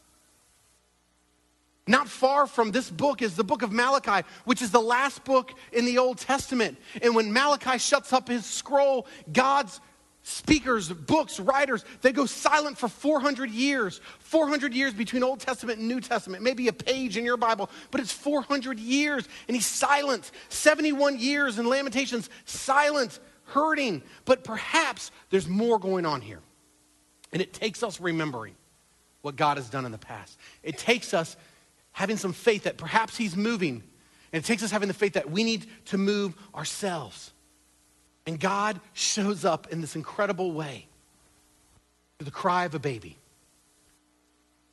Not 1.86 2.08
far 2.08 2.46
from 2.46 2.70
this 2.70 2.90
book 2.90 3.20
is 3.20 3.36
the 3.36 3.44
book 3.44 3.62
of 3.62 3.70
Malachi, 3.70 4.26
which 4.44 4.62
is 4.62 4.70
the 4.70 4.80
last 4.80 5.24
book 5.24 5.52
in 5.72 5.84
the 5.84 5.98
Old 5.98 6.18
Testament. 6.18 6.78
And 7.02 7.14
when 7.14 7.32
Malachi 7.32 7.78
shuts 7.78 8.12
up 8.12 8.28
his 8.28 8.46
scroll, 8.46 9.06
God's 9.30 9.80
speakers, 10.22 10.88
books, 10.88 11.38
writers, 11.38 11.84
they 12.00 12.10
go 12.10 12.24
silent 12.24 12.78
for 12.78 12.88
400 12.88 13.50
years. 13.50 14.00
400 14.20 14.72
years 14.72 14.94
between 14.94 15.22
Old 15.22 15.40
Testament 15.40 15.78
and 15.78 15.86
New 15.86 16.00
Testament. 16.00 16.42
Maybe 16.42 16.68
a 16.68 16.72
page 16.72 17.18
in 17.18 17.24
your 17.26 17.36
Bible, 17.36 17.68
but 17.90 18.00
it's 18.00 18.12
400 18.12 18.78
years. 18.78 19.28
And 19.46 19.54
he's 19.54 19.66
silent. 19.66 20.30
71 20.48 21.18
years 21.18 21.58
in 21.58 21.68
Lamentations, 21.68 22.30
silent, 22.46 23.20
hurting. 23.44 24.02
But 24.24 24.42
perhaps 24.42 25.10
there's 25.28 25.46
more 25.46 25.78
going 25.78 26.06
on 26.06 26.22
here. 26.22 26.40
And 27.30 27.42
it 27.42 27.52
takes 27.52 27.82
us 27.82 28.00
remembering 28.00 28.54
what 29.20 29.36
God 29.36 29.58
has 29.58 29.68
done 29.68 29.84
in 29.84 29.92
the 29.92 29.98
past. 29.98 30.38
It 30.62 30.78
takes 30.78 31.12
us 31.12 31.36
having 31.94 32.16
some 32.16 32.32
faith 32.32 32.64
that 32.64 32.76
perhaps 32.76 33.16
He's 33.16 33.36
moving. 33.36 33.82
And 34.32 34.42
it 34.42 34.46
takes 34.46 34.62
us 34.62 34.70
having 34.70 34.88
the 34.88 34.94
faith 34.94 35.14
that 35.14 35.30
we 35.30 35.44
need 35.44 35.66
to 35.86 35.96
move 35.96 36.34
ourselves. 36.54 37.32
And 38.26 38.38
God 38.38 38.80
shows 38.92 39.44
up 39.44 39.68
in 39.70 39.80
this 39.80 39.96
incredible 39.96 40.52
way 40.52 40.86
through 42.18 42.26
the 42.26 42.30
cry 42.30 42.64
of 42.64 42.74
a 42.74 42.78
baby. 42.78 43.16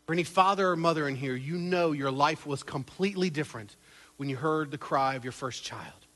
For 0.08 0.14
any 0.14 0.24
father 0.24 0.70
or 0.70 0.76
mother 0.76 1.08
in 1.08 1.16
here, 1.16 1.36
you 1.36 1.58
know 1.58 1.92
your 1.92 2.12
life 2.12 2.48
was 2.48 2.64
completely 2.64 3.30
different 3.30 3.76
when 4.18 4.28
you 4.28 4.36
heard 4.36 4.72
the 4.72 4.78
cry 4.80 5.14
of 5.14 5.24
your 5.24 5.32
first 5.32 5.64
child. 5.64 6.08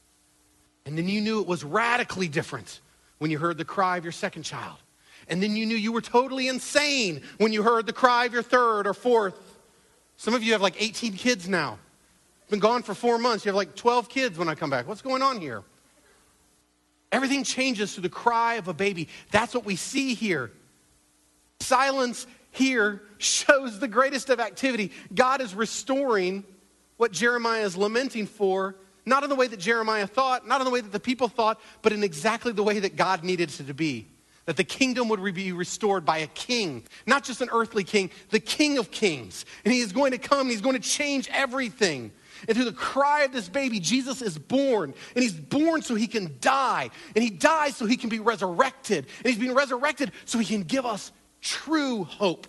And 0.88 0.98
then 0.98 1.08
you 1.08 1.22
knew 1.22 1.40
it 1.40 1.48
was 1.48 1.64
radically 1.64 2.28
different 2.28 2.80
when 3.20 3.30
you 3.30 3.38
heard 3.38 3.58
the 3.60 3.66
cry 3.66 3.98
of 3.98 4.04
your 4.04 4.12
second 4.12 4.44
child. 4.44 4.78
And 5.28 5.42
then 5.42 5.56
you 5.56 5.66
knew 5.66 5.76
you 5.76 5.92
were 5.92 6.02
totally 6.02 6.48
insane 6.48 7.22
when 7.38 7.54
you 7.54 7.62
heard 7.62 7.86
the 7.86 7.94
cry 7.94 8.26
of 8.26 8.34
your 8.34 8.44
third 8.44 8.88
or 8.88 8.94
fourth 8.94 9.36
some 10.18 10.34
of 10.34 10.44
you 10.44 10.54
have 10.54 10.62
like 10.62 10.82
18 10.82 11.14
kids 11.14 11.48
now. 11.48 11.80
Been 12.50 12.60
gone 12.60 12.84
for 12.84 12.94
four 12.94 13.18
months. 13.18 13.46
You 13.46 13.50
have 13.50 13.56
like 13.56 13.76
12 13.76 14.08
kids 14.10 14.38
when 14.38 14.48
I 14.48 14.56
come 14.56 14.70
back. 14.70 14.88
What's 14.88 15.02
going 15.02 15.22
on 15.22 15.40
here? 15.40 15.64
Everything 17.12 17.44
changes 17.44 17.94
through 17.94 18.04
the 18.04 18.10
cry 18.10 18.56
of 18.56 18.68
a 18.68 18.74
baby. 18.74 19.08
That's 19.32 19.54
what 19.54 19.66
we 19.66 19.76
see 19.76 20.14
here. 20.14 20.52
Silence 21.60 22.28
here 22.52 23.02
shows 23.18 23.80
the 23.80 23.88
greatest 23.88 24.30
of 24.30 24.40
activity. 24.40 24.92
God 25.14 25.42
is 25.42 25.56
restoring 25.56 26.44
what 26.98 27.12
Jeremiah 27.12 27.64
is 27.64 27.76
lamenting 27.76 28.28
for, 28.28 28.76
not 29.06 29.24
in 29.24 29.30
the 29.30 29.36
way 29.36 29.48
that 29.48 29.60
Jeremiah 29.60 30.08
thought, 30.08 30.48
not 30.48 30.62
in 30.62 30.66
the 30.66 30.72
way 30.72 30.82
that 30.82 30.92
the 30.92 31.00
people 31.00 31.28
thought, 31.28 31.60
but 31.82 31.94
in 31.94 32.04
exactly 32.04 32.52
the 32.52 32.64
way 32.64 32.80
that 32.80 32.96
God 32.96 33.24
needed 33.24 33.50
it 33.50 33.66
to 33.66 33.74
be 33.74 34.08
that 34.46 34.58
the 34.58 34.64
kingdom 34.64 35.10
would 35.10 35.22
be 35.34 35.52
restored 35.52 36.06
by 36.06 36.20
a 36.20 36.28
king, 36.28 36.84
not 37.06 37.24
just 37.24 37.42
an 37.42 37.50
earthly 37.52 37.84
king, 37.84 38.12
the 38.30 38.40
king 38.40 38.78
of 38.78 38.92
kings. 38.92 39.46
And 39.64 39.74
he 39.74 39.80
is 39.80 39.92
going 39.92 40.12
to 40.12 40.18
come, 40.18 40.42
and 40.42 40.52
he's 40.52 40.62
going 40.62 40.80
to 40.80 40.88
change 40.88 41.28
everything. 41.32 42.12
And 42.48 42.56
through 42.56 42.66
the 42.66 42.74
cry 42.74 43.24
of 43.24 43.32
this 43.32 43.50
baby, 43.50 43.80
Jesus 43.80 44.22
is 44.22 44.38
born. 44.38 44.94
And 45.16 45.24
he's 45.24 45.34
born 45.34 45.82
so 45.82 45.96
he 45.96 46.08
can 46.08 46.36
die. 46.42 46.90
And 47.16 47.24
he 47.24 47.30
dies 47.30 47.76
so 47.76 47.86
he 47.86 47.98
can 47.98 48.10
be 48.10 48.20
resurrected. 48.20 49.08
And 49.18 49.28
he's 49.28 49.40
being 49.40 49.56
resurrected 49.56 50.12
so 50.26 50.38
he 50.38 50.46
can 50.46 50.64
give 50.64 50.86
us 50.86 51.12
true 51.42 52.04
hope. 52.04 52.48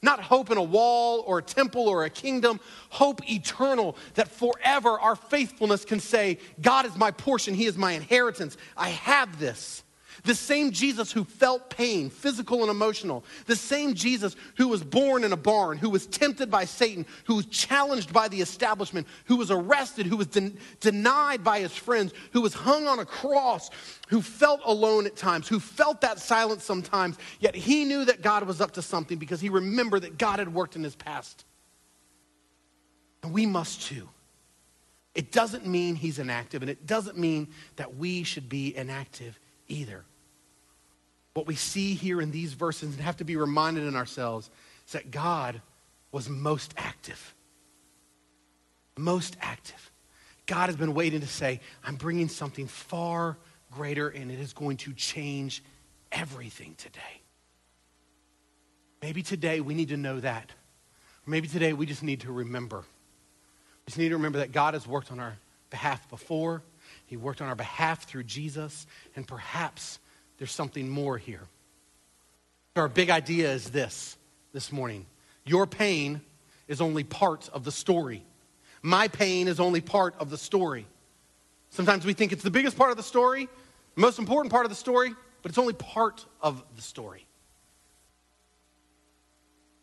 Not 0.00 0.20
hope 0.20 0.50
in 0.50 0.58
a 0.58 0.62
wall 0.62 1.24
or 1.26 1.38
a 1.38 1.42
temple 1.42 1.88
or 1.88 2.04
a 2.04 2.10
kingdom, 2.10 2.60
hope 2.90 3.28
eternal 3.30 3.96
that 4.14 4.28
forever 4.28 5.00
our 5.00 5.16
faithfulness 5.16 5.84
can 5.84 5.98
say, 5.98 6.38
God 6.60 6.84
is 6.84 6.94
my 6.96 7.10
portion, 7.10 7.54
He 7.54 7.64
is 7.64 7.78
my 7.78 7.92
inheritance. 7.92 8.58
I 8.76 8.90
have 8.90 9.40
this. 9.40 9.83
The 10.24 10.34
same 10.34 10.70
Jesus 10.70 11.12
who 11.12 11.24
felt 11.24 11.68
pain, 11.68 12.08
physical 12.08 12.62
and 12.62 12.70
emotional. 12.70 13.24
The 13.44 13.56
same 13.56 13.92
Jesus 13.92 14.34
who 14.56 14.68
was 14.68 14.82
born 14.82 15.22
in 15.22 15.34
a 15.34 15.36
barn, 15.36 15.76
who 15.76 15.90
was 15.90 16.06
tempted 16.06 16.50
by 16.50 16.64
Satan, 16.64 17.04
who 17.24 17.34
was 17.34 17.44
challenged 17.46 18.10
by 18.10 18.28
the 18.28 18.40
establishment, 18.40 19.06
who 19.26 19.36
was 19.36 19.50
arrested, 19.50 20.06
who 20.06 20.16
was 20.16 20.28
den- 20.28 20.58
denied 20.80 21.44
by 21.44 21.60
his 21.60 21.76
friends, 21.76 22.14
who 22.32 22.40
was 22.40 22.54
hung 22.54 22.86
on 22.86 23.00
a 23.00 23.04
cross, 23.04 23.68
who 24.08 24.22
felt 24.22 24.62
alone 24.64 25.04
at 25.04 25.14
times, 25.14 25.46
who 25.46 25.60
felt 25.60 26.00
that 26.00 26.18
silence 26.18 26.64
sometimes, 26.64 27.18
yet 27.38 27.54
he 27.54 27.84
knew 27.84 28.06
that 28.06 28.22
God 28.22 28.44
was 28.44 28.62
up 28.62 28.72
to 28.72 28.82
something 28.82 29.18
because 29.18 29.42
he 29.42 29.50
remembered 29.50 30.02
that 30.02 30.16
God 30.16 30.38
had 30.38 30.54
worked 30.54 30.74
in 30.74 30.82
his 30.82 30.96
past. 30.96 31.44
And 33.22 33.34
we 33.34 33.44
must 33.44 33.82
too. 33.82 34.08
It 35.14 35.32
doesn't 35.32 35.66
mean 35.66 35.96
he's 35.96 36.18
inactive, 36.18 36.62
and 36.62 36.70
it 36.70 36.86
doesn't 36.86 37.18
mean 37.18 37.48
that 37.76 37.96
we 37.96 38.22
should 38.22 38.48
be 38.48 38.74
inactive 38.74 39.38
either. 39.68 40.04
What 41.34 41.46
we 41.46 41.56
see 41.56 41.94
here 41.94 42.20
in 42.20 42.30
these 42.30 42.54
verses 42.54 42.94
and 42.94 43.00
have 43.00 43.16
to 43.18 43.24
be 43.24 43.36
reminded 43.36 43.84
in 43.84 43.96
ourselves 43.96 44.50
is 44.86 44.92
that 44.92 45.10
God 45.10 45.60
was 46.12 46.28
most 46.28 46.72
active. 46.76 47.34
Most 48.96 49.36
active. 49.40 49.90
God 50.46 50.66
has 50.66 50.76
been 50.76 50.94
waiting 50.94 51.20
to 51.20 51.26
say, 51.26 51.60
I'm 51.82 51.96
bringing 51.96 52.28
something 52.28 52.68
far 52.68 53.36
greater 53.72 54.08
and 54.08 54.30
it 54.30 54.38
is 54.38 54.52
going 54.52 54.76
to 54.78 54.92
change 54.92 55.62
everything 56.12 56.76
today. 56.76 57.00
Maybe 59.02 59.22
today 59.22 59.60
we 59.60 59.74
need 59.74 59.88
to 59.88 59.96
know 59.96 60.20
that. 60.20 60.50
Maybe 61.26 61.48
today 61.48 61.72
we 61.72 61.86
just 61.86 62.02
need 62.02 62.20
to 62.20 62.32
remember. 62.32 62.78
We 62.78 63.86
just 63.86 63.98
need 63.98 64.10
to 64.10 64.16
remember 64.16 64.38
that 64.38 64.52
God 64.52 64.74
has 64.74 64.86
worked 64.86 65.10
on 65.10 65.18
our 65.18 65.36
behalf 65.70 66.08
before. 66.08 66.62
He 67.06 67.16
worked 67.16 67.40
on 67.42 67.48
our 67.48 67.54
behalf 67.54 68.04
through 68.04 68.24
Jesus, 68.24 68.86
and 69.16 69.26
perhaps 69.26 69.98
there's 70.38 70.52
something 70.52 70.88
more 70.88 71.18
here. 71.18 71.42
Our 72.76 72.88
big 72.88 73.10
idea 73.10 73.52
is 73.52 73.70
this 73.70 74.16
this 74.52 74.72
morning 74.72 75.06
your 75.44 75.66
pain 75.66 76.20
is 76.68 76.80
only 76.80 77.04
part 77.04 77.48
of 77.52 77.64
the 77.64 77.72
story. 77.72 78.24
My 78.82 79.08
pain 79.08 79.48
is 79.48 79.60
only 79.60 79.80
part 79.80 80.14
of 80.18 80.30
the 80.30 80.38
story. 80.38 80.86
Sometimes 81.70 82.04
we 82.04 82.12
think 82.14 82.32
it's 82.32 82.42
the 82.42 82.50
biggest 82.50 82.76
part 82.76 82.90
of 82.90 82.96
the 82.96 83.02
story, 83.02 83.48
the 83.94 84.00
most 84.00 84.18
important 84.18 84.52
part 84.52 84.64
of 84.64 84.70
the 84.70 84.76
story, 84.76 85.14
but 85.42 85.50
it's 85.50 85.58
only 85.58 85.74
part 85.74 86.24
of 86.40 86.62
the 86.76 86.82
story. 86.82 87.26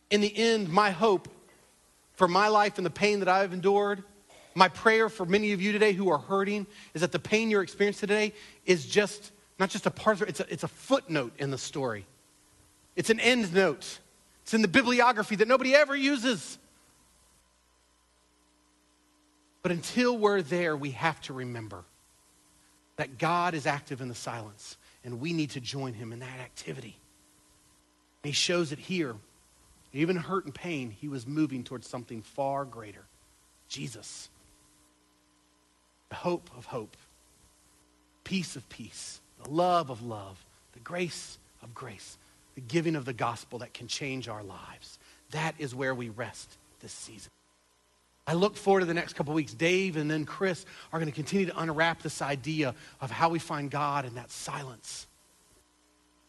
In 0.10 0.22
the 0.22 0.36
end, 0.36 0.70
my 0.70 0.92
hope 0.92 1.28
for 2.14 2.28
my 2.28 2.48
life 2.48 2.78
and 2.78 2.86
the 2.86 2.92
pain 2.92 3.20
that 3.20 3.30
I've 3.30 3.54
endured, 3.54 4.04
my 4.56 4.68
prayer 4.68 5.10
for 5.10 5.26
many 5.26 5.54
of 5.54 5.62
you 5.62 5.72
today 5.72 5.94
who 5.94 6.10
are 6.10 6.18
hurting, 6.18 6.68
is 6.94 7.02
that 7.02 7.12
the 7.12 7.20
pain 7.20 7.50
you're 7.50 7.64
experiencing 7.64 8.08
today 8.08 8.34
is 8.66 8.86
just 8.86 9.32
not 9.62 9.70
just 9.70 9.86
a 9.86 9.92
part 9.92 10.18
of 10.18 10.24
it, 10.24 10.30
it's 10.30 10.40
a, 10.40 10.46
it's 10.52 10.64
a 10.64 10.68
footnote 10.68 11.34
in 11.38 11.52
the 11.52 11.58
story. 11.58 12.08
It's 12.96 13.12
an 13.12 13.20
end 13.20 13.54
note. 13.54 14.00
It's 14.42 14.56
in 14.56 14.64
the 14.64 14.68
bibliography 14.68 15.36
that 15.36 15.48
nobody 15.48 15.76
ever 15.76 15.96
uses. 15.96 16.58
But 19.62 19.72
until 19.72 20.18
we're 20.18 20.42
there, 20.42 20.76
we 20.76 20.92
have 20.92 21.22
to 21.22 21.34
remember 21.34 21.84
that 22.96 23.20
God 23.20 23.54
is 23.54 23.68
active 23.68 24.02
in 24.02 24.08
the 24.08 24.16
silence, 24.16 24.78
and 25.06 25.22
we 25.22 25.32
need 25.32 25.52
to 25.52 25.62
join 25.62 25.94
him 25.94 26.12
in 26.12 26.20
that 26.20 26.40
activity. 26.40 26.98
And 28.24 28.30
he 28.30 28.34
shows 28.34 28.72
it 28.72 28.80
here. 28.80 29.16
Even 29.94 30.16
hurt 30.16 30.46
and 30.46 30.56
pain, 30.56 30.90
he 30.90 31.08
was 31.08 31.28
moving 31.28 31.64
towards 31.64 31.88
something 31.88 32.24
far 32.24 32.66
greater 32.66 33.06
Jesus. 33.70 34.28
The 36.10 36.16
hope 36.16 36.50
of 36.58 36.66
hope, 36.66 36.98
peace 38.24 38.56
of 38.56 38.68
peace, 38.68 39.21
the 39.44 39.50
love 39.50 39.90
of 39.90 40.04
love, 40.04 40.44
the 40.74 40.80
grace 40.80 41.38
of 41.62 41.74
grace, 41.74 42.18
the 42.56 42.62
giving 42.62 42.96
of 42.96 43.06
the 43.06 43.14
gospel 43.14 43.60
that 43.60 43.74
can 43.74 43.88
change 43.88 44.28
our 44.28 44.44
lives. 44.44 45.00
That 45.32 45.56
is 45.58 45.74
where 45.74 45.96
we 45.96 46.10
rest 46.10 46.58
this 46.82 46.92
season. 46.92 47.32
I 48.28 48.34
look 48.34 48.56
forward 48.56 48.82
to 48.82 48.86
the 48.86 48.94
next 48.94 49.14
couple 49.14 49.34
weeks. 49.34 49.54
Dave 49.54 49.98
and 49.98 50.10
then 50.10 50.26
Chris 50.26 50.66
are 50.94 51.00
going 51.00 51.10
to 51.10 51.16
continue 51.16 51.48
to 51.48 51.60
unwrap 51.60 52.02
this 52.02 52.22
idea 52.22 52.76
of 53.00 53.10
how 53.12 53.30
we 53.30 53.40
find 53.40 53.72
God 53.72 54.06
in 54.06 54.16
that 54.16 54.32
silence. 54.32 55.08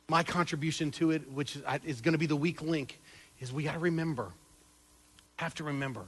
My 0.08 0.22
contribution 0.22 0.90
to 0.92 1.10
it, 1.10 1.30
which 1.30 1.58
is 1.84 2.00
going 2.00 2.12
to 2.12 2.18
be 2.18 2.26
the 2.26 2.36
weak 2.36 2.62
link, 2.62 2.98
is 3.40 3.52
we 3.52 3.64
got 3.64 3.74
to 3.74 3.78
remember, 3.78 4.32
have 5.36 5.54
to 5.56 5.64
remember. 5.64 6.02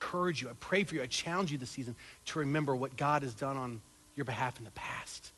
Encourage 0.00 0.40
you. 0.40 0.48
I 0.48 0.52
pray 0.58 0.84
for 0.84 0.94
you. 0.94 1.02
I 1.02 1.06
challenge 1.06 1.52
you 1.52 1.58
this 1.58 1.70
season 1.70 1.94
to 2.26 2.38
remember 2.38 2.74
what 2.74 2.96
God 2.96 3.22
has 3.22 3.34
done 3.34 3.56
on 3.56 3.80
your 4.16 4.24
behalf 4.24 4.58
in 4.58 4.64
the 4.64 4.70
past. 4.72 5.32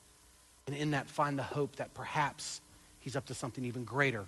And 0.66 0.76
in 0.76 0.92
that, 0.92 1.08
find 1.08 1.38
the 1.38 1.42
hope 1.42 1.76
that 1.76 1.94
perhaps 1.94 2.60
He's 3.00 3.16
up 3.16 3.26
to 3.26 3.34
something 3.34 3.64
even 3.64 3.84
greater 3.84 4.20
in 4.20 4.26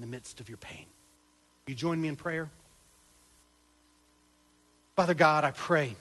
the 0.00 0.06
midst 0.06 0.40
of 0.40 0.48
your 0.48 0.58
pain. 0.58 0.86
You 1.66 1.74
join 1.74 2.00
me 2.00 2.08
in 2.08 2.16
prayer? 2.16 2.48
Father 4.94 5.14
God, 5.14 5.44
I 5.44 5.50
pray 5.50 5.96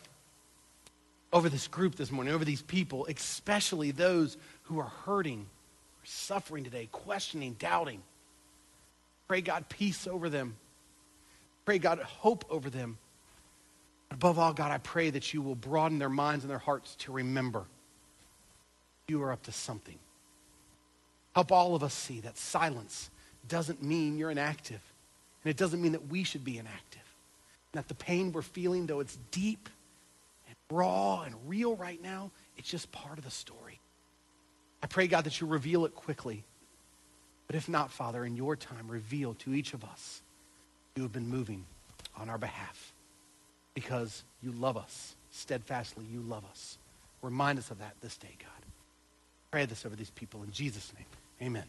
over 1.33 1.49
this 1.49 1.67
group 1.67 1.95
this 1.95 2.11
morning, 2.11 2.33
over 2.33 2.45
these 2.45 2.61
people, 2.61 3.07
especially 3.07 3.91
those 3.91 4.37
who 4.63 4.79
are 4.79 4.91
hurting, 5.05 5.47
suffering 6.03 6.63
today, 6.63 6.87
questioning, 6.91 7.55
doubting. 7.57 8.01
Pray, 9.27 9.41
God, 9.41 9.67
peace 9.67 10.07
over 10.07 10.29
them. 10.29 10.55
Pray, 11.65 11.79
God, 11.79 11.99
hope 11.99 12.45
over 12.49 12.69
them. 12.69 12.97
Above 14.11 14.37
all, 14.37 14.53
God, 14.53 14.71
I 14.71 14.77
pray 14.77 15.09
that 15.09 15.33
you 15.33 15.41
will 15.41 15.55
broaden 15.55 15.97
their 15.97 16.07
minds 16.07 16.43
and 16.43 16.51
their 16.51 16.59
hearts 16.59 16.95
to 16.99 17.11
remember 17.11 17.65
you 19.07 19.21
are 19.23 19.31
up 19.31 19.43
to 19.43 19.51
something. 19.51 19.97
Help 21.33 21.51
all 21.51 21.75
of 21.75 21.83
us 21.83 21.93
see 21.93 22.21
that 22.21 22.37
silence 22.37 23.09
doesn't 23.47 23.83
mean 23.83 24.17
you're 24.17 24.31
inactive. 24.31 24.81
And 25.43 25.51
it 25.51 25.57
doesn't 25.57 25.81
mean 25.81 25.91
that 25.91 26.07
we 26.07 26.23
should 26.23 26.43
be 26.43 26.57
inactive 26.57 27.01
that 27.75 27.87
the 27.87 27.95
pain 27.95 28.31
we're 28.31 28.41
feeling, 28.41 28.85
though 28.85 28.99
it's 28.99 29.17
deep 29.31 29.69
and 30.47 30.55
raw 30.71 31.21
and 31.21 31.35
real 31.45 31.75
right 31.75 32.01
now, 32.01 32.31
it's 32.57 32.69
just 32.69 32.91
part 32.91 33.17
of 33.17 33.23
the 33.23 33.31
story. 33.31 33.79
I 34.81 34.87
pray, 34.87 35.07
God, 35.07 35.25
that 35.25 35.39
you 35.39 35.47
reveal 35.47 35.85
it 35.85 35.93
quickly. 35.95 36.43
But 37.47 37.55
if 37.55 37.69
not, 37.69 37.91
Father, 37.91 38.25
in 38.25 38.35
your 38.35 38.55
time, 38.55 38.87
reveal 38.87 39.35
to 39.35 39.53
each 39.53 39.73
of 39.73 39.83
us 39.83 40.21
you 40.95 41.03
have 41.03 41.13
been 41.13 41.29
moving 41.29 41.65
on 42.17 42.29
our 42.29 42.37
behalf 42.37 42.93
because 43.73 44.23
you 44.41 44.51
love 44.51 44.77
us. 44.77 45.15
Steadfastly, 45.31 46.05
you 46.09 46.21
love 46.21 46.45
us. 46.49 46.77
Remind 47.21 47.59
us 47.59 47.71
of 47.71 47.79
that 47.79 47.93
this 48.01 48.17
day, 48.17 48.35
God. 48.39 48.64
Pray 49.55 49.63
this 49.63 49.85
over 49.85 49.95
these 49.95 50.09
people 50.09 50.43
in 50.43 50.51
Jesus' 50.51 50.91
name. 50.97 51.05
Amen. 51.41 51.63